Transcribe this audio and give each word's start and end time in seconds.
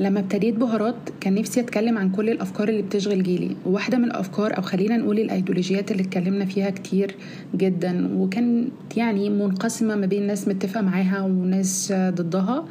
لما 0.00 0.20
ابتديت 0.20 0.54
بهارات 0.54 0.94
كان 1.20 1.34
نفسي 1.34 1.60
أتكلم 1.60 1.98
عن 1.98 2.10
كل 2.10 2.30
الأفكار 2.30 2.68
اللي 2.68 2.82
بتشغل 2.82 3.22
جيلي. 3.22 3.56
وواحدة 3.66 3.98
من 3.98 4.04
الأفكار 4.04 4.56
أو 4.56 4.62
خلينا 4.62 4.96
نقول 4.96 5.18
الأيديولوجيات 5.18 5.90
اللي 5.90 6.02
اتكلمنا 6.02 6.44
فيها 6.44 6.70
كتير 6.70 7.14
جدا 7.54 8.08
وكانت 8.16 8.70
يعني 8.96 9.30
منقسمة 9.30 9.96
ما 9.96 10.06
بين 10.06 10.26
ناس 10.26 10.48
متفقة 10.48 10.80
معاها 10.82 11.22
وناس 11.22 11.92
ضدها 11.96 12.64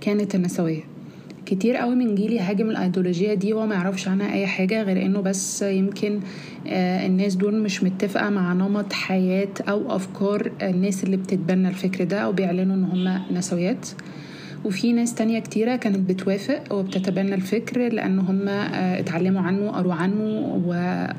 كانت 0.00 0.34
النسوية. 0.34 0.80
كتير 1.46 1.76
قوي 1.76 1.94
من 1.94 2.14
جيلي 2.14 2.40
هاجم 2.40 2.70
الأيديولوجية 2.70 3.34
دي 3.34 3.52
وما 3.52 3.74
يعرفش 3.74 4.08
عنها 4.08 4.32
أي 4.32 4.46
حاجة 4.46 4.82
غير 4.82 5.06
إنه 5.06 5.20
بس 5.20 5.62
يمكن 5.62 6.20
آه، 6.66 7.06
الناس 7.06 7.34
دول 7.34 7.62
مش 7.62 7.82
متفقة 7.84 8.30
مع 8.30 8.52
نمط 8.52 8.92
حياة 8.92 9.48
أو 9.68 9.96
أفكار 9.96 10.50
الناس 10.62 11.04
اللي 11.04 11.16
بتتبنى 11.16 11.68
الفكر 11.68 12.04
ده 12.04 12.18
أو 12.18 12.32
بيعلنوا 12.32 12.74
إن 12.76 12.84
هم 12.84 13.36
نسويات. 13.36 13.88
وفي 14.66 14.92
ناس 14.92 15.14
تانية 15.14 15.38
كتيرة 15.38 15.76
كانت 15.76 16.10
بتوافق 16.10 16.72
وبتتبنى 16.72 17.34
الفكر 17.34 17.88
لأن 17.88 18.18
هم 18.18 18.48
آه، 18.48 19.00
اتعلموا 19.00 19.40
عنه 19.40 19.70
قروا 19.70 19.94
عنه 19.94 20.24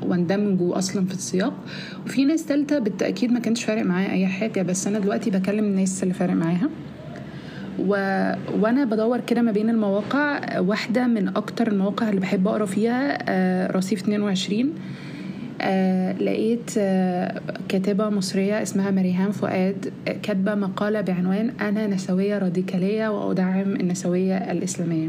واندمجوا 0.02 0.78
أصلا 0.78 1.06
في 1.06 1.14
السياق. 1.14 1.54
وفي 2.06 2.24
ناس 2.24 2.46
تالتة 2.46 2.78
بالتأكيد 2.78 3.32
ما 3.32 3.40
كانش 3.40 3.64
فارق 3.64 3.82
معايا 3.82 4.12
أي 4.12 4.26
حاجة 4.26 4.62
بس 4.62 4.86
أنا 4.86 4.98
دلوقتي 4.98 5.30
بكلم 5.30 5.64
الناس 5.64 6.02
اللي 6.02 6.14
فارق 6.14 6.34
معاها. 6.34 6.68
و... 7.78 7.90
وأنا 8.60 8.84
بدور 8.84 9.20
كده 9.20 9.42
ما 9.42 9.52
بين 9.52 9.70
المواقع. 9.70 10.58
واحدة 10.60 11.06
من 11.06 11.28
أكتر 11.28 11.68
المواقع 11.68 12.08
اللي 12.08 12.20
بحب 12.20 12.48
أقرأ 12.48 12.66
فيها 12.66 13.18
آه، 13.28 13.72
رصيف 13.72 14.02
22 14.02 14.74
آه 15.60 16.12
لقيت 16.12 16.70
آه 16.78 17.40
كاتبة 17.68 18.08
مصرية 18.08 18.62
اسمها 18.62 18.90
مريهان 18.90 19.30
فؤاد 19.30 19.92
آه 20.08 20.12
كاتبة 20.22 20.54
مقالة 20.54 21.00
بعنوان 21.00 21.50
أنا 21.60 21.86
نسوية 21.86 22.38
راديكالية 22.38 23.08
وأدعم 23.08 23.76
النسوية 23.76 24.36
الإسلامية. 24.36 25.08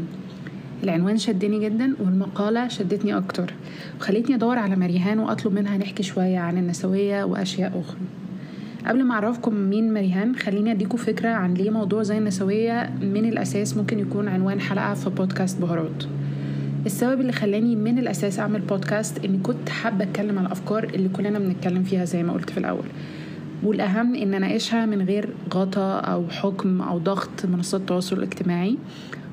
العنوان 0.84 1.16
شدني 1.16 1.64
جدا 1.64 1.94
والمقالة 2.00 2.68
شدتني 2.68 3.16
أكتر 3.16 3.54
وخلتني 4.00 4.34
أدور 4.34 4.58
على 4.58 4.76
مريهان 4.76 5.18
وأطلب 5.18 5.52
منها 5.52 5.78
نحكي 5.78 6.02
شوية 6.02 6.38
عن 6.38 6.58
النسوية 6.58 7.24
وأشياء 7.24 7.80
أخرى. 7.80 7.98
قبل 8.86 9.04
ما 9.04 9.14
أعرفكم 9.14 9.54
مين 9.54 9.94
مريهان 9.94 10.36
خليني 10.36 10.70
أديكم 10.70 10.96
فكرة 10.98 11.28
عن 11.28 11.54
ليه 11.54 11.70
موضوع 11.70 12.02
زي 12.02 12.18
النسوية 12.18 12.90
من 13.02 13.24
الأساس 13.24 13.76
ممكن 13.76 13.98
يكون 13.98 14.28
عنوان 14.28 14.60
حلقة 14.60 14.94
في 14.94 15.10
بودكاست 15.10 15.60
بهارات. 15.60 16.04
السبب 16.86 17.20
اللي 17.20 17.32
خلاني 17.32 17.76
من 17.76 17.98
الأساس 17.98 18.38
أعمل 18.38 18.60
بودكاست 18.60 19.24
إني 19.24 19.38
كنت 19.38 19.68
حابة 19.68 20.04
أتكلم 20.04 20.38
عن 20.38 20.46
الأفكار 20.46 20.84
اللي 20.84 21.08
كلنا 21.08 21.38
بنتكلم 21.38 21.82
فيها 21.82 22.04
زي 22.04 22.22
ما 22.22 22.32
قلت 22.32 22.50
في 22.50 22.58
الأول. 22.58 22.84
والأهم 23.62 24.14
إن 24.14 24.34
أناقشها 24.34 24.86
من 24.86 25.02
غير 25.02 25.28
غطا 25.54 25.98
أو 26.00 26.28
حكم 26.28 26.82
أو 26.82 26.98
ضغط 26.98 27.46
منصات 27.46 27.80
التواصل 27.80 28.16
الاجتماعي 28.18 28.78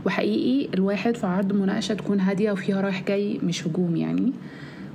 وحقيقي 0.06 0.70
الواحد 0.74 1.16
في 1.16 1.28
عرض 1.28 1.54
مناقشة 1.54 1.94
تكون 1.94 2.20
هادية 2.20 2.52
وفيها 2.52 2.82
رايح 2.82 3.04
جاي 3.08 3.40
مش 3.44 3.68
هجوم 3.68 3.96
يعني. 3.96 4.34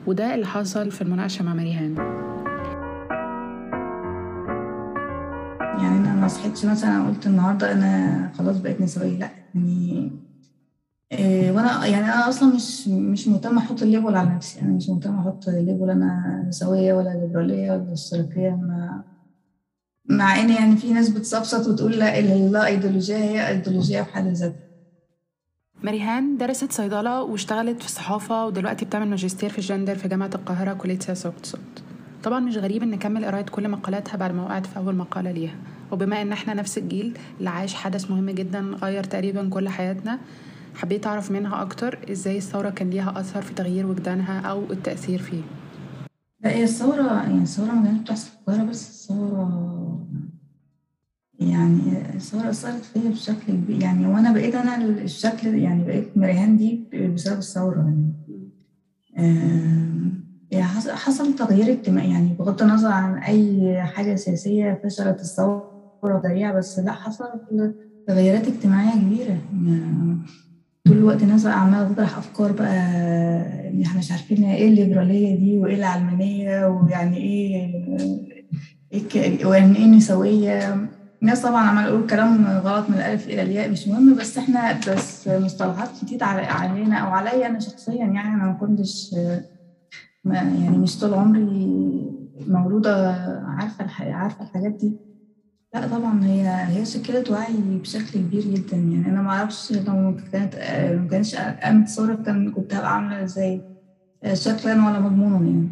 وده 0.06 0.34
اللي 0.34 0.46
حصل 0.46 0.90
في 0.90 1.02
المناقشة 1.02 1.44
مع 1.44 1.54
مريهان 1.54 1.94
يعني 5.82 5.96
أنا 5.98 6.14
ما 6.14 6.28
صحيتش 6.28 6.64
مثلا 6.64 7.08
قلت 7.08 7.26
النهارده 7.26 7.72
أنا 7.72 8.30
خلاص 8.38 8.56
بقيت 8.58 8.80
نسوية. 8.80 9.18
لا 9.18 9.28
يعني 9.54 10.10
وأنا 11.20 11.86
يعني 11.86 12.04
أنا 12.04 12.28
أصلا 12.28 12.54
مش 12.54 12.88
مش 12.88 13.28
مهتمه 13.28 13.58
أحط 13.58 13.82
ال 13.82 13.88
label 13.88 14.16
على 14.16 14.30
نفسي. 14.30 14.60
أنا 14.60 14.68
مش 14.70 14.88
مهتمه 14.88 15.20
أحط 15.20 15.48
label 15.48 15.90
أنا 15.90 16.44
نسويه 16.48 16.94
ولا 16.94 17.08
ليبرالية 17.08 17.70
ولا 17.72 17.92
اشتراكيه 17.92 18.50
مع 18.50 19.02
مع 20.08 20.40
ان 20.40 20.50
يعني 20.50 20.76
في 20.76 20.92
ناس 20.92 21.08
بتصفصط 21.08 21.68
وتقول 21.68 21.92
لا 21.92 22.18
الله 22.18 22.66
ايديولوجية 22.66 23.16
هي 23.16 23.48
ايديولوجية 23.48 24.02
في 24.02 24.12
حد 24.14 24.26
ذاتها. 24.26 24.56
مريهان 25.82 26.36
درست 26.38 26.72
صيدلة 26.72 27.22
واشتغلت 27.22 27.80
في 27.80 27.86
الصحافة 27.86 28.46
ودلوقتي 28.46 28.84
بتعمل 28.84 29.08
ماجستير 29.08 29.50
في 29.50 29.58
الجندر 29.58 29.94
في 29.94 30.08
جامعة 30.08 30.30
القاهرة 30.34 30.72
كلية 30.72 30.98
سياسة 30.98 31.28
واقتصاد. 31.28 31.60
طبعا 32.22 32.40
مش 32.40 32.56
غريب 32.56 32.82
إن 32.82 32.90
نكمل 32.90 33.24
قرايه 33.24 33.42
كل 33.42 33.68
مقالاتها 33.68 34.16
بعد 34.16 34.32
ما 34.32 34.42
وقعت 34.44 34.66
في 34.66 34.76
أول 34.76 34.94
مقالة 34.94 35.30
ليها. 35.30 35.54
وبما 35.92 36.22
إن 36.22 36.32
إحنا 36.32 36.54
نفس 36.54 36.78
الجيل 36.78 37.18
اللي 37.38 37.50
عاش 37.50 37.74
حدث 37.74 38.10
مهم 38.10 38.30
جدا 38.30 38.60
غير 38.60 39.04
تقريبا 39.04 39.48
كل 39.48 39.68
حياتنا. 39.68 40.18
حبيت 40.74 41.06
أعرف 41.06 41.30
منها 41.30 41.62
أكتر 41.62 41.98
إزاي 42.10 42.36
الثورة 42.36 42.70
كان 42.70 42.90
ليها 42.90 43.20
أثر 43.20 43.42
في 43.42 43.54
تغيير 43.54 43.86
وجدانها 43.86 44.40
أو 44.40 44.62
التأثير 44.70 45.18
فيه. 45.18 45.42
لا 46.40 46.50
هي 46.50 46.64
الثورة 46.64 47.22
يعني 47.22 47.42
الثورة 47.42 47.72
ما 47.72 47.84
كانتش 47.84 48.00
بتحصل 48.02 48.28
في 48.30 48.36
القاهرة 48.40 48.64
بس 48.64 48.88
الثورة 48.90 50.06
يعني 51.40 52.14
الثورة 52.14 52.50
أثرت 52.50 52.84
فيا 52.84 53.10
بشكل 53.10 53.52
كبير. 53.52 53.82
يعني 53.82 54.06
وأنا 54.06 54.32
بقيت 54.32 54.54
أنا 54.54 54.76
الشكل 54.84 55.54
يعني 55.54 55.84
بقيت 55.84 56.16
مريهان 56.16 56.56
دي 56.56 56.84
بسبب 57.14 57.38
الثورة 57.38 57.78
يعني. 57.78 58.12
يعني 60.50 60.64
حصل 60.88 61.34
تغيير 61.34 61.72
اجتماعي 61.72 62.10
يعني 62.10 62.28
بغض 62.38 62.62
النظر 62.62 62.88
عن 62.88 63.18
أي 63.18 63.82
حاجة 63.82 64.14
سياسية 64.14 64.80
فشلت 64.84 65.20
الثورة 65.20 66.20
سريعة 66.22 66.54
بس 66.54 66.78
لا 66.78 66.92
حصل 66.92 67.28
تغيرات 68.06 68.48
اجتماعية 68.48 69.00
كبيرة. 69.00 69.38
طول 70.86 70.96
الوقت 70.98 71.22
الناس 71.22 71.44
بقى 71.44 71.60
عمالة 71.60 71.92
تطرح 71.92 72.18
أفكار 72.18 72.52
بقى 72.52 72.76
إحنا 73.86 73.98
مش 73.98 74.10
عارفين 74.12 74.44
إيه 74.44 74.68
الليبرالية 74.68 75.36
دي 75.38 75.58
وإيه 75.58 75.74
العلمانية 75.74 76.66
ويعني 76.66 77.16
إيه 77.16 77.72
إيه 78.92 79.46
ويعني 79.46 79.76
إيه 79.76 79.86
نسوية 79.86 80.88
الناس 81.22 81.42
طبعا 81.42 81.62
عمال 81.62 81.84
يقول 81.84 82.06
كلام 82.06 82.46
غلط 82.46 82.88
من 82.90 82.94
الألف 82.94 83.26
إلى 83.28 83.42
الياء 83.42 83.70
مش 83.70 83.88
مهم 83.88 84.14
بس 84.14 84.38
إحنا 84.38 84.80
بس 84.88 85.28
مصطلحات 85.28 85.88
جديدة 86.04 86.26
علينا 86.26 86.96
أو 86.96 87.08
عليا 87.10 87.46
أنا 87.46 87.60
شخصيا 87.60 87.94
يعني 87.96 88.20
أنا 88.20 88.44
ما 88.46 88.52
كنتش 88.60 89.14
يعني 90.24 90.68
مش 90.78 90.98
طول 90.98 91.14
عمري 91.14 91.66
مولودة 92.48 93.12
عارفة 93.46 93.86
عارفة 94.14 94.44
الحاجات 94.44 94.72
دي. 94.72 95.11
لا 95.74 95.86
طبعا 95.88 96.24
هي 96.24 96.48
هي 96.68 96.84
شكلت 96.84 97.30
وعي 97.30 97.52
بشكل 97.82 98.20
كبير 98.20 98.42
جدا. 98.42 98.76
يعني 98.76 99.06
أنا 99.06 99.22
ما 99.22 99.30
أعرفش 99.30 99.72
لو 99.72 100.16
كانت 100.32 100.54
ما 101.02 101.08
كانش 101.10 101.34
قامت 101.34 101.88
ثوره 101.88 102.14
كان 102.14 102.50
كنت 102.52 102.74
هبقى 102.74 102.94
عاملة 102.94 103.24
إزاي 103.24 103.60
شكلا 104.32 104.72
ولا 104.86 105.00
مضمونا 105.00 105.46
يعني. 105.46 105.68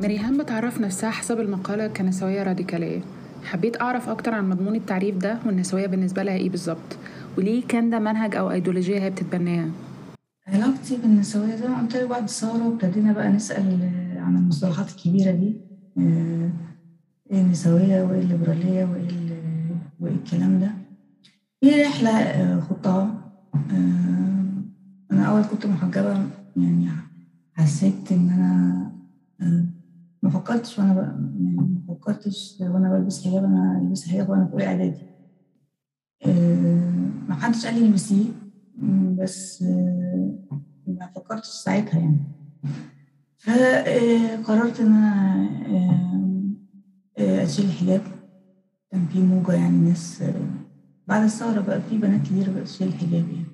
مريهان 0.00 0.38
بتعرف 0.38 0.80
نفسها 0.80 1.10
حسب 1.10 1.40
المقالة 1.40 1.86
كنسوية 1.86 2.42
راديكالية. 2.42 3.00
حبيت 3.44 3.80
أعرف 3.80 4.08
أكتر 4.08 4.34
عن 4.34 4.50
مضمون 4.50 4.74
التعريف 4.76 5.16
ده 5.16 5.38
والنسوية 5.46 5.86
بالنسبة 5.86 6.22
لها 6.22 6.34
إيه 6.34 6.50
بالظبط 6.50 6.96
وليه 7.38 7.66
كان 7.68 7.90
ده 7.90 7.98
منهج 7.98 8.36
أو 8.36 8.50
أيديولوجية 8.50 8.98
هي 9.00 9.10
بتتبناها؟ 9.10 9.68
علاقتي 10.46 10.96
بالنسوية 10.96 11.56
زي 11.56 11.68
ما 11.68 11.78
قلت 11.78 11.96
لك 11.96 12.08
بعد 12.08 12.22
الثورة 12.22 12.66
ابتدينا 12.66 13.12
بقى 13.12 13.28
نسأل 13.28 13.90
عن 14.16 14.36
المصطلحات 14.36 14.90
الكبيرة 14.90 15.30
دي. 15.30 15.65
إيه 15.98 16.50
النسوية 17.32 18.02
وإيه 18.02 18.20
الليبرالية 18.20 18.84
وإيه 18.84 19.36
وإيه 20.00 20.14
الكلام 20.14 20.60
ده. 20.60 20.70
هي 21.62 21.82
رحلة 21.82 22.60
خطها 22.60 23.22
أنا 25.10 25.24
أول 25.24 25.42
كنت 25.44 25.66
محجبة 25.66 26.26
يعني 26.56 26.88
حسيت 27.52 28.12
إن 28.12 28.30
أنا 28.30 28.92
ما 30.22 30.30
فكرتش 30.30 30.78
وأنا 30.78 30.94
يعني 31.42 31.56
ما 31.56 31.94
فكرتش 31.94 32.56
وأنا 32.60 32.90
بلبس 32.90 33.24
حجاب 33.26 33.44
أنا 33.44 33.78
ألبس 33.82 34.08
حجاب 34.08 34.28
وأنا 34.30 34.46
في 34.46 34.52
أولى 34.52 34.66
إعدادي. 34.66 35.02
ما 37.28 37.34
حدش 37.34 37.66
قال 37.66 37.74
لي 37.80 37.86
البسيه 37.86 38.24
بس 39.18 39.62
ما 40.86 41.10
فكرتش 41.16 41.46
ساعتها 41.48 41.98
يعني. 42.00 42.18
فقررت 43.46 44.80
إن 44.80 44.92
أنا 44.92 45.46
أشيل 47.18 47.64
الحجاب. 47.64 48.00
كان 48.92 49.06
في 49.06 49.18
موجة 49.20 49.52
يعني 49.52 49.76
ناس 49.76 50.22
بعد 51.06 51.22
الثورة 51.22 51.60
بقى 51.60 51.80
في 51.80 51.98
بنات 51.98 52.22
كتير 52.22 52.50
بقت 52.50 52.64
تشيل 52.64 52.88
الحجاب 52.88 53.24
يعني. 53.30 53.46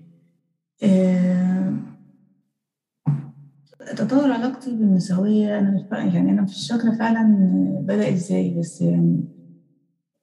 تطور 3.97 4.33
علاقتي 4.33 4.71
بالنسوية 4.71 5.59
أنا 5.59 5.71
مش 5.71 6.15
يعني 6.15 6.31
أنا 6.31 6.43
مش 6.43 6.69
فاكرة 6.73 6.99
فعلا 6.99 7.25
بدأ 7.87 8.12
إزاي 8.12 8.59
بس 8.59 8.81
يعني 8.81 9.25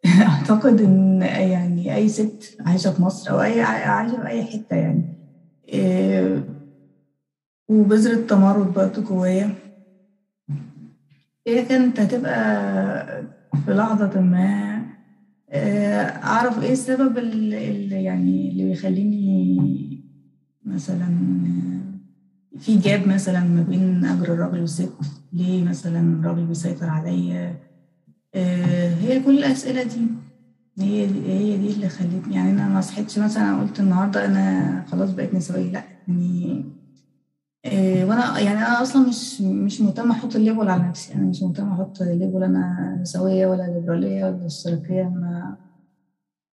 أعتقد 0.27 0.81
إن 0.81 1.21
يعني 1.21 1.95
أي 1.95 2.09
ست 2.09 2.57
عايشة 2.59 2.93
في 2.93 3.01
مصر 3.01 3.31
أو 3.31 3.41
أي 3.41 3.61
عايشة 3.61 4.21
في 4.21 4.27
أي 4.27 4.43
حتة 4.43 4.75
يعني. 4.75 5.03
وبذرة 7.69 8.25
تمرد 8.27 8.73
برضه 8.73 9.01
جوايا. 9.01 9.55
هي 11.47 11.65
كانت 11.65 11.99
هتبقى 11.99 13.23
في 13.65 13.73
لحظة 13.73 14.21
ما 14.21 14.79
أعرف 16.23 16.63
إيه 16.63 16.71
السبب 16.71 17.17
اللي 17.17 18.03
يعني 18.03 18.49
اللي 18.51 18.63
بيخليني 18.63 19.57
مثلا 20.65 21.09
في 22.59 22.77
جاب 22.77 23.07
مثلا 23.07 23.39
ما 23.39 23.61
بين 23.61 24.05
أجر 24.05 24.33
الراجل 24.33 24.59
والست؟ 24.61 24.91
ليه 25.33 25.63
مثلا 25.63 25.99
الراجل 26.19 26.45
بيسيطر 26.45 26.89
عليا؟ 26.89 27.55
هي 29.01 29.19
كل 29.25 29.37
الأسئلة 29.37 29.83
دي. 29.83 30.07
هي 30.79 31.07
دي 31.07 31.31
هي 31.31 31.57
دي 31.57 31.73
اللي 31.73 31.89
خلتني 31.89 32.35
يعني 32.35 32.51
أنا 32.51 32.67
ما 32.69 32.81
صحيتش 32.81 33.19
مثلا 33.19 33.61
قلت 33.61 33.79
النهارده 33.79 34.25
أنا 34.25 34.85
خلاص 34.87 35.11
بقيت 35.11 35.33
نسوية. 35.33 35.71
لأ 35.71 35.83
يعني 36.07 36.45
إيه 36.45 36.78
وأنا 37.65 38.39
يعني 38.39 38.57
أنا 38.57 38.81
أصلا 38.81 39.07
مش 39.07 39.41
مش 39.41 39.81
مهتمة 39.81 40.11
أحط 40.11 40.35
ال 40.35 40.41
label 40.41 40.69
على 40.69 40.83
نفسي. 40.89 41.13
أنا 41.13 41.23
مش 41.23 41.41
مهتمة 41.41 41.73
أحط 41.73 42.01
label 42.01 42.43
أنا 42.43 42.97
نسويه 43.01 43.47
ولا 43.47 43.63
ليبرالية 43.63 44.25
ولا 44.25 44.45
اشتراكيه 44.45 45.03
ما 45.03 45.57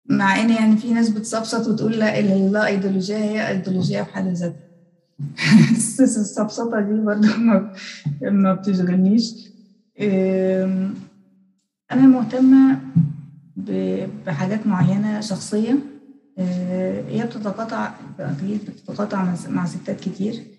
مع 0.08 0.40
ان 0.40 0.50
يعني 0.50 0.76
في 0.76 0.92
ناس 0.92 1.08
بتسفسط 1.08 1.68
وتقول 1.68 1.98
لا 1.98 2.18
اللا 2.18 2.66
ايديولوجية 2.66 3.16
هي 3.16 3.48
ايديولوجية 3.48 4.02
في 4.02 4.10
حد 4.14 4.26
ذاتها. 4.26 4.56
بس 5.72 6.00
السفسطه 6.00 6.80
دي 6.80 7.00
برضه 7.00 7.36
ما 7.36 7.70
ما 8.22 8.52
بتشغلنيش. 8.52 9.52
أنا 11.92 12.06
مهتمة 12.06 12.80
بحاجات 14.26 14.66
معينة 14.66 15.20
شخصية. 15.20 15.78
هي 17.08 17.24
بتتقاطع 17.26 17.94
أكيد 18.20 18.70
بتتقاطع 18.70 19.34
مع 19.48 19.66
ستات 19.66 20.00
كتير. 20.00 20.55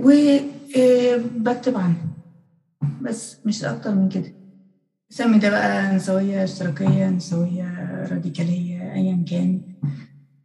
وبكتب 0.00 1.76
عنها 1.76 2.06
بس 3.00 3.36
مش 3.44 3.64
أكتر 3.64 3.94
من 3.94 4.08
كده. 4.08 4.32
سمي 5.10 5.38
ده 5.38 5.50
بقى 5.50 5.94
نسوية 5.96 6.44
اشتراكية 6.44 7.10
نسوية 7.10 7.68
راديكالية 8.10 8.92
أيا 8.94 9.24
كان. 9.30 9.60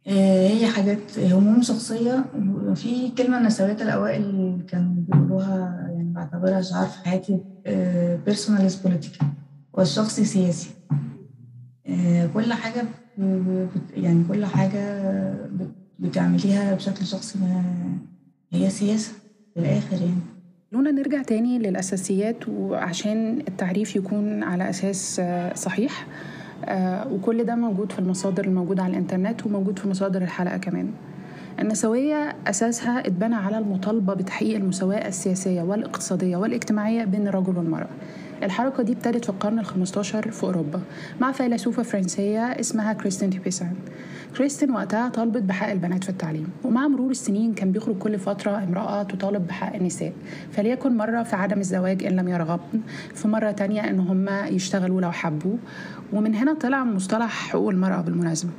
هي 0.06 0.66
حاجات 0.66 1.18
هموم 1.18 1.62
شخصية. 1.62 2.24
وفي 2.66 3.10
كلمة 3.10 3.40
نسويات 3.46 3.82
الأوائل 3.82 4.58
كانوا 4.68 4.92
بيقولوها 4.96 5.86
يعني 5.90 6.12
بعتبرها 6.12 6.60
شعار 6.60 6.86
في 6.86 6.98
حياتي 7.04 7.38
بيرسونال 8.26 8.70
political. 8.70 9.24
والشخصي 9.72 10.24
سياسي. 10.24 10.70
كل 12.34 12.52
حاجة 12.52 12.84
يعني 13.94 14.24
كل 14.28 14.44
حاجة 14.44 15.04
بتعمليها 15.98 16.74
بشكل 16.74 17.06
شخصي 17.06 17.38
هي 18.52 18.70
سياسة. 18.70 19.12
في 19.60 19.66
الآخر 19.72 19.92
يعني. 20.04 20.14
خلونا 20.72 20.90
نرجع 20.90 21.22
تاني 21.22 21.58
للأساسيات 21.58 22.48
وعشان 22.48 23.38
التعريف 23.48 23.96
يكون 23.96 24.42
على 24.42 24.70
أساس 24.70 25.20
صحيح. 25.54 26.06
وكل 27.10 27.44
ده 27.44 27.54
موجود 27.54 27.92
في 27.92 27.98
المصادر 27.98 28.44
الموجودة 28.44 28.82
على 28.82 28.90
الإنترنت 28.90 29.46
وموجود 29.46 29.78
في 29.78 29.88
مصادر 29.88 30.22
الحلقة 30.22 30.56
كمان. 30.56 30.90
النسوية 31.58 32.36
أساسها 32.46 33.00
اتبنى 33.06 33.34
على 33.34 33.58
المطالبة 33.58 34.14
بتحقيق 34.14 34.56
المساواة 34.56 35.08
السياسية 35.08 35.62
والاقتصادية 35.62 36.36
والاجتماعية 36.36 37.04
بين 37.04 37.28
الرجل 37.28 37.56
والمرأة 37.58 37.88
الحركة 38.42 38.82
دي 38.82 38.92
ابتدت 38.92 39.24
في 39.24 39.30
القرن 39.30 39.58
الخمستاشر 39.58 40.30
في 40.30 40.44
أوروبا 40.44 40.80
مع 41.20 41.32
فيلسوفة 41.32 41.82
فرنسية 41.82 42.40
اسمها 42.40 42.92
كريستين 42.92 43.30
تيبيسان 43.30 43.74
كريستين 44.36 44.70
وقتها 44.70 45.08
طالبت 45.08 45.42
بحق 45.42 45.70
البنات 45.70 46.04
في 46.04 46.10
التعليم 46.10 46.48
ومع 46.64 46.88
مرور 46.88 47.10
السنين 47.10 47.54
كان 47.54 47.72
بيخرج 47.72 47.98
كل 47.98 48.18
فترة 48.18 48.64
امرأة 48.64 49.02
تطالب 49.02 49.46
بحق 49.46 49.74
النساء 49.74 50.12
فليكن 50.52 50.96
مرة 50.96 51.22
في 51.22 51.36
عدم 51.36 51.58
الزواج 51.60 52.04
إن 52.04 52.16
لم 52.16 52.28
يرغبن 52.28 52.80
في 53.14 53.28
مرة 53.28 53.50
تانية 53.50 53.80
إن 53.90 54.00
هم 54.00 54.28
يشتغلوا 54.54 55.00
لو 55.00 55.12
حبوا 55.12 55.56
ومن 56.12 56.34
هنا 56.34 56.54
طلع 56.54 56.84
مصطلح 56.84 57.30
حقوق 57.50 57.70
المرأة 57.70 58.00
بالمناسبة. 58.00 58.50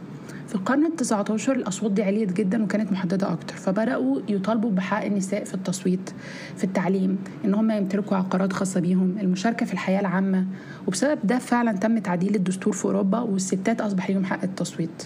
في 0.51 0.57
القرن 0.57 0.85
التسعة 0.85 1.25
عشر 1.29 1.55
الأصوات 1.55 1.91
دي 1.91 2.03
عليت 2.03 2.33
جدا 2.33 2.63
وكانت 2.63 2.91
محددة 2.91 3.31
أكتر 3.31 3.55
فبدأوا 3.55 4.19
يطالبوا 4.29 4.71
بحق 4.71 5.03
النساء 5.05 5.43
في 5.43 5.53
التصويت 5.53 6.09
في 6.57 6.63
التعليم 6.63 7.17
إن 7.45 7.53
هم 7.53 7.71
يمتلكوا 7.71 8.17
عقارات 8.17 8.53
خاصة 8.53 8.79
بيهم 8.79 9.17
المشاركة 9.21 9.65
في 9.65 9.73
الحياة 9.73 9.99
العامة. 9.99 10.45
وبسبب 10.87 11.19
ده 11.23 11.37
فعلا 11.39 11.71
تم 11.71 11.97
تعديل 11.99 12.35
الدستور 12.35 12.73
في 12.73 12.85
أوروبا 12.85 13.19
والستات 13.19 13.81
أصبح 13.81 14.09
لهم 14.09 14.25
حق 14.25 14.43
التصويت. 14.43 15.03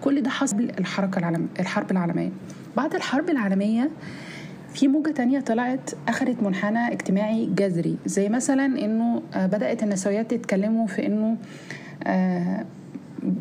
كل 0.00 0.22
ده 0.22 0.30
حصل 0.30 0.60
الحركة 0.78 1.18
العالم 1.18 1.48
الحرب 1.60 1.90
العالمية. 1.90 2.30
بعد 2.76 2.94
الحرب 2.94 3.30
العالمية 3.30 3.90
في 4.74 4.88
موجة 4.88 5.10
تانية 5.10 5.40
طلعت 5.40 5.90
أخذت 6.08 6.42
منحنى 6.42 6.92
اجتماعي 6.92 7.46
جذري 7.46 7.96
زي 8.06 8.28
مثلا 8.28 8.64
إنه 8.64 9.22
بدأت 9.36 9.82
النسويات 9.82 10.32
يتكلموا 10.32 10.86
في 10.86 11.06
إنه 11.06 11.36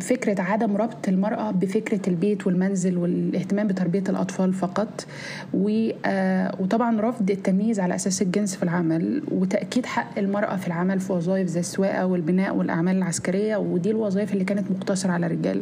فكرة 0.01 0.41
عدم 0.41 0.77
ربط 0.77 1.07
المرأة 1.07 1.51
بفكرة 1.51 2.09
البيت 2.09 2.47
والمنزل 2.47 2.97
والاهتمام 2.97 3.67
بتربية 3.67 4.03
الأطفال 4.09 4.53
فقط 4.53 5.05
وطبعا 5.53 7.01
رفض 7.01 7.31
التمييز 7.31 7.79
على 7.79 7.95
أساس 7.95 8.21
الجنس 8.21 8.55
في 8.55 8.63
العمل 8.63 9.23
وتأكيد 9.31 9.85
حق 9.85 10.19
المرأة 10.19 10.55
في 10.55 10.67
العمل 10.67 10.99
في 10.99 11.13
وظائف 11.13 11.47
زي 11.47 11.59
السواقة 11.59 12.05
والبناء 12.05 12.55
والأعمال 12.55 12.97
العسكرية 12.97 13.57
ودي 13.57 13.91
الوظائف 13.91 14.33
اللي 14.33 14.43
كانت 14.43 14.71
مقتصرة 14.71 15.11
على 15.11 15.25
الرجال. 15.25 15.61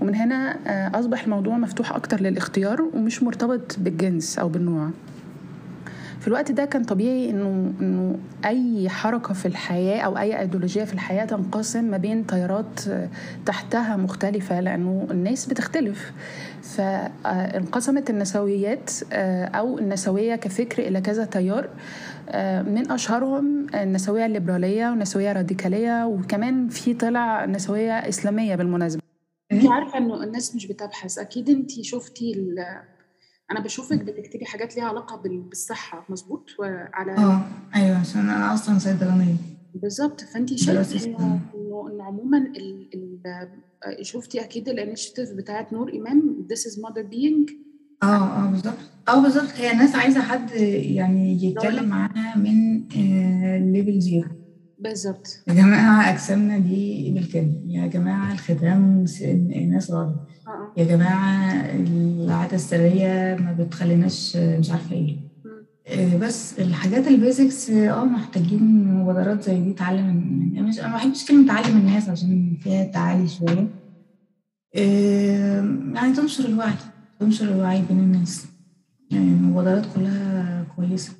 ومن 0.00 0.14
هنا 0.14 0.56
أصبح 0.98 1.24
الموضوع 1.24 1.58
مفتوح 1.58 1.92
أكتر 1.92 2.20
للاختيار 2.20 2.82
ومش 2.94 3.22
مرتبط 3.22 3.76
بالجنس 3.78 4.38
أو 4.38 4.48
بالنوع. 4.48 4.90
في 6.20 6.28
الوقت 6.28 6.52
ده 6.52 6.64
كان 6.64 6.84
طبيعي 6.84 7.30
إنه 7.30 7.72
إنه 7.80 8.18
أي 8.44 8.88
حركة 8.88 9.34
في 9.34 9.46
الحياة 9.46 10.00
أو 10.00 10.18
أي 10.18 10.40
ايديولوجيه 10.40 10.84
في 10.84 10.94
الحياة 10.94 11.24
تنقسم 11.24 11.84
ما 11.84 11.96
بين 11.96 12.26
تيارات 12.26 12.80
تحتها 13.46 13.96
مختلفة 13.96 14.60
لأنه 14.60 15.06
الناس 15.10 15.46
بتختلف. 15.46 16.12
فانقسمت 16.62 18.10
النسويات 18.10 18.90
أو 19.54 19.78
النسوية 19.78 20.36
كفكر 20.36 20.82
إلى 20.88 21.00
كذا 21.00 21.24
تيار 21.24 21.68
من 22.66 22.90
أشهرهم 22.90 23.66
النسوية 23.74 24.26
الليبرالية 24.26 24.90
والنسويه 24.90 25.30
الراديكاليه 25.30 26.06
وكمان 26.06 26.68
في 26.68 26.94
طلع 26.94 27.44
نسوية 27.44 27.92
إسلامية 27.92 28.54
بالمناسبة. 28.54 29.02
انت 29.52 29.66
عارفة 29.66 29.98
إنه 29.98 30.22
الناس 30.24 30.54
مش 30.54 30.66
بتبحث. 30.66 31.18
أكيد 31.18 31.48
انت 31.50 31.70
شفتي 31.70 32.54
أنا 33.50 33.60
بشوفك 33.60 33.98
بتكتبي 34.04 34.44
حاجات 34.44 34.76
ليها 34.76 34.84
علاقة 34.84 35.22
بالصحة 35.24 36.06
مظبوط؟ 36.08 36.50
وعلى 36.58 37.12
آه 37.18 37.40
أيوه 37.74 37.98
عشان 37.98 38.20
أنا 38.20 38.54
أصلا 38.54 38.78
صيدلانية. 38.78 39.34
بالظبط. 39.74 40.20
فانت 40.20 40.54
شايفة 40.54 41.06
انه 41.06 41.40
انه 41.54 42.04
عموما 42.04 42.38
ال 42.38 42.90
ال 42.94 44.06
شفتي 44.06 44.40
أكيد 44.40 44.68
الانشيتيف 44.68 45.32
بتاعت 45.32 45.72
نور 45.72 45.92
امام 45.92 46.46
This 46.52 46.58
is 46.60 46.74
mother 46.76 47.02
being. 47.14 47.52
آه 48.02 48.06
آه 48.06 48.50
بالظبط. 48.50 48.74
آه 49.08 49.22
بالظبط. 49.22 49.48
هي 49.56 49.72
الناس 49.72 49.94
عايزة 49.94 50.20
حد 50.20 50.50
يعني 50.50 51.44
يتكلم 51.44 51.84
معاها 51.88 52.36
من 52.38 52.78
level 53.72 54.00
zero 54.00 54.28
بالظبط 54.78 55.26
يا 55.48 55.54
جماعة 55.54 56.10
أجسامنا 56.10 56.58
دي 56.58 57.10
بالكامل 57.14 57.62
يا 57.66 57.86
جماعة 57.86 58.32
الختام 58.32 59.04
ناس 59.70 59.90
غلط 59.90 60.28
يا 60.76 60.84
جماعة 60.84 61.52
العادة 61.74 62.56
السرية 62.56 63.36
ما 63.40 63.52
بتخليناش 63.58 64.36
مش 64.36 64.70
عارفة 64.70 64.96
إيه. 64.96 65.16
بس 66.18 66.58
الحاجات 66.58 67.06
ال 67.08 67.17
basics 67.17 67.70
آه 67.70 68.04
محتاجين 68.04 68.94
مبادرات 68.94 69.42
زي 69.42 69.60
دي 69.60 69.72
تعلم 69.72 70.06
من 70.54 70.62
مش 70.62 70.78
أنا 70.80 70.88
ما 70.88 70.94
بحبش 70.96 71.24
كلمة 71.28 71.46
تعلم 71.46 71.76
الناس 71.76 72.08
عشان 72.08 72.56
فيها 72.60 72.84
تعالي 72.84 73.28
شوية. 73.28 73.68
يعني 75.94 76.12
تنشر 76.16 76.44
الوعي 76.44 76.72
تنشر 77.20 77.48
الوعي 77.48 77.82
بين 77.88 77.98
الناس. 77.98 78.46
يعني 79.10 79.24
المبادرات 79.28 79.84
كلها 79.94 80.66
كويسة. 80.76 81.12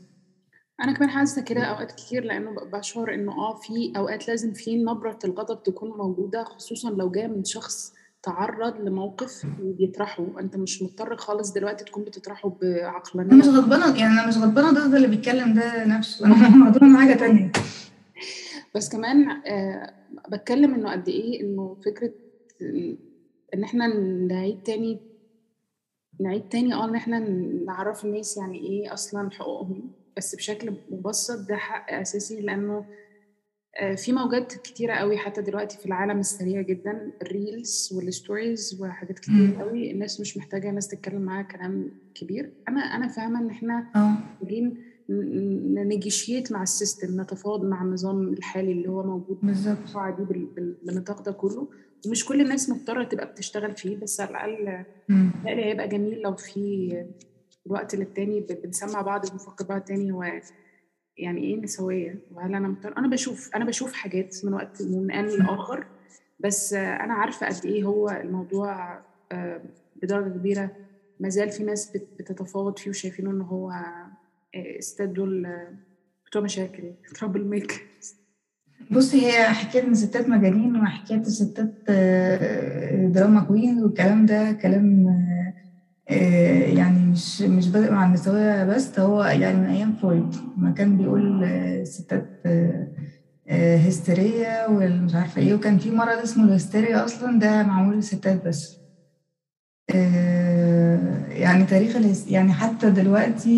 أنا 0.80 0.92
كمان 0.92 1.11
حاسة 1.11 1.42
كده 1.42 1.61
أوقات 1.62 1.92
كتير 1.92 2.25
لأنه 2.25 2.50
بشعر 2.73 3.14
إنه 3.14 3.32
آه 3.32 3.54
في 3.54 3.92
أوقات 3.97 4.28
لازم 4.28 4.52
في 4.52 4.76
نبرة 4.76 5.18
الغضب 5.25 5.62
تكون 5.62 5.90
موجودة 5.90 6.44
خصوصا 6.44 6.90
لو 6.90 7.11
جاية 7.11 7.26
من 7.26 7.44
شخص 7.44 7.92
تعرض 8.23 8.80
لموقف 8.80 9.47
وبيطرحه. 9.62 10.26
أنت 10.40 10.56
مش 10.56 10.82
مضطر 10.82 11.16
خالص 11.16 11.52
دلوقتي 11.52 11.85
تكون 11.85 12.04
بتطرحه 12.04 12.49
بعقلانية. 12.62 13.32
أنا 13.32 13.40
مش 13.40 13.49
غضبانة 13.49 13.99
يعني 13.99 14.12
أنا 14.20 14.26
مش 14.28 14.37
غضبانة 14.38 14.70
ضد 14.70 14.94
اللي 14.94 15.08
بيتكلم 15.08 15.54
ده 15.54 15.85
نفسه. 15.85 16.26
أنا 16.26 16.66
غضبانه 16.70 16.99
حاجة 17.00 17.14
تانية. 17.14 17.52
بس 18.75 18.88
كمان 18.88 19.30
آه 19.47 19.92
بتكلم 20.32 20.75
إنه 20.75 20.92
قد 20.92 21.08
إيه 21.08 21.40
إنه 21.40 21.76
فكرة 21.85 22.12
إن 23.54 23.64
إحنا 23.64 23.87
نعيد 24.28 24.62
تاني 24.62 25.00
نعيد 26.20 26.49
تاني 26.49 26.75
آه 26.75 26.85
إن 26.85 26.94
إحنا 26.94 27.18
نعرف 27.66 28.04
الناس 28.04 28.37
يعني 28.37 28.58
إيه 28.58 28.92
أصلا 28.92 29.30
حقوقهم. 29.30 29.90
بس 30.18 30.34
بشكل 30.34 30.72
مبسط 30.90 31.48
ده 31.48 31.56
حق 31.56 31.92
أساسي 31.92 32.40
لأنه 32.40 32.84
في 33.96 34.12
موجات 34.12 34.52
كتيرة 34.52 34.94
قوي 34.94 35.18
حتى 35.18 35.42
دلوقتي 35.42 35.78
في 35.78 35.87
العالم 35.87 36.18
السريع 36.20 36.62
جدا 36.62 37.12
ال 37.23 37.34
reels 37.34 37.92
وال 37.97 38.15
stories 38.15 38.78
وحاجات 38.80 39.18
كتير 39.18 39.54
قوي 39.60 39.90
الناس 39.90 40.20
مش 40.20 40.37
محتاجة 40.37 40.70
ناس 40.70 40.88
تتكلم 40.88 41.22
معاها 41.22 41.42
كلام 41.42 41.90
كبير. 42.14 42.52
أنا 42.68 42.80
أنا 42.80 43.08
فاهمة 43.08 43.40
إن 43.40 43.50
إحنا 43.50 43.87
محتاجين 43.94 44.78
ننجيشيت 45.75 46.52
مع 46.52 46.62
السيستم 46.62 47.20
نتفاوض 47.20 47.64
مع 47.64 47.82
النظام 47.82 48.28
الحالي 48.28 48.72
اللي 48.72 48.88
هو 48.88 49.02
موجود 49.02 49.38
بالظبط. 49.42 49.78
دي 50.18 50.46
بالنطاق 50.82 51.22
ده 51.22 51.32
كله. 51.32 51.68
ومش 52.06 52.25
كل 52.25 52.40
الناس 52.40 52.70
مضطرة 52.70 53.04
تبقى 53.04 53.26
بتشتغل 53.32 53.72
فيه 53.72 53.96
بس 53.96 54.20
على 54.20 54.30
الأقل 54.30 54.84
هيبقى 55.46 55.88
جميل 55.88 56.20
لو 56.20 56.34
في 56.34 56.90
الوقت 57.68 57.94
للتاني 57.94 58.40
بنسمع 58.64 59.00
بعض 59.02 59.25
وبنفكر 59.26 59.64
بعض 59.64 59.80
تاني 59.80 60.12
هو 60.12 60.25
يعني 61.16 61.40
إيه 61.44 61.60
نسوية؟ 61.60 62.18
وهل 62.34 62.54
أنا 62.54 62.68
مضطر؟ 62.68 62.96
أنا 62.98 63.08
بشوف 63.08 63.50
أنا 63.54 63.64
بشوف 63.64 63.92
حاجات 63.92 64.37
من 64.44 64.54
وقت 64.54 64.82
من 64.82 65.10
ان 65.10 65.26
لاخر 65.26 65.87
بس 66.40 66.72
أنا 66.75 67.14
عارفة 67.14 67.46
قد 67.46 67.66
إيه 67.66 67.84
هو 67.84 68.08
الموضوع 68.10 69.00
بدرجة 70.02 70.28
كبيرة. 70.28 70.70
ما 71.20 71.28
زال 71.28 71.50
في 71.50 71.64
ناس 71.64 71.96
بتتفاوض 72.18 72.78
فيه 72.78 72.90
وشايفينه 72.90 73.30
إن 73.30 73.40
هو 73.40 73.72
الستات 74.78 75.08
دول 75.08 75.46
بتوع 76.26 76.42
مشاكل 76.42 76.92
trouble 77.14 77.44
makers 77.44 78.18
بصي 78.90 79.26
هي 79.26 79.44
حكاية 79.44 79.82
إن 79.82 79.92
الستات 79.92 80.28
مجانين 80.28 80.76
وحكاية 80.76 81.20
الستات 81.20 81.75
drama 83.11 83.40
queen 83.49 83.82
والكلام 83.82 84.26
ده 84.26 84.52
كلام 84.52 85.06
يعني 86.08 87.06
مش 87.06 87.42
مش 87.42 87.68
بادئ 87.68 87.90
مع 87.90 88.04
النسوية 88.06 88.64
بس 88.64 88.98
هو 88.98 89.24
يعني 89.24 89.56
من 89.58 89.66
أيام 89.66 89.92
فرويد. 89.96 90.34
ما 90.56 90.70
كان 90.70 90.96
بيقول 90.96 91.44
الستات 91.44 92.30
هستيرية 93.86 94.66
والمش 94.68 95.14
عارفة 95.14 95.40
إيه. 95.40 95.54
وكان 95.54 95.78
في 95.78 95.90
مرض 95.90 96.18
اسمه 96.18 96.44
الهستيريا 96.44 97.04
أصلا 97.04 97.38
ده 97.38 97.62
معمول 97.62 97.94
للستات 97.96 98.46
بس. 98.46 98.78
يعني 101.28 101.64
تاريخ 101.64 101.96
الهس... 101.96 102.26
يعني 102.28 102.52
حتى 102.52 102.90
دلوقتي 102.90 103.48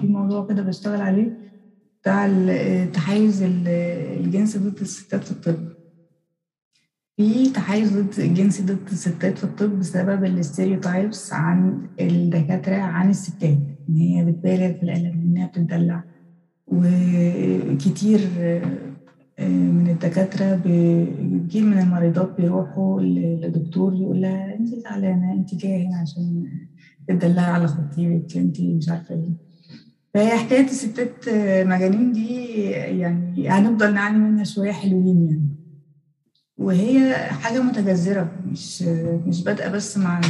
في 0.00 0.06
موضوع 0.06 0.46
كده 0.46 0.62
بشتغل 0.62 1.00
عليه 1.00 1.32
بتاع 2.02 2.28
تحيز 2.92 3.42
الجنس 3.42 4.56
ضد 4.56 4.80
الستات 4.80 5.24
في 5.24 5.30
الطب. 5.30 5.68
في 7.16 7.50
تحيز 7.50 7.96
ضد 7.98 8.18
الجنس 8.20 8.62
ضد 8.62 8.78
الستات 8.92 9.38
في 9.38 9.44
الطب 9.44 9.78
بسبب 9.78 10.24
الاستيريوتايبس 10.24 11.32
عن 11.32 11.86
الدكاترة 12.00 12.76
عن 12.76 13.10
الستات. 13.10 13.58
إن 13.88 13.96
هي 13.96 14.24
بتبالغ 14.24 14.72
في 14.72 14.82
الألم 14.82 15.20
إنها 15.20 15.46
بتدلع 15.46 16.04
وكتير 16.66 18.20
من 19.40 19.88
الدكاترة 19.90 20.56
كتير 21.48 21.62
من 21.64 21.78
المريضات 21.78 22.36
بيروحوا 22.40 23.00
لدكتور 23.00 23.94
يقول 23.94 24.20
لها 24.20 24.54
أنت 24.58 24.68
زعلانة 24.68 25.32
أنت 25.32 25.54
جاية 25.54 25.86
هنا 25.88 25.96
عشان 25.96 26.44
تدلعي 27.08 27.44
على 27.52 27.66
خطيبك 27.66 28.36
أنت 28.36 28.60
مش 28.60 28.88
عارفة 28.88 29.14
إيه. 29.14 29.30
فهي 30.14 30.38
حكاية 30.38 30.64
الستات 30.64 31.28
مجانين 31.66 32.12
دي 32.12 32.54
يعني 32.70 33.48
هنفضل 33.48 33.94
نعاني 33.94 34.18
منها 34.18 34.44
شوية 34.44 34.72
حلوين 34.72 35.26
يعني. 35.26 35.63
وهي 36.58 37.14
حاجة 37.14 37.60
متجذرة 37.62 38.32
مش 38.46 38.82
مش 39.26 39.44
بادئة 39.44 39.68
بس 39.68 39.98
مع 39.98 40.20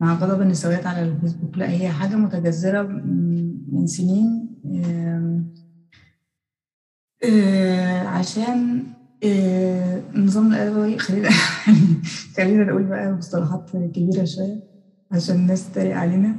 مع 0.00 0.14
غضب 0.14 0.42
النسويات 0.42 0.86
على 0.86 1.02
الفيسبوك 1.02 1.58
لا 1.58 1.70
هي 1.70 1.88
حاجة 1.88 2.16
متجذرة 2.16 2.82
من 3.72 3.86
سنين 3.86 4.48
عشان 8.06 8.82
النظام 10.14 10.52
الأدبي 10.52 10.98
خلينا 10.98 11.28
خلينا 12.36 12.64
نقول 12.64 12.82
بقى 12.84 13.12
مصطلحات 13.12 13.70
كبيرة 13.70 14.24
شوية 14.24 14.60
عشان 15.12 15.36
الناس 15.36 15.70
تتريق 15.72 15.96
علينا. 15.96 16.36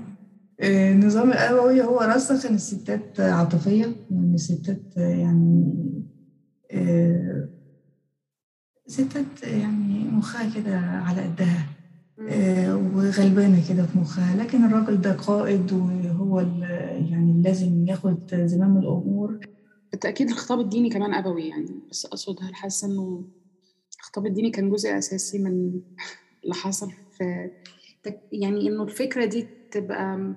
النظام 0.64 1.32
الأبوي 1.32 1.82
هو 1.82 2.00
رسخ 2.00 2.46
إن 2.46 2.56
الستات 2.56 3.20
عاطفية 3.20 3.86
وإن 4.12 4.34
الستات 4.34 4.98
يعني 4.98 5.74
ستات 8.88 9.44
يعني 9.44 10.04
مخها 10.04 10.50
كده 10.56 10.80
على 10.80 11.22
قدها 11.22 11.68
وغلبانة 12.76 13.70
كده 13.70 13.86
في 13.86 13.98
مخها. 13.98 14.36
لكن 14.36 14.66
الراجل 14.66 15.02
ده 15.02 15.14
قائد 15.14 15.72
وهو 15.72 16.40
يعني 16.40 17.42
لازم 17.42 17.88
ياخد 17.88 18.36
زمام 18.46 18.78
الأمور. 18.78 19.40
بالتأكيد 19.92 20.30
الخطاب 20.30 20.60
الديني 20.60 20.90
كمان 20.90 21.14
أبوي 21.14 21.48
يعني 21.48 21.80
بس 21.92 22.06
أقصد 22.06 22.44
هل 22.44 22.56
حاسة 22.56 22.88
إنه 22.88 23.24
الخطاب 24.00 24.26
الديني 24.26 24.52
كان 24.52 24.70
جزء 24.70 24.98
أساسي 24.98 25.40
من 25.40 25.52
اللي 26.44 26.54
حصل 26.54 26.92
في 27.18 27.50
يعني 28.32 28.68
إنه 28.68 28.84
الفكرة 28.84 29.26
دي 29.26 29.48
تبقى 29.72 30.34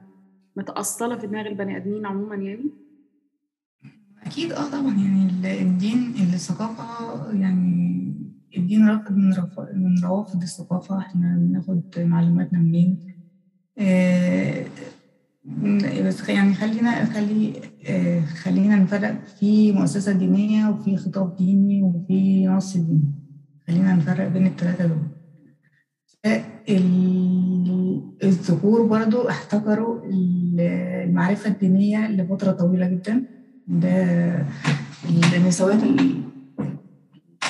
متأصلة 0.56 1.18
في 1.18 1.26
دماغ 1.26 1.46
البني 1.46 1.76
آدمين 1.76 2.06
عموما 2.06 2.34
يعني؟ 2.36 2.70
أكيد 4.22 4.52
أه 4.52 4.70
طبعا. 4.70 4.96
يعني 4.96 5.62
الدين 5.62 6.14
الثقافة 6.34 6.84
يعني 7.32 7.96
الدين 8.56 8.88
رافض 8.88 9.12
من 9.12 9.34
من 9.74 10.04
روافض 10.04 10.42
الثقافة. 10.42 10.98
إحنا 10.98 11.36
بناخد 11.38 11.82
معلوماتنا 11.98 12.58
منين؟ 12.58 12.98
آه 13.78 14.64
بس 16.06 16.28
يعني 16.28 16.54
خلينا 16.54 17.04
خلي 17.04 17.52
آه 17.88 18.20
خلينا 18.20 18.76
نفرق 18.76 19.24
في 19.40 19.72
مؤسسة 19.72 20.12
دينية 20.12 20.68
وفي 20.68 20.96
خطاب 20.96 21.36
ديني 21.36 21.82
وفي 21.82 22.46
نص 22.46 22.76
ديني. 22.76 23.12
خلينا 23.66 23.94
نفرق 23.94 24.28
بين 24.28 24.46
الثلاثة 24.46 24.86
دول. 24.86 24.98
الذكور 28.22 28.86
برضو 28.86 29.28
احتكروا 29.28 30.04
المعرفة 30.04 31.50
الدينية 31.50 32.08
لفترة 32.10 32.52
طويلة 32.52 32.88
جدا. 32.88 33.22
ده 33.68 34.46
النسوات 35.36 35.82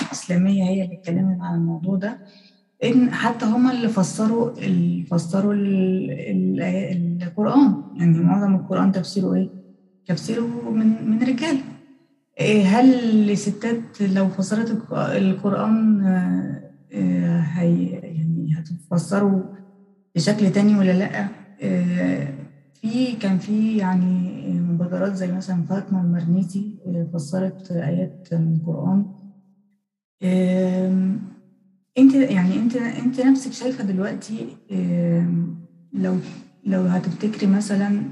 الإسلامية 0.02 0.64
هي 0.64 0.84
اللي 0.84 0.94
اتكلمت 0.94 1.38
عن 1.40 1.54
الموضوع 1.54 1.96
ده 1.96 2.18
إن 2.84 3.10
حتى 3.10 3.44
هما 3.46 3.72
اللي 3.72 3.88
فسروا 3.88 4.50
فسروا 5.10 5.54
القرآن. 7.22 7.82
يعني 7.96 8.18
معظم 8.18 8.54
القرآن 8.54 8.92
تفسيره 8.92 9.34
إيه؟ 9.34 9.48
تفسيره 10.06 10.70
من 10.70 11.10
من 11.10 11.22
رجال. 11.22 11.58
هل 12.66 12.94
الستات 13.30 14.02
لو 14.02 14.28
فسرت 14.28 14.78
القرآن 14.92 16.00
هي 17.54 17.84
يعني 17.88 18.54
هتفسروا 18.58 19.42
بشكل 20.14 20.52
تاني 20.52 20.78
ولا 20.78 20.92
لأ؟ 20.92 21.28
في 22.74 23.12
كان 23.20 23.38
في 23.38 23.76
يعني 23.76 24.30
مبادرات 24.60 25.14
زي 25.14 25.32
مثلا 25.32 25.62
فاطمة 25.62 26.00
المرنيسي 26.00 26.74
فسرت 27.14 27.70
آيات 27.70 28.28
من 28.32 28.54
القرآن. 28.60 29.06
انت 31.99 32.14
يعني 32.14 32.56
انت 32.56 32.76
انت 32.76 33.20
نفسك 33.20 33.52
شايفة 33.52 33.85
دلوقتي 33.85 34.46
لو 35.92 36.16
لو 36.64 36.80
هتفتكري 36.80 37.46
مثلا 37.46 38.02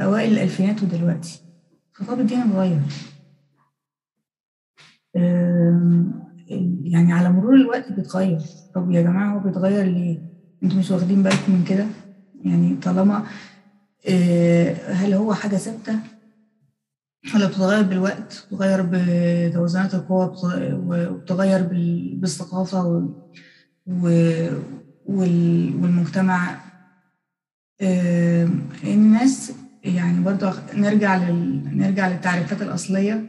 أوائل 0.00 0.32
الألفينات 0.32 0.82
ودلوقتي 0.82 1.40
خطاب 1.92 2.20
الدين 2.20 2.38
اتغير. 2.38 2.80
يعني 6.84 7.12
على 7.12 7.32
مرور 7.32 7.54
الوقت 7.54 7.92
بيتغير. 7.92 8.40
طب 8.74 8.90
يا 8.90 9.02
جماعة 9.02 9.34
هو 9.34 9.38
بيتغير 9.38 9.84
ليه؟ 9.84 10.18
أنتوا 10.62 10.78
مش 10.78 10.90
واخدين 10.90 11.22
بالكم 11.22 11.52
من 11.52 11.64
كده؟ 11.64 11.86
يعني 12.44 12.76
طالما 12.76 13.26
هل 14.88 15.14
هو 15.14 15.34
حاجة 15.34 15.56
ثابتة؟ 15.56 15.98
ولا 17.34 17.46
بتتغير 17.46 17.82
بالوقت 17.82 18.44
بتتغير 18.46 18.86
بتوازنات 18.90 19.94
القوى 19.94 20.34
وبتتغير 20.72 21.62
بالثقافة 22.20 23.08
والمجتمع. 25.06 26.58
الناس 28.84 29.52
يعني 29.84 30.20
برضو 30.20 30.50
نرجع 30.74 31.16
لل... 31.16 31.78
نرجع 31.78 32.08
للتعريفات 32.08 32.62
الأصلية. 32.62 33.24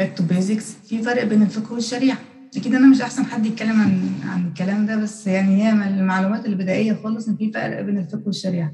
back 0.00 0.10
to 0.18 0.22
basics. 0.32 0.86
في 0.88 1.02
فرق 1.04 1.24
بين 1.24 1.42
الفقه 1.42 1.72
والشريعة. 1.72 2.18
أكيد 2.56 2.74
أنا 2.74 2.86
مش 2.86 3.00
أحسن 3.00 3.24
حد 3.24 3.46
يتكلم 3.46 3.80
عن 3.80 4.10
عن 4.24 4.46
الكلام 4.46 4.86
ده 4.86 4.96
بس 4.96 5.26
يعني 5.26 5.62
هي 5.64 5.72
من 5.72 5.82
المعلومات 5.82 6.46
البدائية 6.46 6.92
خالص 6.92 7.28
إن 7.28 7.36
في 7.36 7.52
فرق 7.52 7.80
بين 7.80 7.98
الفقه 7.98 8.22
والشريعة. 8.26 8.72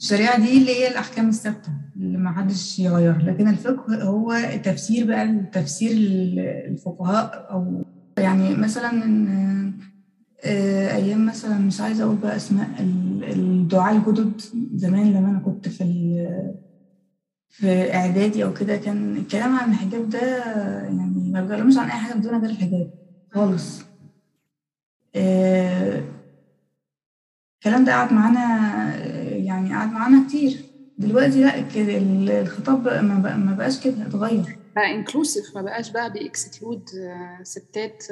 الشريعة 0.00 0.38
دي 0.40 0.58
اللي 0.58 0.70
هي 0.74 0.88
الأحكام 0.88 1.28
الثابتة 1.28 1.68
اللي 1.96 2.18
ما 2.18 2.32
حدش 2.32 2.78
يغيرها. 2.78 3.18
لكن 3.18 3.48
الفقه 3.48 4.02
هو 4.02 4.38
تفسير 4.64 5.06
بقى 5.06 5.44
تفسير 5.52 5.90
الفقهاء 6.70 7.46
أو 7.50 7.84
يعني 8.18 8.56
مثلا 8.56 8.90
أيام 10.96 11.26
مثلا 11.26 11.58
مش 11.58 11.80
عايزة 11.80 12.04
أقول 12.04 12.16
بقى 12.16 12.36
أسماء 12.36 12.68
الدعاة 13.22 13.92
الجدد. 13.96 14.40
زمان 14.74 15.12
لما 15.12 15.28
أنا 15.30 15.38
كنت 15.38 15.68
في 15.68 15.84
في 17.48 17.94
إعدادي 17.94 18.44
أو 18.44 18.54
كده 18.54 18.76
كان 18.76 19.16
الكلام 19.16 19.56
عن 19.56 19.70
الحجاب 19.70 20.10
ده 20.10 20.36
يعني 20.84 21.30
ما 21.32 21.40
بيتكلموش 21.40 21.76
عن 21.76 21.84
أي 21.84 21.90
حاجة 21.98 22.14
بدون 22.18 22.40
غير 22.40 22.50
الحجاب 22.50 22.90
خالص. 23.30 23.82
الكلام 25.16 26.04
ده 27.84 27.92
قعد 27.92 28.12
معانا 28.12 28.85
يعني 29.56 29.74
قعد 29.74 29.92
معانا 29.92 30.28
كتير. 30.28 30.56
دلوقتي 30.98 31.40
لا 31.44 31.52
الخطاب 32.40 32.88
ما 33.04 33.54
بقاش 33.58 33.80
كده 33.84 34.06
اتغير. 34.06 34.58
بقى 34.76 34.94
inclusive 34.94 35.44
ما 35.54 35.62
بقاش 35.62 35.90
بقى 35.90 36.12
بي 36.12 36.29
exclude 36.29 36.88
ستات 37.42 38.04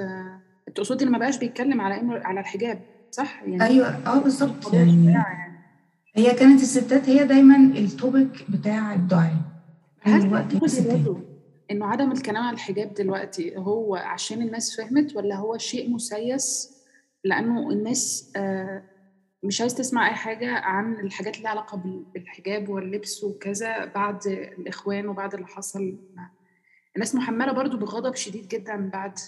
تقصدي 0.74 1.04
ما 1.04 1.18
بقاش 1.18 1.38
بيتكلم 1.38 1.80
على 1.80 2.00
إنه 2.00 2.14
على 2.14 2.40
الحجاب 2.40 2.80
صح؟ 3.10 3.42
يعني 3.42 3.62
أيوه 3.62 3.86
آه 4.06 4.18
بالظبط. 4.18 4.74
يعني, 4.74 5.06
يعني. 5.06 5.54
هي 6.16 6.34
كانت 6.34 6.62
الستات 6.62 7.08
هي 7.08 7.24
دايما 7.24 7.56
ال 7.56 7.71
topic 7.71 8.44
بتاع 8.50 8.94
الدعاة. 8.94 9.34
دلوقتي 10.06 10.60
إنه 11.70 11.86
عدم 11.86 12.12
الكلام 12.12 12.42
عن 12.42 12.54
الحجاب 12.54 12.94
دلوقتي 12.94 13.56
هو 13.56 13.96
عشان 13.96 14.42
الناس 14.42 14.76
فهمت 14.76 15.16
ولا 15.16 15.36
هو 15.36 15.58
شيء 15.58 15.90
مسيس؟ 15.90 16.74
لأنه 17.24 17.70
الناس 17.70 18.32
آه، 18.36 18.82
مش 19.44 19.60
عايز 19.60 19.74
تسمع 19.74 20.08
أي 20.08 20.14
حاجة 20.14 20.58
عن 20.58 21.00
الحاجات 21.00 21.36
اللي 21.36 21.48
علاقة 21.48 21.76
بالحجاب 22.14 22.68
واللبس 22.68 23.24
وكذا 23.24 23.84
بعد 23.84 24.26
الإخوان 24.26 25.08
وبعد 25.08 25.34
اللي 25.34 25.46
حصل. 25.46 25.98
الناس 26.96 27.14
محملة 27.14 27.52
برضو 27.52 27.76
بغضب 27.76 28.14
شديد 28.14 28.48
جدا 28.48 28.90
بعد 28.92 29.18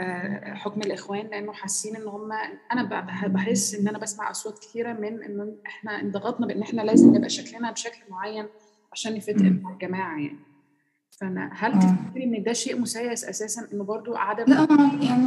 آه، 0.00 0.54
حكم 0.54 0.80
الإخوان 0.80 1.26
لأنه 1.26 1.52
حاسين 1.52 1.96
إن 1.96 2.08
هم 2.08 2.32
أنا 2.72 3.04
بحس 3.26 3.74
إن 3.74 3.88
أنا 3.88 3.98
بسمع 3.98 4.30
أصوات 4.30 4.58
كثيره 4.58 4.92
من 4.92 5.22
إن 5.22 5.56
إحنا 5.66 6.00
انضغطنا 6.00 6.46
بإن 6.46 6.62
إحنا 6.62 6.82
لازم 6.82 7.14
نبقى 7.14 7.28
شكلنا 7.28 7.70
بشكل 7.70 8.10
معين 8.10 8.48
عشان 8.92 9.14
نفتق 9.14 9.42
مع 9.42 9.72
الجماعة 9.72 10.18
يعني. 10.18 10.53
فأنا 11.20 11.50
هل 11.52 11.72
آه. 11.72 11.78
تفتكري 11.78 12.24
إن 12.24 12.42
ده 12.42 12.52
شيء 12.52 12.80
مسيس 12.80 13.24
أساسا 13.24 13.62
انه 13.72 13.84
برضو 13.84 14.16
عدم 14.16 14.44
لا 14.52 14.66
يعني 15.02 15.26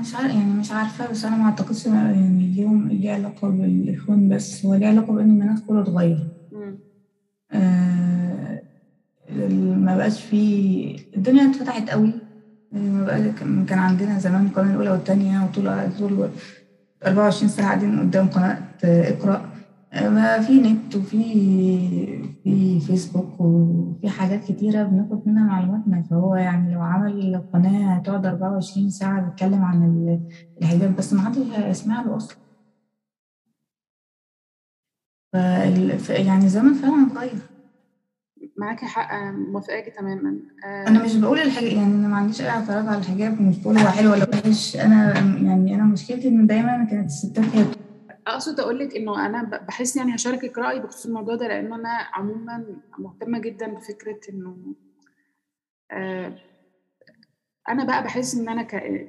مش 0.00 0.14
عارفه 0.14 0.38
يعني 0.38 0.52
مش 0.52 0.72
عارفة 0.72 1.10
بس 1.10 1.24
أنا 1.24 1.36
ما 1.36 1.44
أعتقدش 1.44 1.86
يعني 1.86 2.44
اليوم 2.52 2.88
ليه 2.88 3.12
علاقة 3.12 3.48
بالاخوان 3.50 4.28
بس 4.28 4.66
هو 4.66 4.74
ليه 4.74 4.86
علاقة 4.86 5.12
بإن 5.12 5.30
المناخ 5.30 5.60
كله 5.60 5.82
اتغير. 5.82 6.18
آه 7.52 8.62
ما 9.86 9.96
بقاش 9.96 10.22
في 10.24 10.96
الدنيا 11.16 11.50
اتفتحت 11.50 11.90
قوي. 11.90 12.12
ما 12.72 13.04
بقى 13.04 13.32
كان 13.68 13.78
عندنا 13.78 14.18
زمان 14.18 14.46
القناه 14.46 14.70
الأولى 14.70 14.90
والثانيه 14.90 15.44
وطول 15.44 15.90
طول 15.98 16.28
24 17.06 17.48
ساعه 17.48 17.66
قاعدين 17.68 18.00
قدام 18.00 18.28
قناة 18.28 18.58
إقرأ. 18.84 19.47
ما 19.94 20.40
في 20.40 20.60
نت 20.60 20.96
وفي 20.96 21.22
في 22.44 22.80
فيسبوك 22.80 23.40
وفي 23.40 24.08
حاجات 24.08 24.44
كتيرة 24.44 24.82
بناخد 24.82 25.28
منها 25.28 25.44
معلوماتنا. 25.46 26.02
فهو 26.10 26.34
يعني 26.36 26.74
لو 26.74 26.80
عمل 26.82 27.44
قناة 27.52 27.94
هتقعد 27.94 28.26
24 28.26 28.90
ساعة 28.90 29.20
بيتكلم 29.20 29.62
عن 29.64 30.18
الحجاب 30.62 30.96
بس 30.96 31.12
ما 31.12 31.22
حدش 31.22 31.38
هيسمع 31.38 32.02
له 32.02 32.16
أصلا 32.16 32.36
ف 35.32 36.08
يعني 36.10 36.44
الزمن 36.44 36.74
فعلا 36.74 37.06
اتغير 37.06 37.38
معاكي 38.56 38.86
حق 38.86 39.08
موافقاكي 39.52 39.90
تماما. 39.90 40.38
أنا 40.64 41.04
مش 41.04 41.16
بقول 41.16 41.38
الحاجة 41.38 41.64
يعني 41.66 41.94
أنا 41.94 42.08
ما 42.08 42.16
عنديش 42.16 42.40
أي 42.40 42.48
اعتراض 42.50 42.86
على 42.88 42.98
الحجاب 42.98 43.40
ومش 43.40 43.58
بقول 43.58 43.78
هو 43.78 43.88
حلو 43.88 44.12
ولا 44.12 44.26
وحش. 44.34 44.76
أنا 44.76 45.18
يعني 45.18 45.74
أنا 45.74 45.84
مشكلتي 45.84 46.28
إن 46.28 46.46
دايما 46.46 46.84
كانت 46.84 47.06
الستات 47.06 47.44
هي 47.44 47.64
أقصد 48.28 48.60
أقول 48.60 48.78
لك 48.78 48.96
إنه 48.96 49.26
أنا 49.26 49.42
بحس 49.42 49.96
يعني 49.96 50.14
هشاركك 50.14 50.58
رأيي 50.58 50.80
بخصوص 50.80 51.06
الموضوع 51.06 51.34
ده 51.34 51.48
لأنه 51.48 51.76
أنا 51.76 51.88
عموما 52.12 52.76
مهتمة 52.98 53.38
جدا 53.38 53.74
بفكرة 53.74 54.20
إنه 54.30 54.56
آه 55.92 56.38
أنا 57.68 57.84
بقى 57.84 58.02
بحس 58.04 58.34
إن 58.34 58.48
أنا 58.48 58.62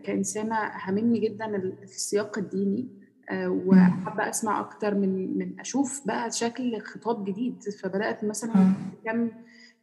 كإنسانة 0.03 0.55
هاممني 0.55 1.19
جدا 1.19 1.45
السياق 1.55 2.37
الديني 2.37 2.87
آه 3.29 3.49
وحابة 3.65 4.29
أسمع 4.29 4.59
أكتر 4.59 4.95
من 4.95 5.37
من 5.37 5.59
أشوف 5.59 6.07
بقى 6.07 6.31
شكل 6.31 6.81
خطاب 6.81 7.25
جديد. 7.25 7.63
فبدأت 7.83 8.23
مثلا 8.23 8.73
كم 9.05 9.31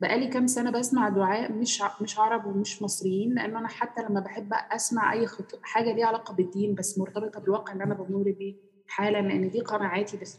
بقالي 0.01 0.27
كام 0.27 0.47
سنة 0.47 0.71
بسمع 0.71 1.09
دعاء 1.09 1.53
مش 1.53 1.83
مش 2.01 2.19
عرب 2.19 2.47
ومش 2.47 2.83
مصريين 2.83 3.35
لأنه 3.35 3.59
أنا 3.59 3.69
حتى 3.69 4.03
لما 4.03 4.21
بحب 4.21 4.49
أسمع 4.53 5.13
أي 5.13 5.27
خط... 5.27 5.61
حاجة 5.63 5.93
ليها 5.93 6.07
علاقة 6.07 6.35
بالدين 6.35 6.75
بس 6.75 6.99
مرتبطة 6.99 7.41
بالواقع 7.41 7.73
اللي 7.73 7.85
أنا 7.85 7.95
بمر 7.95 8.23
بيه. 8.39 8.66
حالا 8.89 9.19
لأن 9.23 9.51
دي 9.51 9.61
قناعاتي 9.61 10.17
بس. 10.17 10.39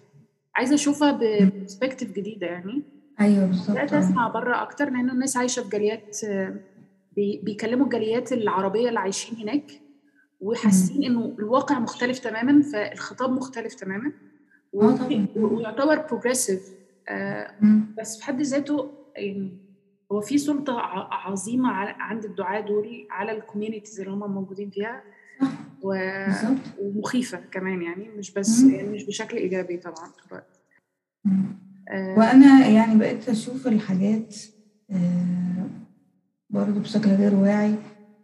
عايزة 0.55 0.75
أشوفها 0.75 1.11
ببرسبكتيف 1.11 2.11
جديدة 2.11 2.47
يعني. 2.47 2.83
أيوه 3.19 3.45
بالظبط 3.45 3.71
بدأت 3.71 3.93
أسمع 3.93 4.27
بره 4.27 4.61
أكتر 4.61 4.85
لأن 4.89 5.09
الناس 5.09 5.37
عايشة 5.37 5.63
في 5.63 5.69
جاليات 5.69 6.17
بيكلموا 7.43 7.85
الجاليات 7.85 8.33
العربية 8.33 8.89
اللي 8.89 8.99
عايشين 8.99 9.37
هناك 9.37 9.71
وحاسين 10.39 11.03
إنه 11.03 11.35
الواقع 11.39 11.79
مختلف 11.79 12.19
تماما 12.19 12.61
فالخطاب 12.61 13.29
مختلف 13.31 13.73
تماما. 13.73 14.11
ويعتبر 14.73 16.05
progressive 16.07 16.61
آه 17.09 17.53
بس 17.97 18.17
في 18.17 18.25
حد 18.25 18.41
ذاته 18.41 18.91
يعني 19.15 19.57
هو 20.11 20.21
في 20.21 20.37
سلطة 20.37 20.79
عظيمة 21.11 21.69
عند 21.99 22.25
الدعاه 22.25 22.59
دول 22.59 23.07
على 23.11 23.31
ال 23.31 23.37
communities 23.37 23.99
اللي 23.99 24.11
هم 24.11 24.31
موجودين 24.33 24.69
فيها. 24.69 25.03
و... 25.83 25.95
ومخيفة 26.81 27.39
كمان 27.51 27.81
يعني 27.81 28.09
مش 28.17 28.33
بس 28.33 28.63
يعني 28.63 28.89
مش 28.89 29.03
بشكل 29.03 29.37
إيجابي 29.37 29.77
طبعا 29.77 30.11
آه. 31.89 32.19
وأنا 32.19 32.67
يعني 32.67 32.99
بقيت 32.99 33.29
أشوف 33.29 33.67
الحاجات 33.67 34.35
آه 34.91 35.67
برضه 36.49 36.79
بشكل 36.79 37.09
غير 37.09 37.35
واعي 37.35 37.75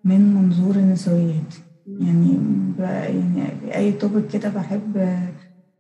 من 0.04 0.34
منظور 0.34 0.76
النسويات. 0.76 1.54
يعني 1.88 2.38
يعني 2.80 3.76
أي 3.76 3.92
توبك 3.92 4.28
كده 4.28 4.50
بحب 4.50 4.98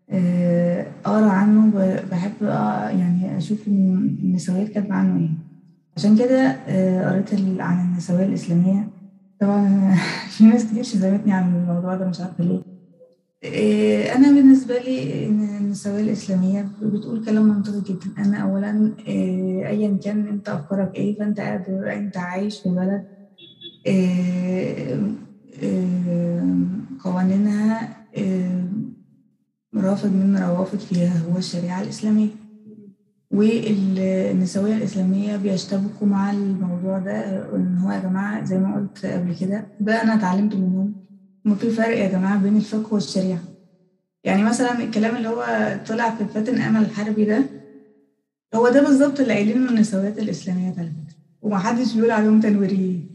آه 0.09 0.87
أقرأ 1.05 1.29
عنه 1.29 1.71
بحب 2.11 2.43
آه 2.43 2.89
يعني 2.89 3.37
أشوف 3.37 3.67
النسويات 3.67 4.69
كاتبة 4.69 4.93
عنه 4.95 5.19
إيه. 5.19 5.29
عشان 5.97 6.17
كده 6.17 6.41
آه 6.67 7.11
قريت 7.11 7.33
عن 7.61 7.85
النسوية 7.85 8.25
الإسلامية. 8.25 8.87
طبعا 9.43 9.95
في 10.37 10.43
ناس 10.43 10.65
كتير 10.65 10.83
شتمتني 10.83 11.33
عن 11.33 11.55
الموضوع 11.55 11.95
ده 11.95 12.07
مش 12.07 12.19
عارفة 12.21 12.43
ليه. 12.43 12.61
إيه، 13.43 14.15
أنا 14.15 14.31
بالنسبة 14.31 14.77
لي 14.77 15.25
إن 15.27 15.41
النسويه 15.57 16.01
الإسلامية 16.01 16.67
بتقول 16.81 17.25
كلام 17.25 17.43
منطقي 17.43 17.81
جدا. 17.81 18.13
أنا 18.17 18.37
اولا 18.37 18.95
إيه، 19.07 19.67
ايا 19.67 19.99
كان 20.03 20.27
أنت 20.27 20.49
أفكارك 20.49 20.95
إيه 20.95 21.17
فأنت 21.17 21.39
قاعد 21.39 21.69
أنت 21.69 22.17
عايش 22.17 22.59
في 22.61 22.69
بلد 22.69 23.05
إيه، 23.85 24.99
قوانينها 27.03 27.89
رافض 29.75 30.09
من 30.13 30.37
روافض 30.37 30.79
فيها 30.79 31.17
هو 31.19 31.37
الشريعة 31.37 31.81
الإسلامية. 31.81 32.42
والنسوية 33.33 34.75
الإسلامية 34.75 35.37
بيشتبكوا 35.37 36.07
مع 36.07 36.31
الموضوع 36.31 36.99
ده 36.99 37.11
إن 37.55 37.77
هو 37.77 37.91
يا 37.91 37.99
جماعة 37.99 38.45
زي 38.45 38.57
ما 38.57 38.75
قلت 38.75 39.05
قبل 39.05 39.35
كده 39.39 39.71
ده 39.79 40.01
أنا 40.01 40.13
اتعلمت 40.15 40.55
منهم 40.55 40.95
إنه 41.45 41.55
في 41.55 41.69
فرق 41.71 41.97
يا 41.97 42.09
جماعة 42.09 42.43
بين 42.43 42.57
الفقه 42.57 42.93
والشريعة. 42.93 43.39
يعني 44.25 44.43
مثلا 44.43 44.71
الكلام 44.83 45.15
اللي 45.17 45.29
هو 45.29 45.45
طلع 45.87 46.15
في 46.15 46.25
فاتن 46.25 46.61
أمل 46.61 46.81
الحربي 46.85 47.25
ده 47.25 47.45
هو 48.55 48.69
ده 48.69 48.81
بالظبط 48.81 49.19
اللي 49.19 49.33
قايلينه 49.33 49.69
النسويات 49.69 50.19
الإسلامية 50.19 50.73
على 50.77 50.87
فكرة 50.91 51.15
ومحدش 51.41 51.93
بيقول 51.95 52.11
عليهم 52.11 52.39
تنويريين. 52.39 53.13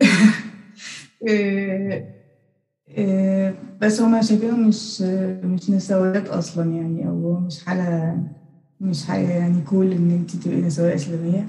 إيه، 1.28 2.10
إيه، 2.88 3.54
بس 3.80 4.00
هما 4.00 4.22
شايفينهم 4.22 4.68
مش 4.68 5.02
مش 5.44 5.70
نسويات 5.70 6.28
أصلا 6.28 6.72
يعني 6.72 7.08
أو 7.08 7.40
مش 7.40 7.64
حالة 7.64 8.14
مش 8.80 9.04
حاجة 9.04 9.28
يعني 9.28 9.62
كول 9.62 9.92
إن 9.92 10.10
أنت 10.10 10.36
تبقي 10.36 10.60
نسوية 10.60 10.94
إسلامية. 10.94 11.48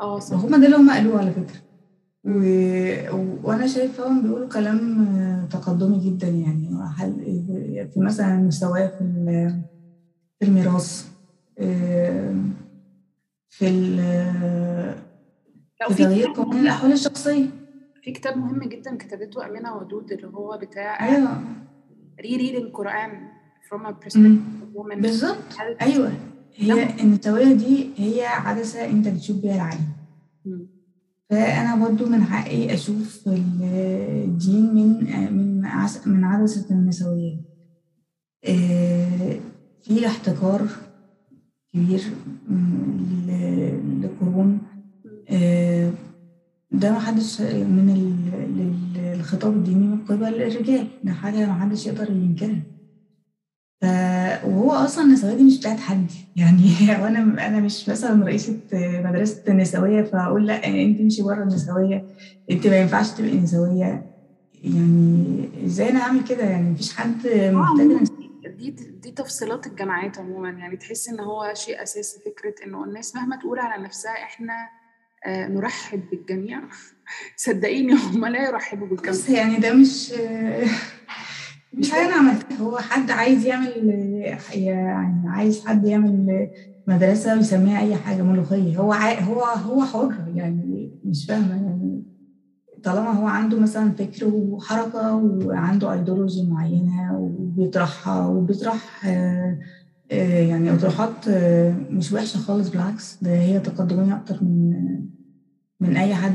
آه 0.00 0.18
صح. 0.18 0.32
وهما 0.44 0.58
ده 0.58 0.66
اللي 0.66 0.76
هما 0.76 0.92
قالوه 0.94 1.18
على 1.18 1.30
فكرة. 1.30 1.60
و... 2.24 2.38
وأنا 3.48 3.66
شايفاهم 3.66 4.22
بيقولوا 4.22 4.48
كلام 4.48 5.06
تقدمي 5.50 6.10
جدا 6.10 6.28
يعني. 6.28 6.68
في 7.92 8.00
مثلا 8.00 8.34
المساواة 8.34 8.86
في 8.86 9.04
في 10.38 10.48
الميراث 10.48 11.08
في 13.50 13.68
ال 13.68 13.96
في 15.88 15.94
تغيير 16.04 16.32
قوانين 16.32 16.62
الأحوال 16.62 16.92
الشخصية. 16.92 17.46
في 18.02 18.12
كتاب 18.12 18.36
مهم 18.36 18.60
جدا 18.68 18.96
كتبته 18.96 19.46
أمينة 19.46 19.76
ودود 19.76 20.12
اللي 20.12 20.26
هو 20.26 20.58
بتاع 20.62 21.08
أيوه. 21.08 21.42
ري 22.20 22.36
ريد 22.36 22.54
القرآن 22.54 23.28
from 23.68 23.80
a 23.86 23.92
perspective 23.92 24.76
of 24.76 24.96
بالظبط. 24.96 25.38
أيوه. 25.82 26.12
هي 26.54 27.00
النسوية 27.02 27.52
دي 27.52 27.90
هي 27.96 28.26
عدسة 28.26 28.90
انت 28.90 29.08
بتشوف 29.08 29.36
بيها 29.36 29.54
العالم. 29.54 29.88
فأنا 31.30 31.84
برضو 31.88 32.06
من 32.06 32.22
حقي 32.24 32.74
أشوف 32.74 33.28
الدين 33.28 34.74
من 34.74 34.88
من 35.36 35.60
من 36.06 36.24
عدسة 36.24 36.66
النسوية. 36.70 37.40
في 39.82 40.06
احتكار 40.06 40.68
كبير 41.74 42.02
لقرون 44.02 44.58
ده 46.72 46.92
محدش 46.92 47.40
من 47.40 48.16
الخطاب 48.96 49.52
الديني 49.52 49.86
من 49.86 49.98
قبل 49.98 50.24
الرجال. 50.42 50.86
ده 51.04 51.12
حاجة 51.12 51.46
محدش 51.46 51.86
يقدر 51.86 52.10
ينكرها. 52.10 52.62
وهو 54.44 54.70
أصلا 54.70 55.04
النسويه 55.04 55.34
دي 55.34 55.42
مش 55.44 55.58
بتاعت 55.58 55.80
حد. 55.80 56.10
يعني 56.36 56.76
وأنا 57.02 57.46
أنا 57.46 57.60
مش 57.60 57.88
مثلا 57.88 58.24
رئيسة 58.24 58.58
مدرسة 59.04 59.42
النسوية 59.48 60.02
فأقول 60.02 60.46
لأ 60.46 60.66
أنت 60.66 61.00
امشي 61.00 61.22
بره 61.22 61.42
النسوية. 61.42 62.06
أنت 62.50 62.66
ما 62.66 62.76
ينفعش 62.76 63.10
تبقي 63.10 63.36
نسوية. 63.36 64.06
يعني 64.64 65.48
إزاي 65.64 65.90
أنا 65.90 66.00
اعمل 66.00 66.24
كده؟ 66.24 66.44
يعني 66.44 66.70
مفيش 66.70 66.96
حد 66.96 67.26
محتاج 67.26 68.08
دي 68.58 68.70
دي 69.02 69.10
تفصيلات 69.10 69.66
الجامعات 69.66 70.18
عموما. 70.18 70.50
يعني 70.50 70.76
تحس 70.76 71.08
إن 71.08 71.20
هو 71.20 71.52
شيء 71.54 71.82
أساسي 71.82 72.20
فكرة 72.20 72.54
إنه 72.66 72.84
الناس 72.84 73.16
مهما 73.16 73.36
تقول 73.36 73.58
على 73.58 73.84
نفسها 73.84 74.12
إحنا 74.12 74.54
آه، 75.26 75.48
نرحب 75.48 76.02
بالجميع. 76.10 76.60
صدقيني 77.36 77.92
هم 77.92 78.26
لا 78.26 78.48
يرحبوا 78.48 78.86
بالجميع. 78.86 79.10
بس 79.10 79.28
يعني 79.28 79.56
ده 79.56 79.72
مش 79.74 80.12
مش 81.74 81.92
أنا 81.94 82.14
عملتها. 82.14 82.58
هو 82.58 82.78
حد 82.78 83.10
عايز 83.10 83.46
يعمل 83.46 83.72
يعني 84.54 85.28
عايز 85.28 85.66
حد 85.66 85.84
يعمل 85.84 86.48
مدرسة 86.86 87.36
ويسميها 87.36 87.80
أي 87.80 87.96
حاجة 87.96 88.22
ملوخية. 88.22 88.76
هو 88.78 88.92
عاي... 88.92 89.24
هو 89.24 89.40
هو 89.42 89.84
حر 89.84 90.14
يعني 90.34 90.90
مش 91.04 91.26
فاهمة 91.26 91.54
يعني 91.54 92.02
طالما 92.84 93.10
هو 93.10 93.26
عنده 93.26 93.58
مثلا 93.60 93.90
فكر 93.90 94.26
وحركة 94.26 95.14
وعنده 95.16 95.92
أيديولوجي 95.92 96.46
معينة 96.50 97.18
وبيطرحها 97.18 98.26
وبيطرح 98.26 99.06
آه، 99.06 99.58
آه، 100.12 100.40
يعني 100.42 100.74
أطروحات 100.74 101.28
آه، 101.28 101.74
مش 101.90 102.12
وحشة 102.12 102.38
خالص 102.38 102.68
بالعكس 102.68 103.18
ده 103.22 103.30
هي 103.30 103.60
تقدمية 103.60 104.16
أكتر 104.16 104.44
من 104.44 104.72
من 105.80 105.96
أي 105.96 106.14
حد. 106.14 106.34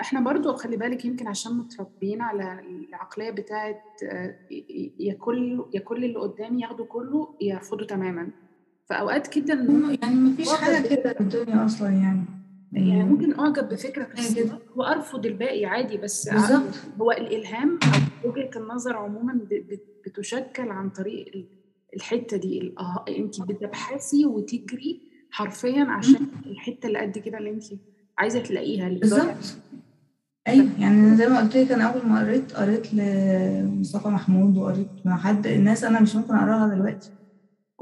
إحنا 0.00 0.20
برضو 0.20 0.52
خلي 0.52 0.76
بالك 0.76 1.04
يمكن 1.04 1.26
عشان 1.28 1.52
متربيين 1.52 2.20
على 2.20 2.60
العقلية 2.88 3.30
بتاعت 3.30 3.82
يا 4.98 5.14
كل 5.14 5.64
يا 5.74 5.80
كل 5.80 6.04
اللي 6.04 6.18
قدامي 6.18 6.62
ياخدوا 6.62 6.86
كله 6.86 7.34
يرفضوا 7.40 7.86
تماما. 7.86 8.28
فأوقات 8.86 9.26
كده 9.26 9.54
يعني 10.02 10.14
ما 10.14 10.36
فيش 10.36 10.48
حاجة 10.52 10.86
كده 10.88 11.12
في 11.12 11.20
الدنيا 11.20 11.64
أصلا 11.64 11.88
يعني. 11.90 12.24
يعني 12.72 13.04
ممكن 13.04 13.40
أعجب 13.40 13.68
بفكره 13.68 14.08
وارفض 14.76 15.26
وارفض 15.26 15.26
عادي 15.66 15.96
بس 15.96 16.28
بالظبط. 16.28 16.74
هو 17.00 17.12
الإلهام 17.12 17.78
أو 18.24 18.30
وجهة 18.30 18.50
النظر 18.56 18.96
عموما 18.96 19.40
بتشكل 20.06 20.68
عن 20.68 20.90
طريق 20.90 21.46
الحتة 21.96 22.36
دي 22.36 22.74
انت 23.08 23.40
بتبحثي 23.40 24.26
وتجري 24.26 25.00
حرفيا 25.30 25.84
عشان 25.84 26.26
الحتة 26.46 26.86
اللي 26.86 26.98
قد 26.98 27.18
كده 27.18 27.38
اللي 27.38 27.50
انت 27.50 27.64
عايزة 28.18 28.42
تلاقيها 28.42 28.88
بالظبط. 28.88 29.34
أيوه. 30.50 30.68
يعني 30.78 31.16
زي 31.16 31.28
ما 31.28 31.38
قلت 31.40 31.56
لك 31.56 31.72
أنا 31.72 31.84
أول 31.84 32.06
ما 32.06 32.20
قريت 32.20 32.52
قريت 32.52 32.94
لمصطفى 32.94 34.08
محمود 34.08 34.56
وقريت 34.56 34.88
مع 35.04 35.16
حد 35.16 35.46
الناس 35.46 35.84
أنا 35.84 36.00
مش 36.00 36.16
ممكن 36.16 36.34
أقراها 36.34 36.74
دلوقتي. 36.74 37.10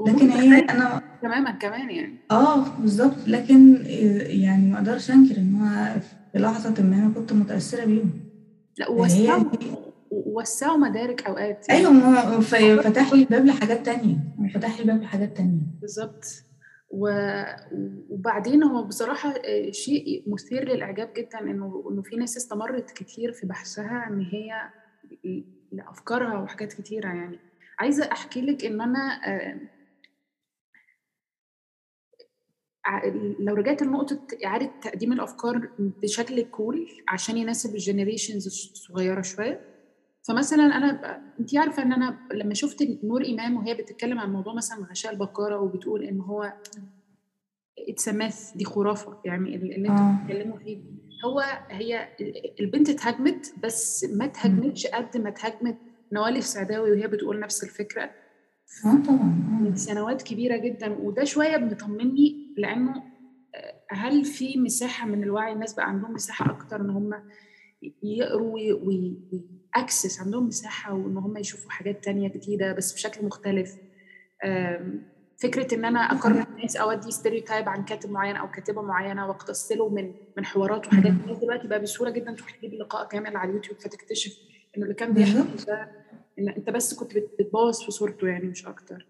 لكن 0.07 0.29
هي 0.29 0.59
أنا 0.59 1.01
تماما 1.21 1.51
كمان 1.51 1.89
يعني. 1.89 2.15
آه 2.31 2.65
بالظبط. 2.79 3.27
لكن 3.27 3.75
يعني 4.25 4.71
ما 4.71 4.77
أقدرش 4.77 5.11
أنكر 5.11 5.37
إن 5.37 5.55
هو 5.55 5.99
في 6.31 6.39
لحظة 6.39 6.83
ما 6.83 6.95
أنا 6.95 7.11
كنت 7.15 7.33
متأثرة 7.33 7.85
بيهم. 7.85 8.11
لا 8.77 8.89
وسعوا 8.89 9.43
وسعوا 10.11 10.77
مدارك 10.77 11.27
أوقات 11.27 11.69
يعني. 11.69 11.81
أيوه 11.81 12.39
فتح 12.81 13.13
لي 13.13 13.21
الباب 13.21 13.45
لحاجات 13.45 13.85
تانية. 13.85 14.17
فتح 14.53 14.75
لي 14.77 14.81
الباب 14.81 15.01
لحاجات 15.01 15.37
تانية. 15.37 15.61
بالظبط. 15.81 16.43
وبعدين 16.89 18.63
هو 18.63 18.83
بصراحة 18.83 19.33
شيء 19.71 20.23
مثير 20.27 20.69
للإعجاب 20.69 21.13
جدا 21.17 21.39
إنه 21.39 21.83
إنه 21.91 22.01
في 22.01 22.15
ناس 22.15 22.37
استمرت 22.37 22.91
كتير 22.91 23.31
في 23.31 23.47
بحثها 23.47 24.07
إن 24.07 24.21
هي 24.21 24.69
لأفكارها 25.71 26.39
وحاجات 26.39 26.73
كتيرة 26.73 27.07
يعني. 27.07 27.39
عايزة 27.79 28.11
أحكي 28.11 28.41
لك 28.41 28.65
إن 28.65 28.81
أنا 28.81 29.21
لو 33.39 33.55
رجعت 33.55 33.81
لنقطة 33.81 34.27
إعادة 34.45 34.71
تقديم 34.81 35.13
الأفكار 35.13 35.69
بشكل 35.79 36.41
cool 36.41 36.87
عشان 37.07 37.37
يناسب 37.37 37.73
ال 37.75 37.81
generations 37.81 38.47
الصغيرة 38.47 39.21
شوية 39.21 39.78
فمثلا 40.27 40.63
أنا 40.77 41.21
أنت 41.39 41.57
عارفة 41.57 41.83
إن 41.83 41.93
أنا 41.93 42.17
لما 42.33 42.53
شفت 42.53 42.87
نور 43.03 43.25
إمام 43.25 43.57
وهي 43.57 43.73
بتتكلم 43.73 44.19
عن 44.19 44.33
موضوع 44.33 44.53
مثلا 44.53 44.85
غشاء 44.85 45.13
البكارة 45.13 45.59
وبتقول 45.61 46.03
إن 46.03 46.19
هو 46.21 46.53
اتس 47.89 48.09
دي 48.55 48.65
خرافة 48.65 49.17
يعني 49.25 49.55
اللي 49.55 49.75
أنتوا 49.75 49.95
آه. 49.95 50.19
بتتكلموا 50.23 50.57
فيه. 50.57 50.77
هو 51.25 51.39
هي 51.69 52.07
البنت 52.59 52.89
اتهاجمت 52.89 53.53
بس 53.63 54.03
ما 54.03 54.25
اتهاجمتش 54.25 54.87
قد 54.87 55.17
ما 55.17 55.29
اتهاجمت 55.29 55.77
نوال 56.13 56.43
سعداوي 56.43 56.91
وهي 56.91 57.07
بتقول 57.07 57.39
نفس 57.39 57.63
الفكرة. 57.63 58.03
آه 58.85 59.03
طبعا 59.07 59.59
من 59.61 59.75
سنوات 59.75 60.21
كبيرة 60.21 60.57
جدا 60.57 60.97
وده 60.99 61.23
شوية 61.23 61.57
بيطمني 61.57 62.53
لأنه 62.57 62.93
آه، 63.55 63.81
هل 63.91 64.25
في 64.25 64.57
مساحة 64.59 65.07
من 65.07 65.23
الوعي 65.23 65.53
الناس 65.53 65.73
بقى 65.73 65.89
عندهم 65.89 66.13
مساحة 66.13 66.51
أكتر 66.51 66.81
إن 66.81 66.89
هم 66.89 67.09
يقروا 68.03 68.59
وي 69.75 69.87
access 69.87 70.21
عندهم 70.21 70.47
مساحة 70.47 70.93
وإن 70.93 71.17
هم 71.17 71.37
يشوفوا 71.37 71.71
حاجات 71.71 72.03
تانية 72.03 72.29
جديدة 72.29 72.73
بس 72.73 72.93
بشكل 72.93 73.25
مختلف. 73.25 73.75
فكرة 75.37 75.75
إن 75.75 75.85
أنا 75.85 75.99
اقرر 75.99 76.45
الناس 76.55 76.75
ادي 76.75 77.11
stereotype 77.11 77.69
عن 77.69 77.85
كاتب 77.85 78.11
معين 78.11 78.35
أو 78.35 78.51
كاتبة 78.51 78.81
معينة 78.81 79.27
واقتص 79.27 79.71
له 79.71 79.89
من 79.89 80.11
من 80.37 80.45
حوارات 80.45 80.87
وحاجات. 80.87 81.11
الناس 81.11 81.37
دلوقتي 81.37 81.67
بقى 81.67 81.81
بسهولة 81.81 82.11
جدا 82.11 82.31
تروح 82.31 82.51
تجيب 82.51 82.73
لقاء 82.73 83.07
كامل 83.07 83.37
على 83.37 83.49
اليوتيوب 83.49 83.79
فتكتشف 83.79 84.33
إنه 84.77 84.83
اللي 84.83 84.95
كان 84.95 85.13
بيحكي 85.13 85.65
ده 85.67 85.91
إن 86.39 86.49
أنت 86.49 86.69
بس 86.69 86.93
كنت 86.93 87.11
بتبوظ 87.39 87.81
في 87.85 87.91
صورته 87.91 88.27
يعني 88.27 88.47
مش 88.47 88.65
أكتر. 88.67 89.07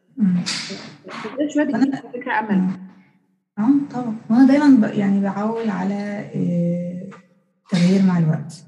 فده 1.09 1.47
شوية 1.53 1.63
بيديك 1.63 1.95
فكرة 1.95 2.39
أمل. 2.39 2.69
آه 3.59 3.69
طبعا. 3.93 4.17
وأنا 4.29 4.47
دايما 4.47 4.87
يعني 4.87 5.21
بعول 5.21 5.69
على 5.69 6.29
التغيير 6.35 8.01
آه، 8.01 8.05
مع 8.05 8.17
الوقت. 8.17 8.63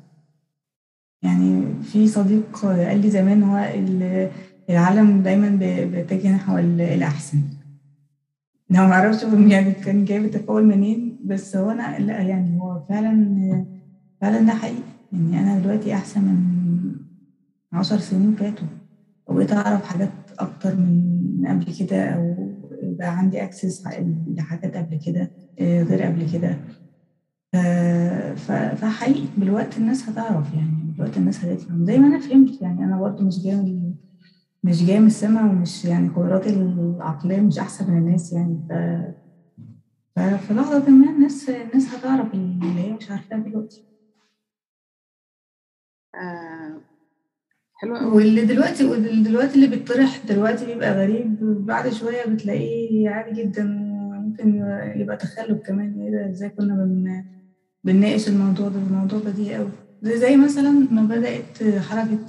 يعني 1.24 1.64
في 1.84 2.08
صديق 2.08 2.58
قال 2.66 3.02
لي 3.02 3.10
زمان 3.10 3.44
هو 3.44 3.58
العالم 4.70 5.22
دايما 5.24 5.50
بيتجه 5.86 6.36
نحو 6.36 6.58
الأحسن. 6.58 7.42
أنا 8.72 8.88
ما 8.88 8.94
أعرفش 8.94 9.24
يعني 9.24 9.72
كان 9.72 10.06
جايب 10.06 10.26
التفاؤل 10.26 10.64
منين 10.66 11.20
بس 11.26 11.56
هو 11.56 11.72
أنا 11.72 12.00
لا 12.00 12.20
يعني 12.22 12.62
هو 12.62 12.82
فعلا 12.90 13.66
فعلا 14.22 14.40
ده 14.40 14.54
حقيقي. 14.54 14.82
يعني 15.12 15.40
أنا 15.40 15.60
دلوقتي 15.60 15.94
أحسن 15.94 16.22
من 16.22 16.96
عشر 17.74 17.98
سنين 18.00 18.36
فاتوا. 18.36 18.68
وبقيت 19.28 19.52
أعرف 19.54 19.86
حاجات 19.86 20.10
أكتر 20.40 20.76
من 20.76 21.46
قبل 21.48 21.74
كده 21.80 22.10
أو 22.10 22.36
بقى 22.82 23.18
عندي 23.18 23.44
أكسس 23.44 23.84
لحاجات 24.28 24.78
قبل 24.78 25.00
كده 25.06 25.32
آه، 25.60 25.84
غير 25.84 26.02
قبل 26.04 26.32
كده. 26.34 26.58
فحقيقي 28.36 29.28
بالوقت 29.38 29.78
الناس 29.78 30.10
هتعرف 30.10 30.54
يعني 30.54 30.72
بالوقت 30.98 31.18
الناس 31.18 31.46
هتفهم. 31.46 31.86
زي 31.86 31.98
ما 32.00 32.08
أنا 32.08 32.20
فهمت 32.20 32.62
يعني 32.62 32.84
أنا 32.86 32.98
برضه 32.98 33.24
مش 33.24 33.44
جاي 33.44 33.94
مش 34.64 34.84
جاي 34.86 35.00
من 35.00 35.08
السما 35.08 35.42
ومش 35.52 35.86
يعني 35.86 36.10
قدراتي 36.10 36.50
العقلية 36.50 37.42
مش 37.42 37.60
أحسن 37.60 37.92
من 37.92 37.98
الناس 37.98 38.34
يعني. 38.34 38.60
ف 38.70 38.74
ففي 40.16 40.54
لحظة 40.54 40.90
ما 40.90 41.10
الناس 41.10 41.50
الناس 41.50 41.96
هتعرف 41.96 42.34
اللي 42.34 42.80
هي 42.82 42.94
مش 42.94 43.12
عارفاه 43.12 43.38
دلوقتي. 43.38 43.84
آه. 46.16 46.82
حلو 47.76 48.16
واللي 48.16 48.46
دلوقتي 48.46 48.86
واللي 48.86 49.24
دلوقتي 49.24 49.56
اللي 49.56 49.68
بيطرح 49.68 50.26
دلوقتي 50.26 50.66
بيبقى 50.66 50.92
غريب. 50.94 51.40
بعد 51.66 51.90
شوية 51.90 52.26
بتلاقيه 52.26 53.10
عادي 53.10 53.44
جدا 53.44 53.64
ممكن 54.22 54.56
يبقى 54.96 55.18
تخلف 55.18 55.62
كمان. 55.68 56.02
إيه 56.02 56.12
ده؟ 56.12 56.30
إزاي 56.32 56.50
كنا 56.50 56.76
بن 56.76 57.24
بنناقش 57.84 58.28
الموضوع 58.28 58.68
ده 58.68 58.80
الموضوع 58.80 59.20
بديهي 59.20 59.56
قوي. 59.56 59.70
زي 60.04 60.38
مثلا 60.38 60.72
ما 60.92 61.02
بدأت 61.02 61.64
حركة 61.90 62.26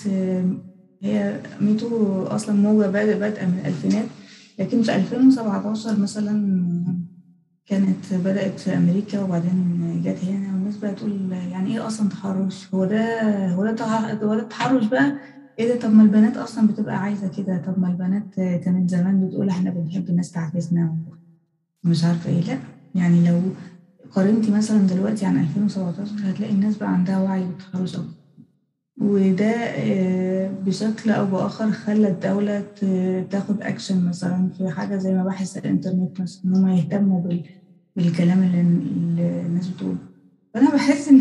هي 1.03 1.41
ميتو 1.61 2.23
أصلا 2.27 2.55
موجة 2.57 2.87
بادئة 2.87 3.47
من 3.47 3.59
الألفينات 3.65 4.07
لكن 4.59 4.83
في 4.83 4.95
2017 4.97 6.01
مثلا 6.01 6.62
كانت 7.67 8.15
بدأت 8.15 8.61
في 8.61 8.77
أمريكا 8.77 9.23
وبعدين 9.23 10.03
جت 10.05 10.25
هنا 10.25 10.53
والناس 10.55 10.77
بقى 10.77 10.95
تقول 10.95 11.33
يعني 11.33 11.73
إيه 11.73 11.87
أصلا 11.87 12.09
تحرش؟ 12.09 12.69
هو 12.75 12.85
ده 12.85 13.49
هو 13.55 13.65
ده 13.65 13.75
هو 14.23 14.35
ده 14.35 14.43
التحرش 14.43 14.85
بقى؟ 14.87 15.17
إيه 15.59 15.69
ده؟ 15.69 15.81
طب 15.81 15.91
ما 15.95 16.03
البنات 16.03 16.37
أصلا 16.37 16.67
بتبقى 16.69 17.03
عايزة 17.03 17.29
كده 17.29 17.62
طب 17.67 17.79
ما 17.81 17.88
البنات 17.88 18.35
كانت 18.65 18.91
زمان 18.91 19.27
بتقول 19.27 19.49
إحنا 19.49 19.71
بنحب 19.71 20.09
الناس 20.11 20.33
تعكسنا 20.33 20.97
ومش 21.85 22.05
عارفة 22.05 22.31
إيه. 22.31 22.41
لأ 22.41 22.59
يعني 22.95 23.29
لو 23.29 23.41
قارنتي 24.14 24.51
مثلا 24.51 24.79
دلوقتي 24.79 25.27
عن 25.27 25.38
2017 25.38 26.11
هتلاقي 26.31 26.53
الناس 26.53 26.77
بقى 26.77 26.92
عندها 26.92 27.18
وعي 27.22 27.44
بالتحرش 27.46 27.94
أكتر. 27.96 28.09
وده 29.01 29.46
آه، 29.55 30.51
بشكل 30.66 31.11
أو 31.11 31.27
بآخر 31.27 31.70
خلى 31.70 32.09
الدولة 32.09 32.64
تاخد 33.31 33.62
أكشن 33.62 34.05
مثلا 34.09 34.48
في 34.59 34.70
حاجة 34.70 34.96
زي 34.96 35.14
مباحث 35.14 35.57
الإنترنت 35.57 36.20
مثلا 36.20 36.44
إن 36.44 36.55
هم 36.57 36.68
يهتموا 36.68 37.22
بالكلام 37.96 38.42
اللي 38.42 38.61
الناس 39.46 39.68
بتقوله. 39.68 39.98
فأنا 40.55 40.70
بحس 40.75 41.09
إن 41.09 41.20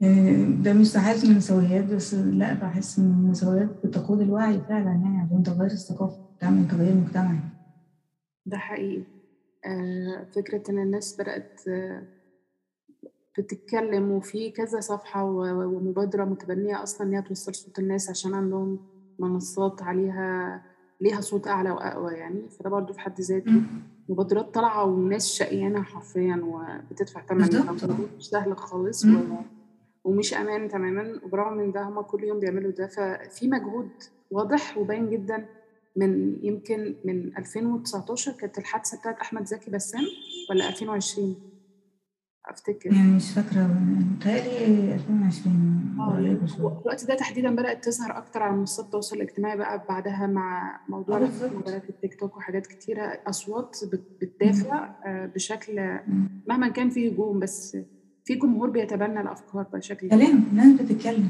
يعني 0.00 0.44
ده 0.62 0.72
مش 0.72 0.92
تحيز 0.92 1.24
من 1.24 1.30
النسويات 1.30 1.84
بس 1.84 2.14
لا 2.14 2.54
بحس 2.54 2.98
إن 2.98 3.04
النسويات 3.04 3.68
بتقود 3.84 4.20
الوعي 4.20 4.60
فعلا 4.68 4.90
يعني 4.90 5.18
عشان 5.20 5.42
تغير 5.42 5.70
الثقافة 5.70 6.16
تعمل 6.40 6.68
تغيير 6.68 6.94
مجتمعي. 6.94 7.38
ده 8.46 8.56
حقيقي. 8.58 8.98
آه، 9.02 9.17
فكرة 10.34 10.70
إن 10.70 10.78
الناس 10.78 11.20
بدأت 11.20 11.60
آه، 11.68 12.02
بتتكلم 13.38 14.10
وفي 14.12 14.50
كذا 14.50 14.80
صفحة 14.80 15.24
ومبادرة 15.24 16.24
متبنية 16.24 16.82
أصلا 16.82 17.06
إن 17.06 17.14
هي 17.14 17.22
توصل 17.22 17.54
صوت 17.54 17.78
الناس 17.78 18.10
عشان 18.10 18.34
عندهم 18.34 18.78
منصات 19.18 19.82
عليها 19.82 20.62
ليها 21.00 21.20
صوت 21.20 21.46
أعلى 21.48 21.70
وأقوى 21.70 22.12
يعني. 22.12 22.48
فده 22.48 22.70
برضو 22.70 22.92
في 22.92 23.00
حد 23.00 23.20
ذاته 23.20 23.62
مبادرات 24.08 24.54
طالعة 24.54 24.84
والناس 24.84 25.28
شقيانة 25.28 25.82
حرفيا 25.82 26.40
وبتدفع 26.44 27.22
ثمن 27.26 27.40
مش 28.16 28.28
سهل 28.28 28.56
خالص 28.56 29.04
و... 29.04 29.08
ومش 30.04 30.34
أمان 30.34 30.68
تماما. 30.68 31.20
وبرغم 31.24 31.56
من 31.56 31.72
ده 31.72 31.82
هما 31.82 32.02
كل 32.02 32.24
يوم 32.24 32.40
بيعملوا 32.40 32.70
ده 32.70 32.86
ففي 32.86 33.48
مجهود 33.48 33.90
واضح 34.30 34.78
وباين 34.78 35.10
جدا 35.10 35.46
من 35.98 36.38
يمكن 36.42 36.94
من 37.04 37.36
2019 37.38 38.32
كانت 38.32 38.58
الحادثة 38.58 38.98
بتاعت 38.98 39.18
أحمد 39.20 39.44
زكي 39.46 39.70
بسام 39.70 40.02
ولا 40.50 40.68
2020 40.68 41.36
أفتكر. 42.46 42.92
يعني 42.92 43.12
مش 43.12 43.30
فاكرة 43.32 43.66
متهيألي 44.16 44.94
2020 44.94 45.96
آه 46.00 46.18
الوقت 46.18 47.04
ده 47.04 47.14
تحديدا 47.14 47.54
بدأت 47.56 47.84
تظهر 47.84 48.18
أكتر 48.18 48.42
على 48.42 48.56
منصات 48.56 48.84
التواصل 48.84 49.16
الاجتماعي 49.16 49.56
بقى 49.56 49.84
بعدها 49.88 50.26
مع 50.26 50.80
موضوع 50.88 51.18
مباريات 51.42 51.88
التيك 51.90 52.20
توك 52.20 52.36
وحاجات 52.36 52.66
كتيرة 52.66 53.20
أصوات 53.26 53.76
بتدافع 54.20 54.94
آه، 55.06 55.26
بشكل 55.26 55.98
مهما 56.46 56.68
كان 56.68 56.90
فيه 56.90 57.12
هجوم 57.12 57.38
بس 57.38 57.76
في 58.24 58.34
جمهور 58.34 58.70
بيتبنى 58.70 59.20
الأفكار 59.20 59.62
بشكل 59.72 60.08
كلام 60.08 60.44
ناس 60.54 60.80
بتتكلم. 60.80 61.28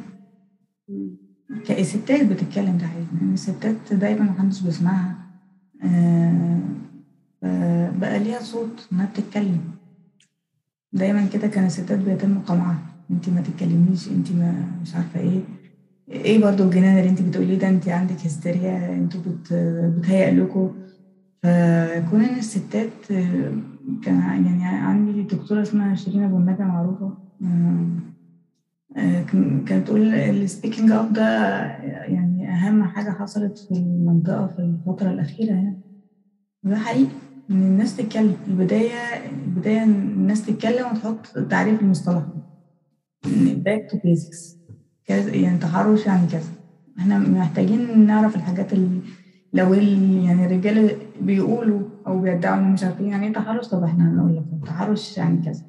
الستات 1.51 2.27
بتتكلم 2.27 2.79
ده 2.79 2.87
حقيقي. 2.87 3.33
الستات 3.35 3.93
دايما 3.93 4.23
محدش 4.25 4.61
بيسمعها. 4.63 5.15
آه 5.85 6.59
بقى 8.01 8.19
ليها 8.19 8.39
صوت 8.43 8.89
انها 8.93 9.07
بتتكلم. 9.07 9.61
دايما 10.93 11.27
كده 11.27 11.47
كان 11.49 11.67
الستات 11.67 11.99
بيتم 11.99 12.39
قمعها. 12.39 12.79
انت 13.11 13.29
ما 13.29 13.41
تتكلميش 13.41 14.09
انت 14.09 14.33
ما 14.33 14.55
مش 14.83 14.95
عارفة 14.95 15.21
إيه. 15.21 15.41
إيه 16.09 16.43
برضو 16.43 16.65
الجنان 16.65 16.99
اللي 16.99 17.11
انت 17.11 17.23
بتقوليه 17.23 17.59
ده؟ 17.59 17.69
انت 17.69 17.89
عندك 17.89 18.15
هستيريا 18.27 18.95
أنتوا 18.95 19.21
بت 19.21 19.53
بتهيأ 19.99 20.31
لكم. 20.35 20.71
فكون 21.43 22.21
ان 22.25 22.39
الستات 22.39 23.07
كان 24.03 24.19
يعني 24.47 24.65
عندي 24.65 25.23
دكتورة 25.23 25.63
اسمها 25.63 25.95
شيرين 25.95 26.23
أبو 26.23 26.37
النجا 26.37 26.65
معروفة. 26.65 27.15
آه، 27.45 27.87
كانت 29.67 29.87
تقول 29.87 30.15
ال 30.15 30.23
speaking 30.23 30.91
up 30.91 31.13
ده 31.13 31.23
يعني 32.09 32.49
أهم 32.53 32.83
حاجة 32.85 33.11
حصلت 33.11 33.59
في 33.59 33.75
المنطقة 33.75 34.47
في 34.47 34.59
الفترة 34.59 35.11
الأخيرة 35.11 35.49
يعني. 35.55 35.77
ده 36.63 36.77
حقيقي 36.77 37.11
إن 37.51 37.63
الناس 37.63 37.97
تتكلم. 37.97 38.37
البداية 38.49 38.93
البداية 39.47 39.83
الناس 39.85 40.47
تتكلم 40.47 40.87
وتحط 40.93 41.27
تعريف 41.51 41.81
المصطلح. 41.83 42.23
back 43.57 43.87
to 43.91 43.97
basics 44.05 44.59
يعني 45.09 45.59
تحرش 45.59 46.07
يعني 46.07 46.27
كذا. 46.27 46.49
إحنا 46.99 47.19
محتاجين 47.19 48.07
نعرف 48.07 48.37
الحاجات 48.37 48.73
اللي 48.73 49.01
لو 49.53 49.75
يعني 49.75 50.45
الرجاله 50.47 50.99
بيقولوا 51.21 51.83
أو 52.07 52.21
بيدعوا 52.21 52.59
إنهم 52.59 52.73
مش 52.73 52.85
عارفين 52.85 53.07
يعني 53.07 53.27
إيه 53.27 53.33
تحرش؟ 53.33 53.69
طب 53.69 53.83
إحنا 53.85 54.11
هنقول 54.11 54.37
لك 54.37 54.45
التحرش 54.53 55.17
يعني 55.17 55.43
كذا. 55.45 55.63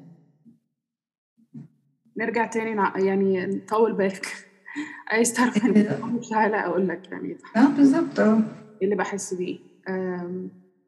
نرجع 2.20 2.46
تاني 2.46 2.82
يعني 2.96 3.46
نطول 3.46 3.92
بالك. 3.92 4.26
عايز 5.10 5.32
تعرف 5.32 5.64
مش 5.64 6.28
تعالى 6.28 6.56
أقول 6.56 6.88
لك 6.88 7.12
يعني. 7.12 7.36
آه 7.56 7.68
بالظبط 7.76 8.20
آه. 8.20 8.36
إيه 8.36 8.84
اللي 8.84 8.96
بحس 8.96 9.34
بيه؟ 9.34 9.58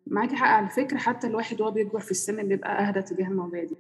معاكي 0.07 0.37
حق 0.37 0.47
على 0.47 0.69
فكرة 0.69 0.99
حتى 0.99 1.27
الواحد 1.27 1.61
وهو 1.61 1.71
بيكبر 1.71 2.01
في 2.01 2.11
السن 2.11 2.49
بيبقى 2.49 2.89
أهدى 2.89 3.03
تجاه 3.03 3.27
المواضيع 3.29 3.65
دي. 3.65 3.77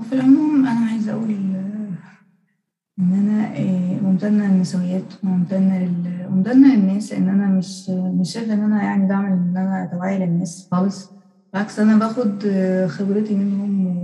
وفي 0.00 0.12
العموم 0.12 0.66
أنا 0.66 0.90
عايزة 0.90 1.12
أقول 1.12 1.30
إن 1.30 3.12
أنا 3.12 3.56
آه، 3.56 4.00
ممتنة 4.02 4.52
للنسويات 4.52 5.24
وممتنة 5.24 5.88
ممتنة 6.30 6.74
للناس 6.74 7.12
إن 7.12 7.28
أنا 7.28 7.46
مش 7.46 7.90
مش 7.90 8.32
شايفة 8.32 8.54
إن 8.54 8.60
أنا 8.60 8.82
يعني 8.82 9.08
بعمل 9.08 9.32
إن 9.32 9.56
أنا 9.56 9.90
توعية 9.92 10.24
للناس 10.24 10.68
خالص. 10.72 11.10
بالعكس 11.52 11.78
أنا 11.78 11.98
باخد 11.98 12.42
خبرتي 12.88 13.34
منهم 13.34 13.99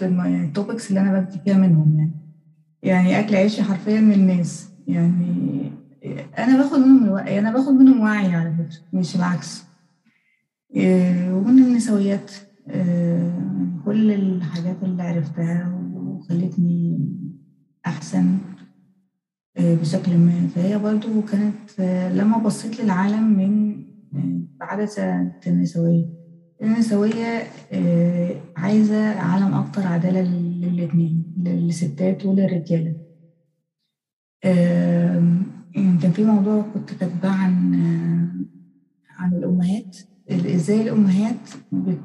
يعني 0.00 0.44
التوبكس 0.44 0.88
اللي 0.88 1.00
أنا 1.00 1.20
بكتب 1.20 1.40
فيها 1.44 1.56
منهم 1.56 1.98
يعني. 1.98 2.12
يعني 2.82 3.20
أكل 3.20 3.36
عيشي 3.36 3.62
حرفيا 3.62 4.00
من 4.00 4.12
الناس 4.12 4.70
يعني 4.88 5.72
أنا 6.38 6.56
باخد 6.56 6.78
منهم 6.78 7.04
الوعي 7.04 7.38
أنا 7.38 7.52
باخد 7.52 7.72
منهم 7.72 8.00
وعي 8.00 8.34
على 8.34 8.52
فكرة 8.52 8.98
مش 8.98 9.16
العكس. 9.16 9.64
آه، 10.76 11.34
ومن 11.34 11.58
النسويات 11.58 12.32
آه، 12.68 13.32
كل 13.84 14.12
الحاجات 14.12 14.76
اللي 14.82 15.02
عرفتها 15.02 15.74
وخلتني 15.94 17.08
أحسن 17.86 18.38
آه، 19.56 19.74
بشكل 19.74 20.18
ما. 20.18 20.48
فهي 20.54 20.78
برضو 20.78 21.22
كانت 21.22 21.80
لما 22.14 22.38
بصيت 22.38 22.80
للعالم 22.80 23.22
من 23.22 23.76
بعدسة 24.60 25.32
النسوية 26.62 27.42
النسوية 27.72 28.40
عايزة 28.56 29.20
عالم 29.20 29.54
أكتر 29.54 29.86
عدالة 29.86 30.20
للاتنين 30.22 31.32
للستات 31.36 32.24
وللرجالة. 32.24 32.94
يعني 35.74 35.98
كان 36.02 36.12
في 36.12 36.24
موضوع 36.24 36.62
كنت 36.74 36.94
كاتباه 36.94 37.30
عن 37.30 37.74
عن 39.10 39.32
الأمهات. 39.32 39.96
إزاي 40.30 40.80
الأمهات 40.82 41.48
بت 41.72 41.98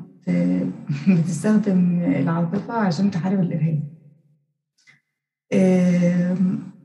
بتستخدم 1.10 2.00
العاطفة 2.00 2.74
عشان 2.74 3.12
تحارب 3.12 3.40
الإرهاب. 3.40 3.84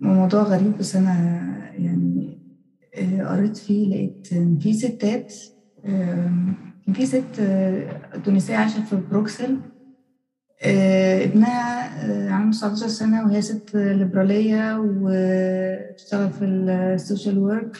موضوع 0.00 0.42
غريب 0.42 0.76
بس 0.78 0.96
أنا 0.96 1.14
يعني 1.74 2.38
قريت 3.22 3.56
فيه 3.56 3.86
لقيت 3.88 4.26
في 4.62 4.72
ستات 4.72 5.32
كان 6.90 6.98
في 6.98 7.06
ست 7.06 7.42
تونسية 8.24 8.56
عايشة 8.56 8.84
في 8.84 8.96
بروكسل 9.10 9.56
آه، 10.62 11.24
ابنها 11.24 12.00
آه، 12.06 12.30
عنده 12.30 12.56
19 12.56 12.88
سنة 12.88 13.24
وهي 13.24 13.42
ست 13.42 13.70
ليبرالية 13.74 14.78
وبتشتغل 14.78 16.30
في 16.32 16.44
ال 16.44 16.58
social 16.58 17.38
work 17.38 17.76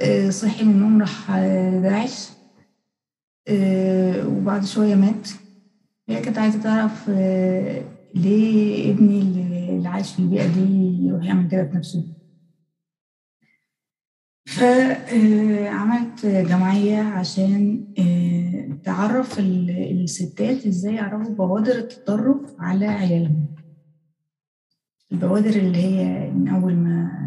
آه، 0.00 0.30
صحي 0.30 0.64
من 0.64 0.70
النوم 0.72 1.00
راح 1.00 1.30
داعش 1.82 2.28
وبعد 4.26 4.64
شوية 4.64 4.94
مات. 4.94 5.28
هي 6.08 6.20
كانت 6.20 6.38
عايزة 6.38 6.62
تعرف 6.62 7.08
ليه 8.14 8.90
ابني 8.92 9.20
اللي 9.20 9.88
عايش 9.88 10.12
في 10.12 10.18
البيئة 10.18 10.46
دي 10.46 11.06
يروح 11.06 11.24
يعمل 11.24 11.48
كده 11.50 11.62
بنفسه. 11.62 12.04
فعملت 14.46 16.26
جمعية 16.26 17.02
عشان 17.02 17.84
آه، 17.98 18.23
تعرف 18.84 19.38
الستات 19.38 20.66
إزاي 20.66 20.94
يعرفوا 20.94 21.34
بوادر 21.34 21.78
التطرف 21.78 22.54
على 22.58 22.86
عيالهم. 22.86 23.46
البوادر 25.12 25.50
اللي 25.50 25.78
هي 25.78 26.30
من 26.30 26.48
أول 26.48 26.74
ما 26.74 27.24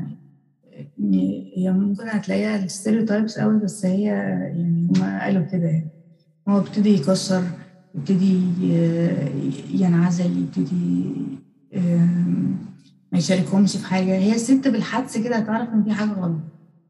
هي 1.56 1.72
ممكن 1.72 2.04
هتلاقيها 2.08 2.64
الستيريوتايبس 2.66 3.40
قوي 3.40 3.60
بس 3.60 3.86
هي 3.86 4.04
يعني 4.04 4.88
هما 4.90 5.24
قالوا 5.24 5.44
كده 5.44 5.68
يعني. 5.68 5.90
هو 6.48 6.58
ابتدي 6.58 6.90
يكسر 6.90 7.44
يبتدي 7.96 8.42
ينعزل 9.72 10.38
يبتدي 10.38 11.14
ما 13.12 13.18
يشاركهمش 13.18 13.78
في 13.78 13.86
حاجة. 13.88 14.18
هي 14.18 14.36
الست 14.36 14.68
بالحدس 14.68 15.18
كده 15.18 15.36
هتعرف 15.36 15.70
إن 15.74 15.84
في 15.84 15.92
حاجة 15.92 16.10
غلط. 16.10 16.42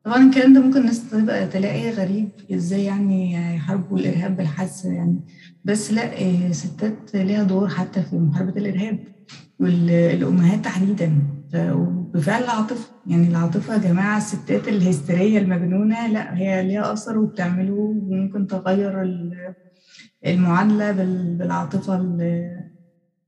طبعا 0.07 0.29
الكلام 0.29 0.53
ده 0.53 0.61
ممكن 0.61 0.79
الناس 0.79 1.09
تبقى 1.09 1.47
تلاقيه 1.47 1.91
غريب 1.91 2.29
إزاي 2.53 2.83
يعني 2.85 3.33
يحاربوا 3.55 3.97
الإرهاب 3.97 4.37
بالحس 4.37 4.85
يعني. 4.85 5.19
بس 5.65 5.91
لا 5.93 6.13
إيه، 6.13 6.51
ستات 6.51 7.15
ليها 7.15 7.43
دور 7.43 7.67
حتى 7.69 8.01
في 8.01 8.15
محاربة 8.15 8.61
الإرهاب 8.61 8.99
والامهات 9.59 10.65
تحديدا. 10.65 11.13
وبفعل 11.55 12.43
العاطفة. 12.43 12.91
يعني 13.07 13.27
العاطفة 13.27 13.73
يا 13.73 13.77
جماعة 13.79 14.17
الستات 14.17 14.67
الهستيرية 14.67 15.39
المجنونة 15.39 16.07
لا 16.07 16.37
هي 16.37 16.63
ليها 16.63 16.93
أثر 16.93 17.17
وبتعمله 17.17 17.73
وممكن 17.73 18.47
تغير 18.47 19.01
المعادلة 20.25 20.91
بالعاطفة 21.37 21.95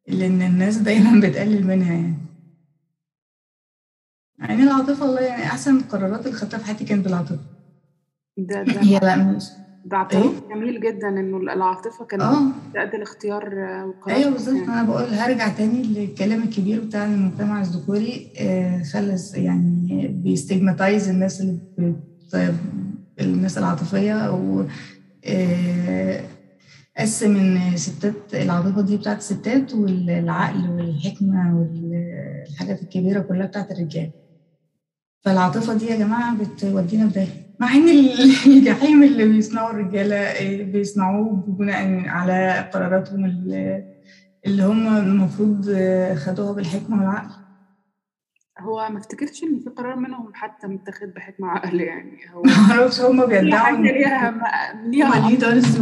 اللي 0.10 0.28
الناس 0.28 0.78
دايما 0.78 1.20
بتقلل 1.28 1.68
منها 1.68 1.94
يعني. 1.94 2.29
يعني 4.41 4.63
العاطفة 4.63 5.06
والله 5.06 5.21
يعني 5.21 5.43
أحسن 5.43 5.78
القرارات 5.78 6.25
اللي 6.25 6.38
خدتها 6.38 6.58
في 6.58 6.65
حياتي 6.65 6.86
كانت 6.86 7.06
بالعاطفة. 7.06 7.39
ده 8.38 8.63
ده 8.63 8.82
هي 8.82 8.99
لا 8.99 9.15
مش 9.15 9.43
ده 9.86 9.97
اعتراف 9.97 10.23
إيه؟ 10.43 10.56
جميل 10.56 10.82
جدا 10.82 11.10
إنه 11.10 11.38
العاطفة 11.38 12.06
كانت 12.06 12.21
آه. 12.23 12.52
تأدي 12.73 12.97
الاختيار 12.97 13.43
والقرار 13.86 14.15
أيوه 14.17 14.32
بالظبط. 14.32 14.56
يعني. 14.56 14.67
أنا 14.67 14.84
بقول 14.84 15.04
هرجع 15.04 15.47
تاني 15.49 15.84
للكلام 15.84 16.43
الكبير 16.43 16.80
بتاع 16.86 17.06
المجتمع 17.06 17.62
الذكوري 17.62 18.34
آه 18.39 18.84
خلص 18.84 19.36
يعني 19.36 20.08
بيستجماتايز 20.23 21.10
الناس 21.10 21.41
اللي 21.41 21.60
بت... 21.78 22.54
الناس 23.21 23.58
العاطفية 23.58 24.13
أو 24.19 24.65
آه 25.25 26.21
قسم 26.97 27.36
إن 27.36 27.78
ستات 27.78 28.34
العاطفة 28.34 28.82
دي 28.82 28.97
بتاعت 28.97 29.17
الستات 29.17 29.73
والعقل 29.73 30.69
والحكمة 30.69 31.58
والحاجات 31.60 32.82
الكبيرة 32.82 33.19
كلها 33.21 33.45
بتاعت 33.47 33.71
الرجال. 33.71 34.12
فالعاطفة 35.21 35.73
دي 35.73 35.86
يا 35.86 35.95
جماعة 35.95 36.38
بتودينا 36.38 37.08
في 37.10 37.13
داهية 37.13 37.49
مع 37.60 37.73
إن 37.73 37.89
الجحيم 38.47 39.03
اللي 39.03 39.25
بيصنعوا 39.25 39.69
الرجالة 39.71 40.15
إيه، 40.15 40.71
بيصنعوه 40.71 41.43
بناء 41.47 42.08
على 42.08 42.69
قراراتهم 42.73 43.25
اللي 44.45 44.63
هم 44.63 44.97
المفروض 44.97 45.65
خدوها 46.15 46.51
بالحكمة 46.51 46.97
والعقل. 46.99 47.49
هو 48.60 48.89
ما 48.89 48.97
افتكرش 48.99 49.43
إن 49.43 49.60
في 49.60 49.69
قرار 49.69 49.95
منهم 49.95 50.34
حتى 50.34 50.67
متاخد 50.67 51.08
بحكمة 51.15 51.47
وعقل 51.47 51.82
يعني. 51.82 52.17
هو 52.34 52.41
ما 52.45 52.51
أعرفش 52.51 53.01
هم 53.01 53.25
بيدعوا 53.25 53.77
ليها 53.77 54.34
ليها 54.86 55.19
هم 55.19 55.29
ليدرز 55.29 55.77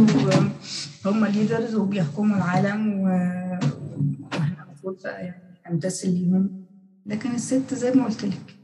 هم 1.06 1.24
ليدرز 1.24 1.74
وبيحكموا 1.74 2.36
العالم 2.36 3.00
وإحنا 3.00 4.64
المفروض 4.64 4.96
يعني 5.06 5.34
نمتثل 5.70 6.08
ليهم. 6.08 6.64
لكن 7.06 7.30
الست 7.30 7.74
زي 7.74 7.90
ما 7.92 8.04
قلت 8.04 8.24
لك. 8.24 8.56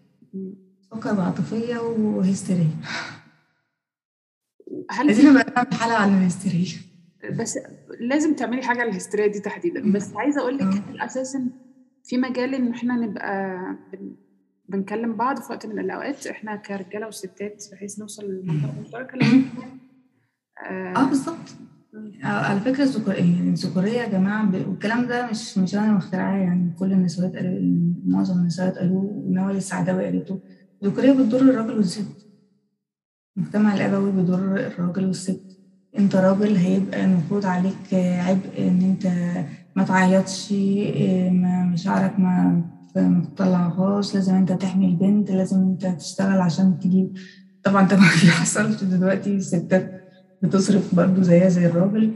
فكر 0.90 1.20
عاطفية 1.20 1.78
وهستيريه 1.78 2.70
هل 4.90 5.06
عايزين 5.06 5.34
بقى 5.34 5.52
نعمل 5.56 5.74
حلقة 5.74 5.96
عن 5.96 6.18
الهستيريه 6.18 6.72
بس 7.38 7.58
لازم 8.00 8.34
تعملي 8.34 8.62
حاجة 8.62 8.84
للهستيريا 8.84 9.26
دي 9.26 9.40
تحديدا. 9.40 9.92
بس 9.92 10.16
عايزة 10.16 10.40
أقول 10.40 10.58
لك 10.58 10.82
أساسا 11.00 11.50
في 12.04 12.16
مجال 12.18 12.54
إن 12.54 12.68
إحنا 12.72 12.96
نبقى 12.96 13.58
بنكلم 14.68 15.16
بعض 15.16 15.38
في 15.40 15.52
وقت 15.52 15.66
من 15.66 15.78
الأوقات. 15.78 16.26
إحنا 16.26 16.56
كرجالة 16.56 17.06
وستات 17.06 17.64
بحيث 17.72 17.98
نوصل 17.98 18.24
للمنطقه 18.24 18.72
المشتركه 18.76 19.18
آه, 20.66 20.94
آه. 20.96 21.08
بالظبط. 21.08 21.54
آه، 22.24 22.26
على 22.26 22.60
فكرة 22.60 22.82
الذكورية 22.84 24.00
يا 24.00 24.08
جماعة 24.08 24.68
والكلام 24.68 25.06
ده 25.06 25.26
مش 25.30 25.58
مش 25.58 25.74
أنا 25.74 25.92
مخترعاه. 25.92 26.36
يعني 26.36 26.72
كل 26.78 26.92
النسويات 26.92 27.32
معظم 28.06 28.40
النسويات 28.40 28.78
قالوه 28.78 29.02
ونوال 29.04 29.56
السعداوي 29.56 30.04
قالته. 30.04 30.40
الذكوريه 30.84 31.12
بتضر 31.12 31.40
الراجل 31.40 31.76
والست. 31.76 32.06
المجتمع 33.36 33.74
الابوي 33.74 34.12
بيضر 34.12 34.56
الراجل 34.56 35.06
والست. 35.06 35.58
أنت 35.98 36.16
راجل 36.16 36.56
هيبقى 36.56 37.04
المفروض 37.04 37.46
عليك 37.46 37.94
عبء 37.94 38.58
إن 38.58 38.82
أنت 38.82 39.06
ما 39.76 39.84
تعيطش 39.84 40.52
ما 41.32 41.64
مشاعرك 41.64 42.18
ما 42.18 42.62
تطلعهاش 43.34 44.14
لازم 44.14 44.34
أنت 44.34 44.52
تحمي 44.52 44.86
البنت 44.86 45.30
لازم 45.30 45.56
أنت 45.60 45.86
تشتغل 45.86 46.40
عشان 46.40 46.78
تجيب. 46.78 47.12
طبعا 47.62 47.88
طبعا 47.88 48.08
في 48.08 48.30
حصلت 48.30 48.84
دلوقتي 48.84 49.40
ستات 49.40 50.00
بتصرف 50.42 50.94
برضو 50.94 51.22
زيها 51.22 51.48
زي 51.48 51.66
الراجل. 51.66 52.12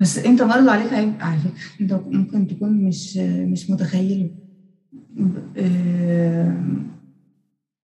بس 0.00 0.18
أنت 0.18 0.42
برضو 0.42 0.68
عليك 0.68 0.92
عيب 0.92 1.12
على 1.20 1.38
فكره 1.38 1.80
أنت 1.80 1.92
ممكن 1.92 2.46
تكون 2.46 2.84
مش 2.84 3.16
مش 3.16 3.70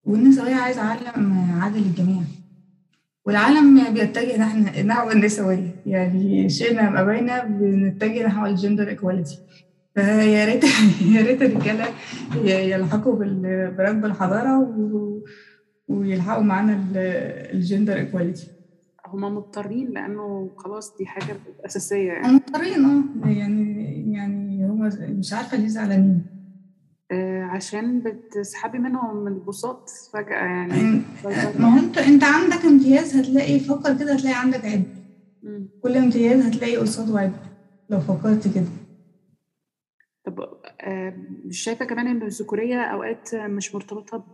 متخيله 0.06 0.14
والنسوية 0.14 0.54
عايزة 0.54 0.80
عالم 0.82 1.50
عادل 1.60 1.80
للجميع. 1.80 2.22
والعالم 3.26 3.94
بيتجه 3.94 4.38
نحن 4.38 4.86
نحو 4.86 5.10
النسوية. 5.10 5.74
يعني 5.86 6.48
شئنا 6.48 6.88
أم 6.88 6.96
أبينا 6.96 7.44
بنتجه 7.44 8.26
نحو 8.26 8.46
الجندر 8.46 8.88
ايكواليتي 8.88 9.38
فيا 9.94 10.44
ريت 10.44 10.64
يا 11.14 11.22
ريت 11.22 11.42
الرجالة 11.42 11.86
يلحقوا 12.44 13.14
بركب 13.70 14.04
الحضارة 14.04 14.74
ويلحقوا 15.88 16.42
معانا 16.42 16.84
ال 17.52 17.59
gender 17.59 17.96
equality 17.96 18.46
هما 19.06 19.28
مضطرين 19.28 19.90
لأنه 19.90 20.50
خلاص 20.56 20.96
دي 20.98 21.06
حاجة 21.06 21.36
أساسية 21.66 22.12
يعني. 22.12 22.32
مضطرين 22.32 22.84
آه. 22.84 23.28
يعني 23.28 24.12
يعني 24.12 24.66
هما 24.66 24.90
مش 25.00 25.32
عارفة 25.32 25.56
ليه 25.56 25.68
زعلانين. 25.68 26.33
عشان 27.50 28.00
بتسحبي 28.02 28.78
منهم 28.78 29.26
البساط 29.28 29.88
فجأة 30.12 30.34
يعني. 30.44 31.02
ما 31.58 31.74
هو 31.74 31.78
انت 31.78 31.98
انت 31.98 32.24
عندك 32.24 32.64
امتياز 32.64 33.16
هتلاقي 33.16 33.58
فكر 33.60 33.98
كده 33.98 34.14
هتلاقي 34.14 34.40
عندك 34.40 34.64
عيب 34.64 34.84
كل 35.80 35.96
امتياز 35.96 36.40
هتلاقي 36.46 36.76
قصاده 36.76 37.18
عيب 37.18 37.32
لو 37.90 38.00
فكرت 38.00 38.54
كده. 38.54 38.66
طب 40.24 40.40
آه، 40.80 41.14
مش 41.44 41.58
شايفة 41.62 41.84
كمان 41.84 42.06
إن 42.06 42.22
الذكورية 42.22 42.82
أوقات 42.82 43.34
مش 43.34 43.74
مرتبطة 43.74 44.24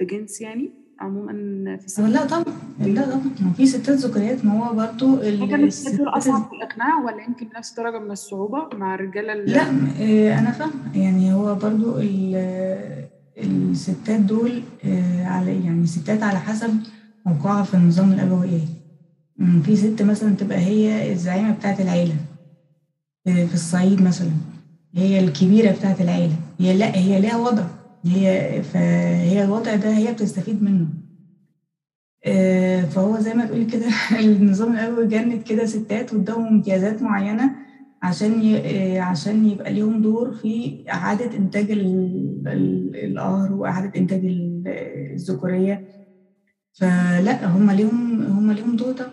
بجنس 0.00 0.40
يعني؟ 0.40 0.85
عموما 1.00 1.32
في 1.76 2.02
لا 2.02 2.24
طبعا 2.26 2.44
لا 2.80 3.02
طبعا. 3.04 3.52
في 3.56 3.66
ستات 3.66 3.96
ذكريات 3.98 4.44
ما 4.44 4.68
هو 4.68 4.74
برضه 4.74 5.20
الستات 5.22 5.94
دول 5.94 6.08
أصعب 6.08 6.42
في 6.48 6.56
الإقناع 6.56 7.04
ولا 7.04 7.22
يمكن 7.24 7.46
نفس 7.56 7.74
درجة 7.76 7.98
من 7.98 8.10
الصعوبة 8.10 8.68
مع 8.76 8.94
الرجالة 8.94 9.34
لا 9.34 9.62
إيه 10.00 10.38
أنا 10.38 10.50
فاهمه 10.50 10.72
يعني 10.94 11.32
هو 11.34 11.54
برضه 11.54 12.00
الستات 13.38 14.20
دول 14.20 14.62
إيه 14.84 15.24
على 15.26 15.64
يعني 15.64 15.86
ستات 15.86 16.22
على 16.22 16.38
حسب 16.38 16.70
موقعها 17.26 17.62
في 17.62 17.74
النظام 17.74 18.12
الابوي 18.12 18.60
في 19.64 19.76
ست 19.76 20.02
مثلا 20.02 20.34
تبقى 20.36 20.58
هي 20.58 21.12
الزعيمة 21.12 21.50
بتاعه 21.52 21.76
العيلة 21.80 22.14
في 23.24 23.54
الصعيد 23.54 24.02
مثلا. 24.02 24.30
هي 24.94 25.20
الكبيرة 25.20 25.70
بتاعه 25.72 25.96
العيلة. 26.00 26.36
هي 26.60 26.76
لا 26.78 26.96
هي 26.96 27.20
ليها 27.20 27.36
وضع. 27.36 27.64
هي 28.04 28.62
فهي 28.62 29.44
الوضع 29.44 29.74
ده 29.74 29.96
هي 29.96 30.12
بتستفيد 30.12 30.62
منه. 30.62 30.88
آه، 32.26 32.84
فهو 32.84 33.18
زي 33.20 33.34
ما 33.34 33.46
تقولي 33.46 33.64
كده 33.64 33.86
النظام 34.20 34.72
الأول 34.74 35.08
جند 35.08 35.42
كده 35.42 35.66
ستات 35.66 36.10
قدامهم 36.10 36.46
امتيازات 36.54 37.02
معينة 37.02 37.56
عشان 38.02 38.54
آه، 38.64 39.00
عشان 39.00 39.44
يبقى 39.44 39.72
ليهم 39.72 40.02
دور 40.02 40.32
في 40.32 40.84
إعادة 40.90 41.36
إنتاج 41.36 41.70
القهر 42.96 43.52
وإعادة 43.52 44.00
إنتاج 44.00 44.20
الذكورية. 45.14 45.86
فلا 46.72 47.46
هم 47.46 47.70
ليهم 47.70 48.22
هم 48.22 48.52
ليهم 48.52 48.76
دور 48.76 48.92
ده 48.92 49.10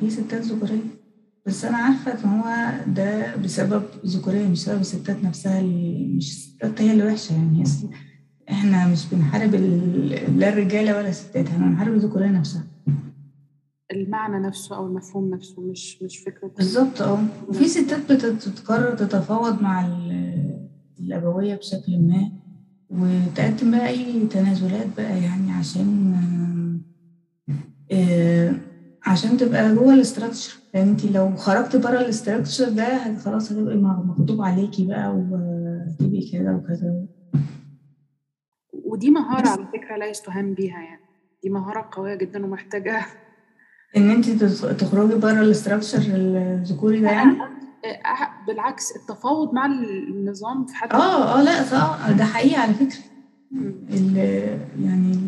في 0.00 0.10
ستات 0.10 0.42
ذكورية. 0.42 0.82
بس 1.46 1.64
أنا 1.64 1.76
عارفة 1.76 2.12
إن 2.24 2.28
هو 2.30 2.72
ده 2.94 3.36
بسبب 3.36 3.84
ذكورية 4.06 4.46
مش 4.48 4.60
بسبب 4.64 4.80
الستات 4.80 5.24
نفسها 5.24 5.60
اللي 5.60 6.08
مش 6.16 6.30
الستات 6.30 6.80
هي 6.82 6.92
اللي 6.92 7.06
وحشة 7.06 7.32
يعني. 7.32 7.64
إحنا 8.50 8.88
مش 8.88 9.06
بنحارب 9.12 9.54
لا 10.36 10.48
الرجاله 10.48 10.96
ولا 10.96 11.08
الستات 11.08 11.46
إحنا 11.46 11.66
بنحارب 11.66 11.92
الذكوريه 11.92 12.28
نفسها. 12.28 12.62
المعنى 13.92 14.46
نفسه 14.46 14.76
أو 14.76 14.86
المفهوم 14.86 15.34
نفسه 15.34 15.62
مش 15.62 16.02
مش 16.02 16.18
فكرة 16.18 16.50
بالظبط 16.56 17.02
آه. 17.02 17.18
وفي 17.48 17.68
ستات 17.68 18.12
بتتقرر 18.12 18.94
تتفاوض 18.96 19.62
مع 19.62 19.86
الأبوية 21.00 21.54
بشكل 21.54 21.98
ما 22.00 22.30
وتقدم 22.90 23.70
بقى 23.70 23.88
أي 23.88 24.26
تنازلات 24.26 24.86
بقى 24.96 25.22
يعني 25.22 25.52
عشان 25.52 26.14
آه 27.92 28.54
عشان 29.06 29.36
تبقى 29.36 29.74
جوه 29.74 29.94
ال 29.94 29.99
structure. 29.99 30.54
يعني 30.74 30.90
انت 30.90 31.04
لو 31.04 31.36
خرجت 31.36 31.76
بره 31.76 32.00
ال 32.00 32.07
structure 32.07 32.68
ده 32.68 33.18
خلاص 33.18 33.52
هتبقي 33.52 33.76
مغضوب 33.76 34.42
عليكي 34.42 34.86
بقى 34.86 35.16
وتبقي 35.16 36.30
كده 36.32 36.54
وكذا 36.54 37.06
ودي 38.94 39.10
مهارة 39.10 39.48
على 39.48 39.66
فكرة 39.72 39.96
لا 39.96 40.06
يستهان 40.06 40.54
بيها 40.54 40.80
يعني. 40.80 41.00
دي 41.42 41.50
مهارة 41.50 41.88
قوية 41.92 42.14
جدا 42.14 42.44
ومحتاجة 42.44 43.06
إن 43.96 44.10
انت 44.10 44.30
تخرجي 44.80 45.14
بره 45.14 45.40
ال 45.40 45.46
structure 45.46 45.98
الذكوري 45.98 47.00
ده 47.00 47.10
يعني؟ 47.10 47.36
بالعكس 48.46 48.96
التفاوض 48.96 49.54
مع 49.54 49.66
النظام 49.66 50.66
في 50.66 50.74
حد 50.74 50.92
آه 50.92 51.38
آه 51.38 51.42
لا 51.42 51.60
آه 51.60 52.12
ده 52.12 52.24
حقيقي 52.24 52.56
على 52.56 52.74
فكرة. 52.74 52.98
يعني 54.84 55.18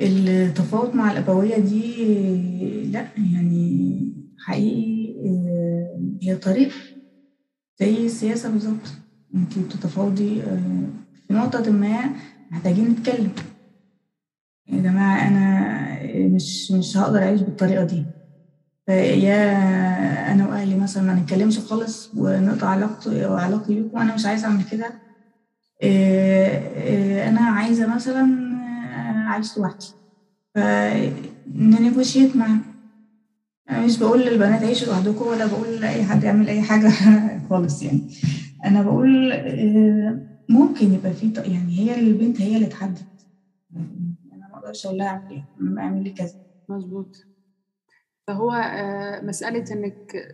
التفاوض 0.00 0.94
مع 0.94 1.12
الأبوية 1.12 1.58
دي 1.58 2.90
لا 2.92 3.06
يعني 3.34 4.12
حقيقي 4.38 5.14
آه، 5.26 6.00
هي 6.22 6.36
طريق 6.36 6.72
زي 7.80 8.06
السياسة 8.06 8.50
بالظبط. 8.50 8.92
انت 9.34 9.58
بتتفاوضي 9.58 10.42
آه، 10.42 10.88
في 11.28 11.34
نقطة 11.34 11.70
ما 11.70 12.10
محتاجين 12.50 12.88
نتكلم. 12.88 13.32
يا 14.68 14.80
جماعة 14.82 15.28
أنا 15.28 16.26
مش 16.28 16.70
مش 16.70 16.96
هقدر 16.96 17.18
أعيش 17.22 17.40
بالطريقة 17.40 17.84
دي. 17.84 18.04
يا 18.88 19.52
أنا 20.32 20.48
وأهلي 20.48 20.74
مثلا 20.78 21.02
ما 21.02 21.14
نتكلمش 21.14 21.58
خالص 21.58 22.10
ونقطع 22.16 22.66
علاقتي 22.68 23.26
أو 23.26 23.34
علاقتي 23.36 23.74
بيكم. 23.82 23.98
أنا 23.98 24.14
مش 24.14 24.26
عايزة 24.26 24.46
أعمل 24.46 24.64
كده. 24.64 24.92
أنا 27.28 27.40
عايزة 27.40 27.94
مثلا 27.94 28.26
أعيش 29.28 29.58
لوحدي. 29.58 29.86
فننيجوشيت 30.54 32.36
معاهم 32.36 32.60
أنا 33.70 33.80
مش 33.86 33.98
بقول 33.98 34.20
للبنات 34.26 34.62
عيشوا 34.62 34.86
لوحدكم 34.86 35.26
ولا 35.26 35.46
بقول 35.46 35.80
لأي 35.80 36.04
حد 36.04 36.24
يعمل 36.24 36.48
أي 36.48 36.62
حاجة 36.62 36.90
خالص 37.50 37.82
يعني. 37.82 38.00
أنا 38.64 38.82
بقول 38.82 39.32
ممكن 40.48 40.92
يبقى 40.92 41.12
في 41.12 41.32
يعني 41.36 41.78
هي 41.78 41.94
البنت 42.00 42.40
هي 42.40 42.56
اللي 42.56 42.66
تحدد 42.66 43.02
أنا 43.76 44.48
ما 44.48 44.56
أقدرش 44.58 44.86
أقول 44.86 44.98
لها 44.98 45.06
أعمل 45.06 45.30
إيه 45.30 45.44
اعملي 45.78 46.10
كذا. 46.10 46.34
مظبوط. 46.68 47.16
فهو 48.26 48.52
آه، 48.52 49.20
مسألة 49.24 49.64
إنك 49.72 50.28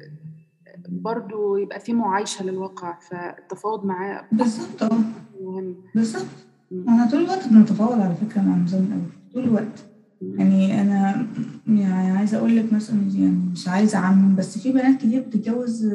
برضو 0.89 1.57
يبقى 1.57 1.81
في 1.81 1.93
معايشة 1.93 2.45
للواقع 2.45 2.99
فالتفاوض 3.11 3.85
معاه 3.85 4.29
بالظبط. 4.33 4.83
آه. 4.83 5.01
مهم. 5.41 5.77
بالظبط. 5.95 6.27
أنا 6.73 7.11
طول 7.11 7.23
الوقت 7.23 7.49
بنتفاوض 7.49 8.01
على 8.01 8.15
فكرة 8.15 8.41
مع 8.41 8.57
الأول 8.57 9.03
طول 9.33 9.45
الوقت. 9.45 9.87
يعني 10.21 10.81
أنا 10.81 11.27
يعني 11.67 12.11
عايزة 12.19 12.39
أقول 12.39 12.57
لك 12.57 12.73
مثلا 12.73 13.01
يعني 13.15 13.31
مش 13.53 13.69
عايزة 13.69 13.99
أعمم 13.99 14.37
بس 14.37 14.59
في 14.59 14.73
بنات 14.73 14.97
كتير 14.99 15.21
بتتجوز 15.23 15.87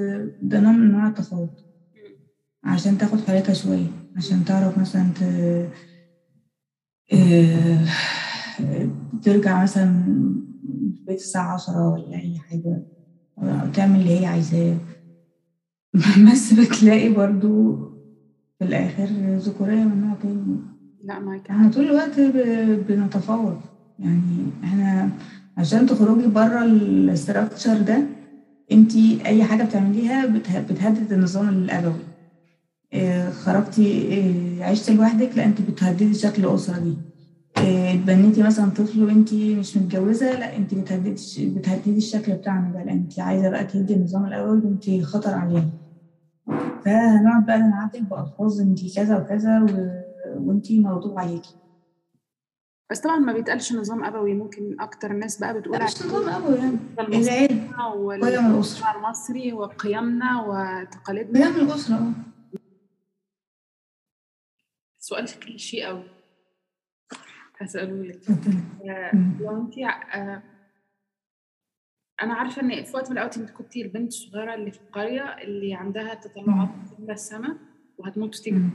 ده 0.42 0.60
نوع 0.60 0.72
من 0.72 0.90
أنواع 0.90 1.08
التفاوض. 1.08 1.50
عشان 2.64 2.98
تاخد 2.98 3.20
حريتها 3.22 3.54
شوية. 3.54 3.88
عشان 4.16 4.46
تعرف 4.46 4.78
مثلا 4.78 5.12
ت... 5.18 5.24
آه، 7.14 7.86
ترجع 9.24 9.64
مثلا 9.64 9.86
البيت 10.70 11.20
الساعة 11.20 11.54
عشرة 11.54 11.90
ولا 11.94 12.16
أي 12.18 12.40
حاجة 12.40 12.82
أو 13.40 13.72
تعمل 13.74 14.00
اللي 14.00 14.22
هي 14.22 14.26
عايزاه. 14.26 14.78
بس 16.32 16.54
بتلاقي 16.54 17.10
برضو 17.10 17.76
في 18.60 18.66
الآخر 18.66 19.06
ذكورية 19.38 19.84
من 19.86 20.02
نوع 20.02 20.16
تاني. 20.22 20.58
لا 21.04 21.20
معاك 21.20 21.50
إحنا 21.52 21.72
طول 21.72 21.84
الوقت 21.86 22.20
بنتفاوض 22.88 23.62
يعني 24.00 24.52
إحنا 24.64 25.10
عشان 25.58 25.86
تخرجي 25.86 26.28
بره 26.28 26.64
الاستراكشر 26.64 27.82
ده 27.82 28.04
انتي 28.72 29.26
أي 29.26 29.44
حاجة 29.44 29.64
بتعمليها 29.64 30.26
بته- 30.26 30.60
بتهدد 30.62 31.12
النظام 31.14 31.50
الابوي 31.50 32.00
خرجتي 33.32 34.20
آه، 34.60 34.64
عشتي 34.64 34.94
لوحدك؟ 34.96 35.38
لا 35.38 35.46
انت 35.46 35.62
بتهددي 35.62 36.14
شكل 36.14 36.46
الاسره 36.46 36.80
دي 36.80 36.98
آه، 37.58 37.94
اتبنيتي 37.94 38.44
مثلا 38.44 38.70
طفل 38.70 39.04
وانتي 39.04 39.56
مش 39.56 39.78
متجوزة؟ 39.78 40.40
لا 40.40 40.56
انت 40.56 40.74
بتهددي 40.74 41.16
بتهددي 41.56 41.98
الشكل 41.98 42.34
بتاعنا 42.34 42.84
لا 42.86 42.92
انت 42.92 43.20
عايزة 43.20 43.50
بقى 43.50 43.64
تهدي 43.66 43.94
النظام 43.94 44.26
الابوي 44.26 44.58
وانت 44.60 45.04
خطر 45.06 45.34
علينا 45.34 45.70
فهنقعد 46.86 47.46
بقى 47.46 47.60
نعاتب 47.60 48.10
بألفاظ 48.10 48.62
انتي 48.62 48.94
كذا 48.96 49.18
وكذا 49.18 49.60
و... 49.62 49.68
وانتي 50.38 50.80
مغضوب 50.80 51.20
عليكي. 51.20 51.56
بس 52.92 53.00
طبعا 53.00 53.20
ما 53.20 53.34
بيتقالش 53.34 53.74
نظام 53.74 54.04
أبوي 54.04 54.34
ممكن 54.34 54.76
أكتر 54.80 55.12
الناس 55.12 55.40
بقى 55.40 55.60
بتقول 55.60 55.84
مش 55.84 56.06
نظام 56.06 56.30
أبوي 56.30 56.56
يعني 56.58 56.78
المصرية 57.00 57.48
قيم 57.48 57.70
والمجتمع 57.96 58.96
المصري 58.96 59.54
وقيمنا 59.54 60.42
وتقاليدنا. 60.42 61.46
قيم 61.46 61.56
الأسرة 61.68 61.96
آه. 61.96 62.12
سؤال 65.06 65.40
كليشيه 65.40 65.86
قوي. 65.86 66.04
هسأله 67.58 68.04
لك. 68.04 68.22
آه،. 68.90 69.12
لو 69.40 69.62
انت 69.62 69.78
آه، 69.78 70.44
أنا 72.22 72.34
عارفة 72.34 72.62
إن 72.62 72.84
في 72.84 72.96
وقت 72.96 73.06
من 73.10 73.18
الأوقات 73.18 73.38
انت 73.38 73.50
كنتي 73.50 73.82
البنت 73.82 74.08
الصغيرة 74.08 74.56
اللي 74.56 74.72
في 74.72 74.82
القرية 74.82 75.22
اللي 75.22 75.74
عندها 75.74 76.14
تطلعات 76.14 76.70
إلى 77.00 77.14
السماء 77.14 77.58
وهتموت 77.98 78.36
وتيجي. 78.40 78.70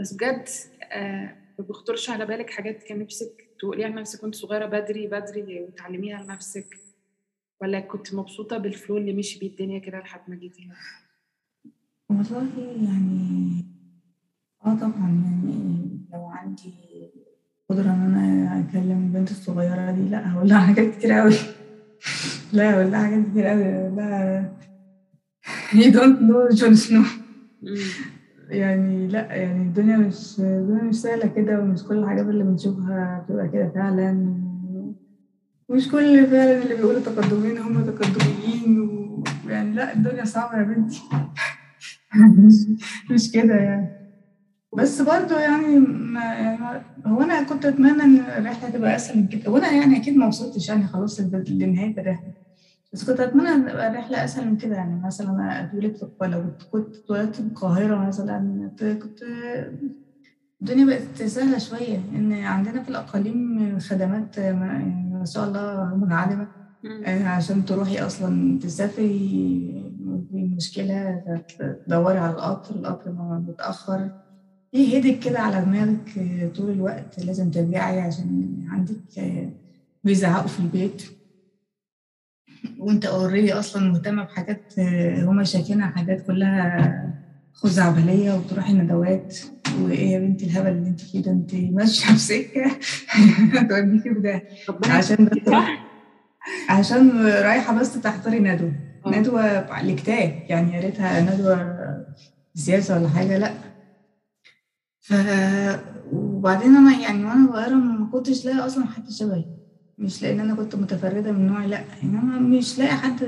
بس 0.00 0.12
بجد 0.12 0.48
آه، 0.82 1.36
ما 1.58 1.64
بيخطرش 1.64 2.10
على 2.10 2.26
بالك 2.26 2.50
حاجات 2.50 2.82
كان 2.82 2.98
نفسك 2.98 3.48
تقوليها 3.58 3.88
لنفسك 3.88 4.22
وانت 4.22 4.34
صغيرة 4.34 4.66
بدري 4.66 5.06
بدري 5.06 5.62
وتعلميها 5.62 6.22
لنفسك؟ 6.22 6.78
ولا 7.60 7.80
كنت 7.80 8.14
مبسوطة 8.14 8.58
بالفلو 8.58 8.96
اللي 8.96 9.12
مشي 9.12 9.38
بيه 9.38 9.48
الدنيا 9.48 9.78
كده 9.78 9.98
لحد 9.98 10.20
ما 10.28 10.36
جيتي 10.36 10.64
هنا؟ 10.64 10.76
والله 12.08 12.50
يعني 12.58 13.75
آه 14.66 14.74
طبعا 14.74 15.22
يعني 15.24 15.88
لو 16.12 16.24
عندي 16.26 16.74
قدرة 17.68 17.82
إن 17.82 18.14
أنا 18.14 18.60
أكلم 18.70 18.90
البنت 19.06 19.30
الصغيرة 19.30 19.90
دي 19.90 20.08
لأ 20.08 20.32
هقول 20.32 20.48
لها 20.48 20.58
حاجات 20.60 20.94
كتير 20.96 21.22
أوي. 21.22 21.32
لا 22.52 22.74
هقول 22.74 22.90
لها 22.92 23.02
حاجات 23.06 23.24
كتير 23.30 23.52
أوي. 23.52 23.64
هقول 23.64 23.96
لها 23.96 24.52
you 25.82 25.90
don't 25.92 26.18
know 26.20 26.54
جون 26.54 26.74
سنو 26.74 27.02
يعني 28.48 29.08
لأ 29.08 29.34
يعني 29.34 29.62
الدنيا 29.62 29.96
مش 29.96 30.40
الدنيا 30.40 30.82
مش 30.82 30.94
سهلة 30.94 31.26
كده 31.26 31.60
ومش 31.60 31.82
كل 31.82 31.98
الحاجات 31.98 32.26
اللي 32.26 32.44
بنشوفها 32.44 33.24
بتبقى 33.28 33.48
كده 33.48 33.72
فعلا. 33.74 34.12
مش 35.70 35.88
كل 35.88 36.26
فعلا 36.26 36.62
اللي 36.62 36.74
بيقولوا 36.74 37.00
تقدميين 37.00 37.58
هم 37.58 37.84
تقدميين 37.84 38.78
ويعني 39.46 39.74
لأ 39.74 39.92
الدنيا 39.94 40.24
صعبة 40.24 40.58
يا 40.58 40.62
بنتي. 40.62 41.00
مش, 42.38 42.54
مش 43.10 43.32
كده 43.32 43.54
يعني. 43.54 43.95
بس 44.76 45.02
برضو 45.02 45.34
يعني 45.34 45.78
ما 45.78 46.20
يعني 46.24 46.82
هو 47.06 47.22
أنا 47.22 47.42
كنت 47.42 47.64
أتمنى 47.66 48.02
إن 48.02 48.16
الرحلة 48.16 48.70
تبقى 48.70 48.96
أسهل 48.96 49.16
من 49.18 49.26
كده. 49.28 49.50
وأنا 49.52 49.70
يعني 49.72 49.96
أكيد 49.96 50.16
ما 50.16 50.26
وصلتش 50.26 50.68
يعني 50.68 50.86
خلاص 50.86 51.20
لنهاية 51.20 52.00
الرحلة. 52.00 52.32
بس 52.92 53.04
كنت 53.10 53.20
أتمنى 53.20 53.48
إن 53.48 53.62
تبقى 53.68 53.90
الرحلة 53.90 54.24
أسهل 54.24 54.46
من 54.50 54.56
كده 54.56 54.76
يعني. 54.76 55.00
مثلا 55.06 55.30
أنا 55.30 55.64
اتولد 55.64 55.96
في 55.96 56.02
القاهره 56.02 56.30
لو 56.36 56.44
كنت 56.72 56.96
اتولدت 56.96 57.34
في 57.36 57.40
القاهرة 57.40 58.06
مثلا 58.06 58.70
كنت 58.80 59.20
الدنيا 60.60 60.84
بقت 60.86 61.22
سهلة 61.22 61.58
شوية. 61.58 61.98
إن 62.16 62.32
عندنا 62.32 62.82
في 62.82 62.88
الأقاليم 62.88 63.78
خدمات 63.78 64.38
ما 64.40 64.66
يعني 64.66 65.14
ما 65.14 65.24
شاء 65.24 65.48
الله 65.48 65.94
منعدمه 65.96 66.46
آه، 67.06 67.24
عشان 67.28 67.64
تروحي 67.64 67.98
أصلا 67.98 68.58
تسافري 68.58 69.18
في 70.30 70.54
مشكلة. 70.56 71.22
تدوري 71.86 72.18
على 72.18 72.32
القطر 72.32 72.74
القطر 72.74 73.12
ما 73.12 73.44
متاخر 73.48 74.10
في 74.76 74.94
هيدك 74.94 75.18
كده 75.24 75.38
على 75.38 75.60
دماغك 75.64 76.18
آه، 76.18 76.48
طول 76.48 76.70
الوقت 76.70 77.18
لازم 77.24 77.50
ترجعي 77.50 78.00
عشان 78.00 78.56
عندك 78.68 79.18
آه، 79.18 79.50
بيزعقوا 80.04 80.48
في 80.48 80.60
البيت. 80.60 81.02
وانت 82.78 83.04
اوريدي 83.06 83.52
أصلا 83.52 83.90
مهتمة 83.92 84.24
بحاجات 84.24 84.72
آه، 84.78 85.24
هما 85.24 85.44
شايفينها 85.44 85.86
حاجات 85.90 86.26
كلها 86.26 87.12
خزعبلية 87.52 88.32
وتروحي 88.34 88.72
ندوات. 88.72 89.34
وإيه 89.80 90.12
يا 90.12 90.18
بنتي 90.18 90.46
الهبل 90.46 90.68
اللي 90.68 90.88
انت 90.88 91.00
فيه 91.00 91.22
ده؟ 91.22 91.30
انت 91.30 91.54
ماشية 91.54 92.12
في 92.12 92.18
سكة. 92.18 92.78
هتوديكي 93.60 94.14
في 94.14 94.20
ده. 94.20 94.46
عشان 94.90 95.16
بس 95.24 95.52
عشان 96.68 97.26
رايحة 97.26 97.80
بس 97.80 98.00
تحضري 98.00 98.38
ندوة. 98.38 98.72
ندوة 99.06 99.80
لكتاب. 99.82 100.42
يعني 100.48 100.74
يا 100.74 100.80
ريتها 100.80 101.20
ندوة 101.20 101.76
سياسه 102.54 102.98
ولا 102.98 103.08
حاجة 103.08 103.38
لأ. 103.38 103.75
ف 105.06 105.12
وبعدين 106.12 106.76
أنا 106.76 107.00
يعني 107.00 107.24
وأنا 107.24 107.46
صغيرة 107.52 107.74
ما 107.74 108.10
كنتش 108.12 108.44
لاقي 108.44 108.66
أصلا 108.66 108.86
حد 108.86 109.10
شبهي. 109.10 109.44
مش 109.98 110.22
لأن 110.22 110.40
أنا 110.40 110.54
كنت 110.54 110.74
متفردة 110.76 111.32
من 111.32 111.46
نوعي 111.46 111.66
لأ 111.68 111.84
انما 112.02 112.38
مش 112.38 112.78
لاقي 112.78 112.96
حد 112.96 113.24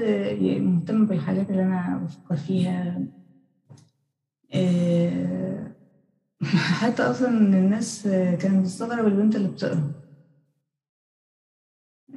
مهتم 0.60 1.06
بالحاجات 1.06 1.50
اللي 1.50 1.62
أنا 1.62 1.98
بفكر 2.04 2.36
فيها. 2.36 3.02
إيه، 4.54 5.76
حتى 6.80 7.02
أصلا 7.02 7.28
الناس 7.30 8.02
كانت 8.42 8.60
بتستغرب 8.62 9.06
البنت 9.06 9.36
اللي 9.36 9.48
بتقرا. 9.48 9.92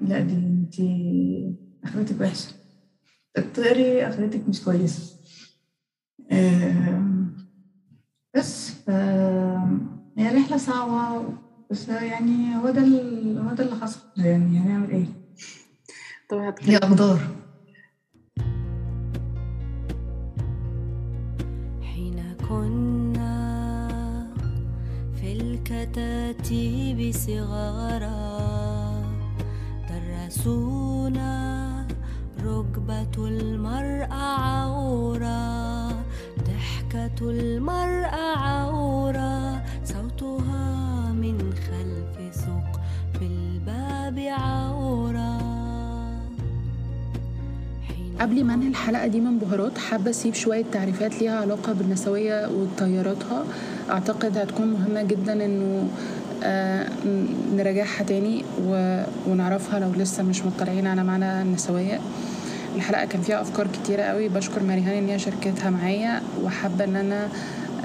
لأ 0.01 0.19
دي 0.19 0.33
انتي 0.35 1.55
أخرتك 1.83 2.21
وحشة. 2.21 2.53
بتقري 3.37 4.07
أخرتك 4.07 4.49
مش 4.49 4.61
كويسة. 4.63 5.19
آم، 6.31 7.10
بس 8.35 8.71
هي 10.17 10.27
رحلة 10.37 10.57
صعبة 10.57 11.23
بس 11.71 11.89
يعني 11.89 12.55
هو 12.57 12.69
ده 12.69 12.81
ال- 12.81 13.37
هو 13.47 13.53
ده 13.55 13.63
اللي 13.63 13.75
حصل. 13.75 13.99
يعني 14.17 14.59
هنعمل 14.59 14.89
إيه؟ 14.91 15.05
طب 16.29 16.37
هي 16.37 16.49
هتكلم 16.49 16.75
أقدار. 16.91 17.19
حين 21.81 22.35
كنا 22.49 23.31
في 25.15 25.31
الكتاتيب 25.33 27.13
صغارا 27.13 28.11
درسونا 29.89 31.31
ركبة 32.43 33.27
المرأة 33.27 34.13
عورة 34.13 35.80
ضحكة 36.91 37.29
المرأة 37.29 38.37
عورة 38.37 39.63
صوتها 39.85 41.11
من 41.11 41.53
خلف 41.53 42.45
الباب 43.21 44.19
عورة 44.19 45.37
قبل 48.19 48.43
ما 48.43 48.53
انهي 48.53 48.67
الحلقة 48.67 49.07
دي 49.07 49.19
من 49.19 49.37
بهارات 49.39 49.77
حابة 49.77 50.09
أسيب 50.09 50.33
شوية 50.33 50.65
تعريفات 50.71 51.21
ليها 51.21 51.39
علاقة 51.41 51.73
بالنسوية 51.73 52.49
وتياراتها 52.49 53.43
أعتقد 53.89 54.37
هتكون 54.37 54.67
مهمة 54.67 55.03
جدا 55.03 55.45
إنه 55.45 55.87
آه، 56.43 56.89
نراجعها 57.55 58.03
تاني 58.03 58.45
ونعرفها 59.27 59.79
لو 59.79 59.91
لسه 59.91 60.23
مش 60.23 60.45
مطلعين 60.45 60.87
على 60.87 61.03
معنى 61.03 61.41
النسوية. 61.41 61.99
الحلقة 62.75 63.05
كان 63.05 63.21
فيها 63.21 63.41
أفكار 63.41 63.67
كتيرة 63.67 64.01
قوي. 64.03 64.29
بشكر 64.29 64.63
مريهان 64.63 64.97
إن 64.97 65.09
هي 65.09 65.19
شاركتها 65.19 65.69
معايا 65.69 66.21
وحابة 66.43 66.83
إن 66.83 66.95
أنا 66.95 67.27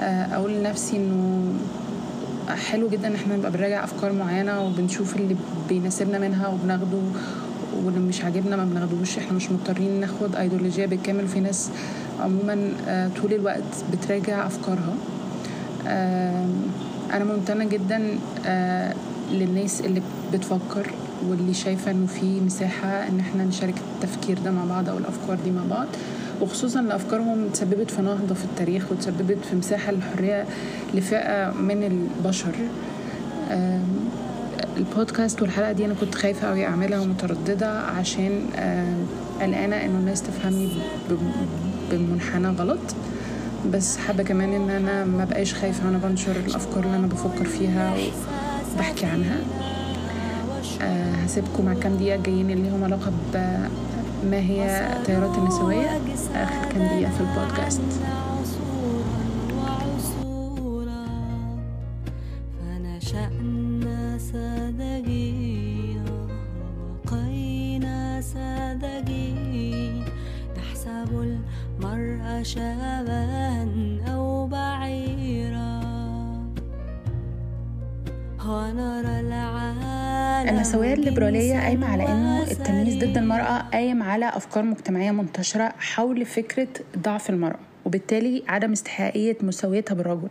آه، 0.01 0.35
أقول 0.37 0.53
لنفسي 0.53 0.97
إنه 0.97 1.53
حلو 2.49 2.89
جدا 2.89 3.09
إن 3.09 3.15
إحنا 3.15 3.37
نبقى 3.37 3.51
بنراجع 3.51 3.85
أفكار 3.85 4.13
معينة 4.13 4.67
وبنشوف 4.67 5.17
اللي 5.17 5.37
بيناسبنا 5.69 6.19
منها 6.19 6.49
وبناخده 6.49 6.99
واللي 7.85 8.01
مش 8.01 8.25
عاجبنا 8.25 8.57
ما 8.57 8.65
بناخدوش 8.65 9.19
إحنا 9.19 9.33
مش 9.33 9.51
مضطرين 9.51 10.01
ناخد 10.01 10.37
ايديولوجيه 10.37 10.87
بالكامل. 10.87 11.29
في 11.29 11.41
ناس 11.41 11.71
عموما 12.21 12.73
آه، 12.89 13.11
طول 13.23 13.33
الوقت 13.35 13.63
بتراجع 13.93 14.47
أفكارها. 14.47 14.95
آم، 15.87 16.53
أنا 17.13 17.25
ممتنة 17.25 17.65
جدا 17.65 18.19
آه، 18.47 18.95
للناس 19.33 19.81
اللي 19.81 20.03
بتفكر 20.33 20.91
واللي 21.29 21.55
شايفة 21.55 21.91
إنه 21.91 22.07
في 22.07 22.41
مساحة 22.41 22.89
إن 22.89 23.21
إحنا 23.21 23.45
نشارك 23.45 23.75
التفكير 23.95 24.39
ده 24.39 24.51
مع 24.51 24.65
بعض 24.65 24.89
أو 24.89 24.99
الأفكار 24.99 25.39
دي 25.45 25.51
مع 25.51 25.63
بعض. 25.71 25.87
وخصوصا 26.41 26.81
ان 26.81 26.91
افكارهم 26.91 27.49
تسببت 27.49 27.91
في 27.91 28.03
نهضة 28.03 28.35
في 28.35 28.45
التاريخ 28.45 28.93
وتسببت 28.93 29.39
في 29.51 29.57
مساحة 29.57 29.93
للحريه 29.93 30.45
لفئة 30.95 31.51
من 31.51 31.83
البشر. 31.83 32.55
البودكاست 34.77 35.43
والحلقة 35.43 35.73
دي 35.73 35.85
أنا 35.85 35.95
كنت 35.95 36.15
خايفة 36.15 36.49
قوي 36.49 36.67
أعملها 36.67 37.01
ومترددة 37.01 37.81
عشان 37.81 38.41
قلقانة 39.41 39.77
إنه 39.77 39.99
الناس 39.99 40.23
تفهمني 40.23 40.69
بمنحنى 41.91 42.49
غلط. 42.49 42.79
بس 43.73 43.97
حابة 43.97 44.23
كمان 44.23 44.53
إن 44.53 44.71
أنا 44.71 45.05
ما 45.05 45.25
بقاش 45.25 45.55
خايفة 45.55 45.87
وأنا 45.87 45.99
بنشر 45.99 46.37
الأفكار 46.47 46.85
اللي 46.85 46.97
أنا 46.97 47.07
بفكر 47.07 47.45
فيها 47.45 47.95
وبحكي 48.75 49.07
عنها. 49.07 49.37
هسيبكم 51.25 51.65
مع 51.65 51.75
كام 51.75 51.97
دقيقة 51.97 52.17
جايين 52.23 52.51
اللي 52.51 52.63
ليهم 52.63 52.85
علاقه 52.85 53.13
بما 53.35 54.37
هي 54.37 54.87
التيارات 54.97 55.39
النسوية 55.39 56.01
آخر 56.35 56.73
كام 56.73 56.83
دقيقة 56.87 57.11
في 57.11 57.21
البودكاست. 57.21 57.81
النسوية 80.49 80.95
الليبرالية 80.95 81.61
قايمة 81.61 81.87
على 81.93 82.03
إنه 82.09 82.43
التمييز 82.43 82.97
ضد. 83.05 83.17
المرأة 83.17 83.59
قايم 83.73 84.03
على 84.03 84.29
أفكار 84.29 84.63
مجتمعية 84.65 85.11
منتشرة 85.11 85.73
حول 85.79 86.25
فكرة 86.27 86.69
ضعف 86.99 87.31
المرأة 87.31 87.59
وبالتالي 87.85 88.43
عدم 88.49 88.73
استحقاقية 88.73 89.37
مساويتها 89.43 89.95
بالرجل 89.95 90.29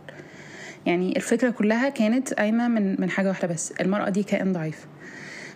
يعني 0.86 1.16
الفكرة 1.16 1.50
كلها 1.50 1.88
كانت 1.88 2.34
قايمة 2.34 2.68
من 2.68 3.00
من 3.00 3.10
حاجة 3.10 3.28
واحدة 3.28 3.48
بس 3.48 3.72
المرأة 3.80 4.08
دي 4.10 4.22
كائن 4.22 4.52
ضعيف 4.52 4.86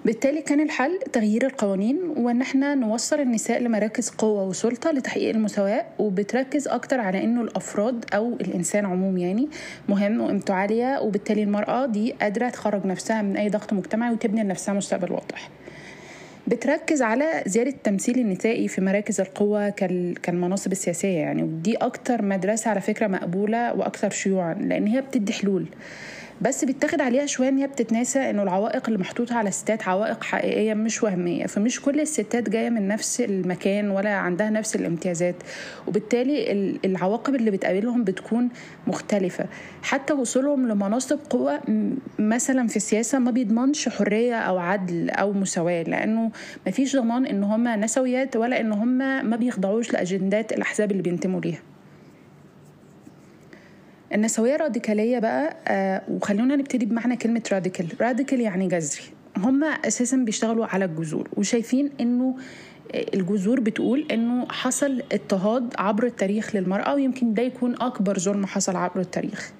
بالتالي 0.05 0.43
كان 0.43 0.61
الحل 0.61 0.99
تغيير 1.13 1.47
القوانين 1.47 1.99
وان 2.17 2.41
إحنا 2.41 2.75
نوصل 2.75 3.21
النساء 3.21 3.63
لمراكز 3.63 4.09
قوة 4.11 4.45
وسلطة 4.45 4.91
لتحقيق 4.91 5.29
المساواة 5.31 5.85
وبتركز 5.99 6.69
أكتر 6.69 7.01
على 7.01 7.25
إنه 7.25 7.41
الأفراد 7.43 8.05
أو 8.15 8.33
الإنسان 8.41 8.85
عموم 8.87 9.19
يعني 9.19 9.49
مهم 9.89 10.21
وقيمته 10.21 10.55
عالية 10.55 10.99
وبالتالي 11.01 11.43
المرأة 11.43 11.87
دي 11.87 12.13
قادرة 12.13 12.49
تخرج 12.49 12.87
نفسها 12.87 13.23
من 13.23 13.37
أي 13.37 13.49
ضغط 13.49 13.73
مجتمعي 13.73 14.13
وتبني 14.13 14.43
لنفسها 14.43 14.75
مستقبل 14.75 15.13
واضح. 15.13 15.49
بتركز 16.47 17.03
على 17.03 17.43
زيادة 17.47 17.71
التمثيل 17.71 18.19
النسائي 18.19 18.69
في 18.69 18.81
مراكز 18.81 19.21
القوة 19.21 19.69
كال- 19.69 20.15
كالمناصب 20.23 20.73
السياسية 20.73 21.19
يعني 21.19 21.43
ودي 21.43 21.77
أكتر 21.77 22.23
مدرسة 22.23 22.71
على 22.71 22.81
فكرة 22.81 23.07
مقبولة 23.07 23.75
وأكثر 23.75 24.11
شيوعا 24.11 24.55
لأن 24.55 24.87
هي 24.87 25.01
بتدي 25.01 25.33
حلول. 25.33 25.67
بس 26.43 26.65
بيتاخد 26.65 27.01
عليها 27.01 27.27
شوية 27.27 27.49
إن 27.49 27.59
هي 27.59 27.67
بتتناسى 27.67 28.31
إنه 28.31 28.43
العوائق 28.43 28.87
اللي 28.87 28.99
محطوطة 28.99 29.35
على 29.37 29.49
الستات 29.49 29.89
عوائق 29.89 30.25
حقيقية 30.25 30.75
مش 30.75 31.03
وهمية. 31.03 31.47
فمش 31.47 31.81
كل 31.81 32.01
الستات 32.01 32.51
جاية 32.51 32.71
من 32.71 32.89
نفس 32.89 33.21
المكان 33.21 33.91
ولا 33.91 34.15
عندها 34.15 34.51
نفس 34.51 34.77
الامتيازات. 34.77 35.35
وبالتالي 35.87 36.53
ال- 36.53 36.79
العواقب 36.85 37.35
اللي 37.35 37.51
بتقابلهم 37.51 38.05
بتكون 38.05 38.49
مختلفة. 38.87 39.47
حتى 39.83 40.13
وصولهم 40.13 40.69
لمناصب 40.69 41.19
قوة 41.31 41.61
م- 41.69 41.95
مثلا 42.19 42.69
في 42.69 42.77
السياسة 42.77 43.19
ما 43.19 43.31
بيضمنش 43.31 43.89
حرية 43.89 44.35
أو 44.35 44.59
عدل 44.59 45.11
أو 45.11 45.33
مساواة 45.33 45.83
لأنه 45.83 46.31
مفيش 46.67 46.97
ضمان 46.97 47.27
إن 47.27 47.43
هم 47.45 47.69
نسويات 47.69 48.37
ولا 48.37 48.61
إن 48.61 48.73
هم 48.73 48.99
ما 49.31 49.37
بيخضعوش 49.37 49.93
لأجندات 49.93 50.53
الأحزاب 50.53 50.91
اللي 50.91 51.03
بينتموا 51.03 51.41
ليها. 51.41 51.59
النسوية 54.15 54.57
راديكالية 54.57 55.19
بقى 55.19 55.57
آه 55.69 56.03
وخلونا 56.09 56.57
نبتدي 56.57 56.87
بمعنى 56.87 57.17
كلمة 57.17 57.43
راديكال. 57.53 57.87
راديكال 58.01 58.41
يعني 58.41 58.69
جذري. 58.69 59.03
هم 59.37 59.65
أساسا 59.65 60.17
بيشتغلوا 60.17 60.67
على 60.67 60.85
الجذور 60.85 61.29
وشايفين 61.37 61.91
إنه 62.01 62.37
الجذور 63.15 63.61
بتقول 63.61 64.07
إنه 64.11 64.47
حصل 64.49 65.03
اضطهاد 65.13 65.75
عبر 65.79 66.07
التاريخ 66.07 66.57
للمرأة 66.57 66.95
ويمكن 66.95 67.35
ده 67.35 67.43
يكون 67.43 67.75
أكبر 67.83 68.19
ظلم 68.19 68.47
حصل 68.47 68.77
عبر 68.77 69.01
التاريخ. 69.01 69.53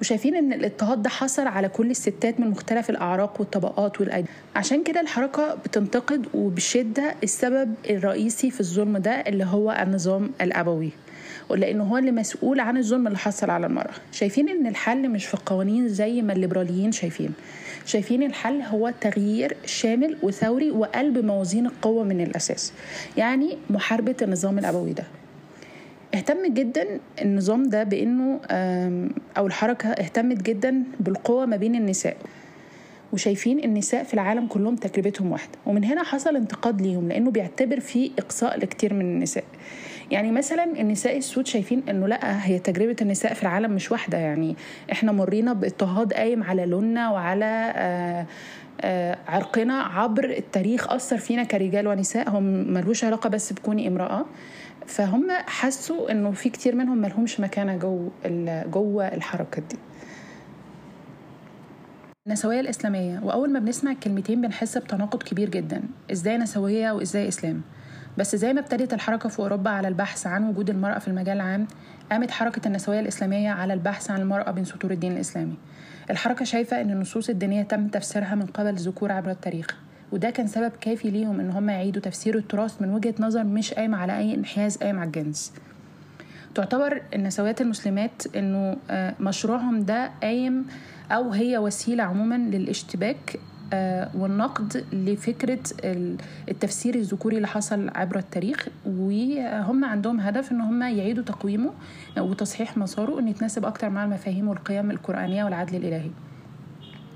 وشايفين 0.00 0.36
إن 0.36 0.52
الاضطهاد 0.52 1.02
ده 1.02 1.08
حصل 1.10 1.46
على 1.46 1.68
كل 1.68 1.90
الستات 1.90 2.40
من 2.40 2.50
مختلف 2.50 2.90
الأعراق 2.90 3.40
والطبقات 3.40 4.00
والايدي 4.00 4.28
عشان 4.56 4.82
كده 4.82 5.00
الحركة 5.00 5.54
بتنتقد 5.54 6.26
وبشدة 6.34 7.14
السبب 7.22 7.74
الرئيسي 7.90 8.50
في 8.50 8.60
الظلم 8.60 8.98
ده 8.98 9.10
اللي 9.10 9.44
هو 9.44 9.78
النظام 9.82 10.30
الأبوي. 10.40 10.90
ولأنه 11.48 11.84
هو 11.84 11.98
اللي 11.98 12.12
مسؤول 12.12 12.60
عن 12.60 12.76
الظلم 12.76 13.06
اللي 13.06 13.18
حصل 13.18 13.50
على 13.50 13.66
المرأة. 13.66 13.94
شايفين 14.12 14.48
إن 14.48 14.66
الحل 14.66 15.08
مش 15.08 15.26
في 15.26 15.34
القوانين 15.34 15.88
زي 15.88 16.22
ما 16.22 16.32
الليبراليين 16.32 16.92
شايفين. 16.92 17.32
شايفين 17.86 18.22
الحل 18.22 18.60
هو 18.62 18.92
تغيير 19.00 19.56
شامل 19.66 20.16
وثوري 20.22 20.70
وقلب 20.70 21.18
موازين 21.24 21.66
القوة 21.66 22.04
من 22.04 22.20
الأساس. 22.20 22.72
يعني 23.16 23.58
محاربة 23.70 24.16
النظام 24.22 24.58
الأبوي 24.58 24.92
ده. 24.92 25.04
اهتم 26.14 26.54
جدا 26.54 27.00
النظام 27.22 27.68
ده 27.68 27.82
بإنه 27.82 28.40
أو 29.36 29.46
الحركة 29.46 29.88
اهتمت 29.88 30.42
جدا 30.42 30.82
بالقوة 31.00 31.46
ما 31.46 31.56
بين 31.56 31.74
النساء. 31.74 32.16
وشايفين 33.12 33.64
النساء 33.64 34.04
في 34.04 34.14
العالم 34.14 34.46
كلهم 34.46 34.76
تجربتهم 34.76 35.32
واحدة. 35.32 35.52
ومن 35.66 35.84
هنا 35.84 36.02
حصل 36.02 36.36
انتقاد 36.36 36.82
ليهم 36.82 37.08
لأنه 37.08 37.30
بيعتبر 37.30 37.80
في 37.80 38.10
إقصاء 38.18 38.58
لكتير 38.58 38.94
من 38.94 39.00
النساء. 39.00 39.44
يعني 40.10 40.32
مثلا 40.32 40.64
النساء 40.64 41.16
السود 41.16 41.46
شايفين 41.46 41.82
إنه 41.88 42.06
لأ 42.06 42.46
هي 42.46 42.58
تجربة 42.58 42.96
النساء 43.02 43.34
في 43.34 43.42
العالم 43.42 43.72
مش 43.72 43.92
واحدة. 43.92 44.18
يعني 44.18 44.56
إحنا 44.92 45.12
مرينا 45.12 45.52
باضطهاد 45.52 46.12
قايم 46.12 46.42
على 46.42 46.66
لوننا 46.66 47.10
وعلى 47.10 47.72
آه 47.76 48.26
آه 48.80 49.18
عرقنا. 49.28 49.82
عبر 49.82 50.24
التاريخ 50.24 50.92
أثر 50.92 51.18
فينا 51.18 51.44
كرجال 51.44 51.88
ونساء. 51.88 52.30
هم 52.30 52.42
ملوش 52.72 53.04
علاقة 53.04 53.28
بس 53.28 53.52
بكوني 53.52 53.88
امرأة. 53.88 54.24
فهم 54.86 55.30
حسوا 55.46 56.10
إنه 56.10 56.30
في 56.30 56.48
كتير 56.48 56.74
منهم 56.74 56.98
ملهمش 56.98 57.40
مكانة 57.40 57.76
جو 57.76 58.08
جوه 58.70 59.08
الحركة 59.08 59.62
دي. 59.70 59.76
النسوية 62.26 62.60
الإسلامية. 62.60 63.20
وأول 63.22 63.52
ما 63.52 63.58
بنسمع 63.58 63.90
الكلمتين 63.90 64.40
بنحس 64.40 64.78
بتناقض 64.78 65.22
كبير 65.22 65.48
جدا. 65.48 65.82
إزاي 66.12 66.36
نسوية 66.38 66.92
وإزاي 66.92 67.28
إسلام؟ 67.28 67.62
بس 68.18 68.36
زي 68.36 68.52
ما 68.52 68.60
ابتدت 68.60 68.94
الحركة 68.94 69.28
في 69.28 69.38
أوروبا 69.38 69.70
على 69.70 69.88
البحث 69.88 70.26
عن 70.26 70.48
وجود 70.48 70.70
المرأة 70.70 70.98
في 70.98 71.08
المجال 71.08 71.36
العام 71.36 71.66
قامت 72.10 72.30
حركة 72.30 72.68
النسوية 72.68 73.00
الإسلامية 73.00 73.50
على 73.50 73.72
البحث 73.74 74.10
عن 74.10 74.20
المرأة 74.20 74.50
بين 74.50 74.64
سطور 74.64 74.90
الدين 74.90 75.12
الإسلامي. 75.12 75.54
الحركة 76.10 76.44
شايفة 76.44 76.80
أن 76.80 76.90
النصوص 76.90 77.28
الدينية 77.28 77.62
تم 77.62 77.88
تفسيرها 77.88 78.34
من 78.34 78.46
قبل 78.46 78.68
الذكور 78.68 79.12
عبر 79.12 79.30
التاريخ 79.30 79.66
وده 80.12 80.30
كان 80.30 80.46
سبب 80.46 80.72
كافي 80.80 81.10
ليهم 81.10 81.40
إن 81.40 81.50
هم 81.50 81.70
يعيدوا 81.70 82.02
تفسير 82.02 82.36
التراث 82.38 82.82
من 82.82 82.90
وجهة 82.94 83.14
نظر 83.20 83.44
مش 83.44 83.74
قايمة 83.74 83.96
على 83.98 84.18
أي 84.18 84.34
انحياز 84.34 84.76
قايم 84.76 84.98
على 84.98 85.06
الجنس. 85.06 85.52
تعتبر 86.54 87.02
النسويات 87.14 87.60
المسلمات 87.60 88.36
إنه 88.36 88.76
آه، 88.90 89.14
مشروعهم 89.20 89.84
ده 89.84 90.10
قايم 90.22 90.66
أو 91.10 91.30
هي 91.32 91.58
وسيلة 91.58 92.04
عموما 92.04 92.34
للاشتباك 92.34 93.38
والنقد 94.14 94.84
لفكرة 94.92 95.58
ال- 95.84 96.16
التفسير 96.48 96.94
الذكوري 96.94 97.36
اللي 97.36 97.48
حصل 97.48 97.90
عبر 97.94 98.18
التاريخ 98.18 98.68
وهم 98.86 99.84
عندهم 99.84 100.20
هدف 100.20 100.52
إن 100.52 100.60
هم 100.60 100.82
يعيدوا 100.82 101.24
تقويمه 101.24 101.70
وتصحيح 102.18 102.76
مساره 102.76 103.18
إنه 103.20 103.30
يتناسب 103.30 103.64
أكتر 103.64 103.90
مع 103.90 104.04
المفاهيم 104.04 104.48
والقيم 104.48 104.90
القرآنية 104.90 105.44
والعدل 105.44 105.76
الإلهي. 105.76 106.10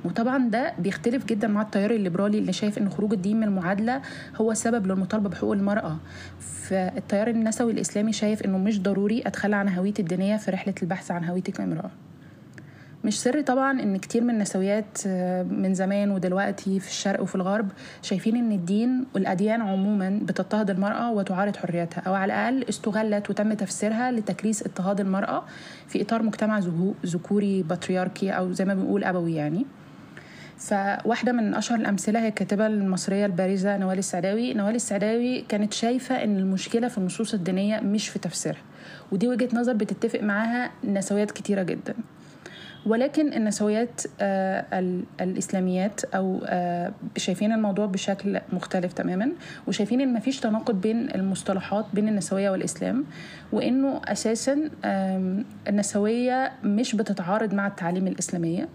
وطبعا 0.04 0.48
ده 0.50 0.72
بيختلف 0.78 1.24
جدا 1.26 1.48
مع 1.48 1.62
التيار 1.62 1.90
الليبرالي 1.90 2.38
اللي 2.38 2.52
شايف 2.52 2.78
إن 2.78 2.90
خروج 2.90 3.12
الدين 3.12 3.36
من 3.36 3.44
المعادلة 3.48 4.02
هو 4.36 4.54
سبب 4.54 4.86
للمطالبة 4.86 5.28
بحقوق 5.28 5.52
المرأة. 5.52 5.96
فالتيار 6.40 7.28
النسوي 7.28 7.72
الإسلامي 7.72 8.12
شايف 8.12 8.42
إنه 8.42 8.58
مش 8.58 8.82
ضروري 8.82 9.22
اتخلى 9.26 9.56
عن 9.56 9.68
هويتي 9.68 10.02
الدينية 10.02 10.36
في 10.36 10.50
رحلة 10.50 10.74
البحث 10.82 11.10
عن 11.10 11.24
هويتي 11.24 11.52
كامراه 11.52 11.90
مش 13.04 13.20
سر 13.20 13.40
طبعا 13.40 13.82
إن 13.82 13.96
كتير 13.96 14.24
من 14.24 14.30
النسويات 14.30 14.98
آه، 15.06 15.42
من 15.42 15.74
زمان 15.74 16.10
ودلوقتي 16.10 16.80
في 16.80 16.88
الشرق 16.88 17.22
وفي 17.22 17.34
الغرب 17.34 17.68
شايفين 18.02 18.36
إن 18.36 18.52
الدين 18.52 19.06
والأديان 19.14 19.60
عموما 19.60 20.20
بتضطهد 20.22 20.70
المرأة 20.70 21.12
وتعارض 21.12 21.56
حريتها 21.56 22.00
أو 22.00 22.14
على 22.14 22.32
الأقل 22.32 22.68
استغلت 22.68 23.30
وتم 23.30 23.52
تفسيرها 23.52 24.10
لتكريس 24.10 24.62
اضطهاد 24.62 25.00
المرأة 25.00 25.44
في 25.88 26.02
إطار 26.02 26.22
مجتمع 26.22 26.60
ذكوري 27.06 27.62
بطريركي 27.62 28.30
أو 28.30 28.52
زي 28.52 28.64
ما 28.64 28.74
بنقول 28.74 29.04
أبوي 29.04 29.34
يعني. 29.34 29.66
فواحدة 30.58 31.32
من 31.32 31.54
أشهر 31.54 31.78
الأمثلة 31.78 32.20
هي 32.20 32.28
الكاتبة 32.28 32.66
المصرية 32.66 33.26
البارزة 33.26 33.76
نوال 33.76 33.98
السعداوي. 33.98 34.54
نوال 34.54 34.74
السعداوي 34.74 35.40
كانت 35.40 35.72
شايفة 35.72 36.24
أن 36.24 36.36
المشكلة 36.36 36.88
في 36.88 36.98
النصوص 36.98 37.34
الدينية 37.34 37.80
مش 37.80 38.08
في 38.08 38.18
تفسيرها 38.18 38.62
ودي 39.12 39.28
وجهة 39.28 39.48
نظر 39.52 39.72
بتتفق 39.72 40.20
معاها 40.22 40.70
نسويات 40.84 41.30
كتيرة 41.30 41.62
جدا. 41.62 41.94
ولكن 42.88 43.32
النسويات 43.32 44.00
آه، 44.20 44.64
ال- 44.78 45.04
الإسلاميات 45.20 46.04
أو 46.04 46.40
آه، 46.46 46.92
شايفين 47.16 47.52
الموضوع 47.52 47.86
بشكل 47.86 48.40
مختلف 48.52 48.92
تماما 48.92 49.32
وشايفين 49.66 50.00
إن 50.00 50.12
مفيش 50.12 50.40
تناقض 50.40 50.80
بين 50.80 51.14
المصطلحات 51.14 51.86
بين 51.94 52.08
النسوية 52.08 52.50
والإسلام 52.50 53.04
وإنه 53.52 54.00
أساسا 54.04 54.70
آم، 54.84 55.44
النسوية 55.68 56.52
مش 56.64 56.94
بتتعارض 56.94 57.54
مع 57.54 57.66
التعاليم 57.66 58.06
الإسلامية. 58.06 58.68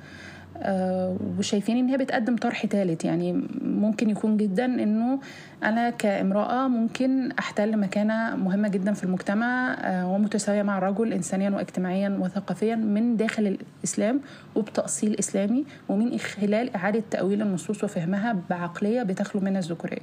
آه، 0.58 1.18
وشايفين 1.40 1.78
إن 1.78 1.90
هي 1.90 1.98
بتقدم 1.98 2.36
طرح 2.36 2.66
ثالث 2.66 3.06
يعني 3.06 3.44
ممكن 3.62 4.10
يكون 4.10 4.38
جدا 4.38 4.66
إنه 4.66 5.20
أنا 5.64 5.90
كامرأة 5.90 6.68
ممكن 6.68 7.32
أحتل 7.32 7.80
مكانة 7.80 8.36
مهمة 8.36 8.68
جدا 8.68 8.94
في 8.94 9.04
المجتمع 9.04 9.74
آه، 9.80 10.08
ومتساوية 10.08 10.64
مع 10.64 10.78
الرجل 10.78 11.14
انسانيا 11.14 11.50
واجتماعيا 11.50 12.18
وثقافيا 12.22 12.76
من 12.76 13.18
داخل 13.18 13.58
الإسلام 13.84 14.22
وبتأصيل 14.56 15.16
إسلامي 15.20 15.66
ومن 15.90 16.18
خلال 16.18 16.76
إعادة 16.76 17.04
تأويل 17.12 17.42
النصوص 17.42 17.84
وفهمها 17.84 18.36
بعقلية 18.50 19.04
بتخلو 19.04 19.42
من 19.42 19.58
الذكورية. 19.58 20.02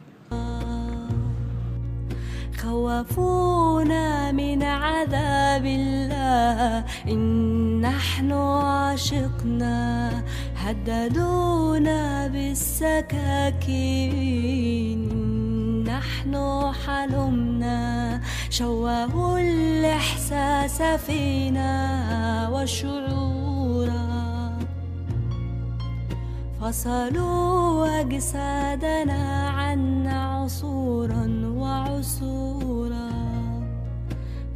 خوفونا 2.62 4.32
من 4.32 4.62
عذاب 4.62 5.64
الله. 5.66 6.84
إن 7.08 7.80
نحن 7.80 8.32
عشقنا 8.32 10.10
هددونا 10.56 12.26
بالسكاكين. 12.26 13.80
إن 15.10 15.84
نحن 15.84 16.32
حلمنا 16.86 18.20
شوهوا 18.50 19.38
الإحساس 19.38 20.82
فينا 20.82 21.72
وشعورا 22.52 23.49
فصلوا 26.60 28.00
أجسادنا 28.00 29.48
عنا 29.48 30.24
عصورا 30.24 31.26
وعصورا 31.56 33.10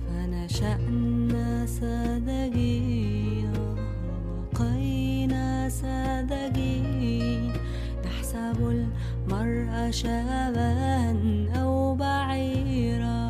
فنشأنا 0.04 1.66
ساذجين 1.66 3.52
وبقينا 3.56 5.68
ساذجين 5.68 7.52
نحسب 8.04 8.58
المرء 8.60 9.90
شابها 9.90 11.16
أو 11.56 11.94
بعيرا. 11.94 13.24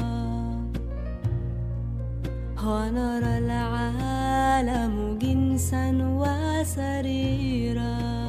ونرى 2.65 3.39
العالم 3.39 5.19
جنسا 5.19 5.87
وسريرا. 6.21 8.24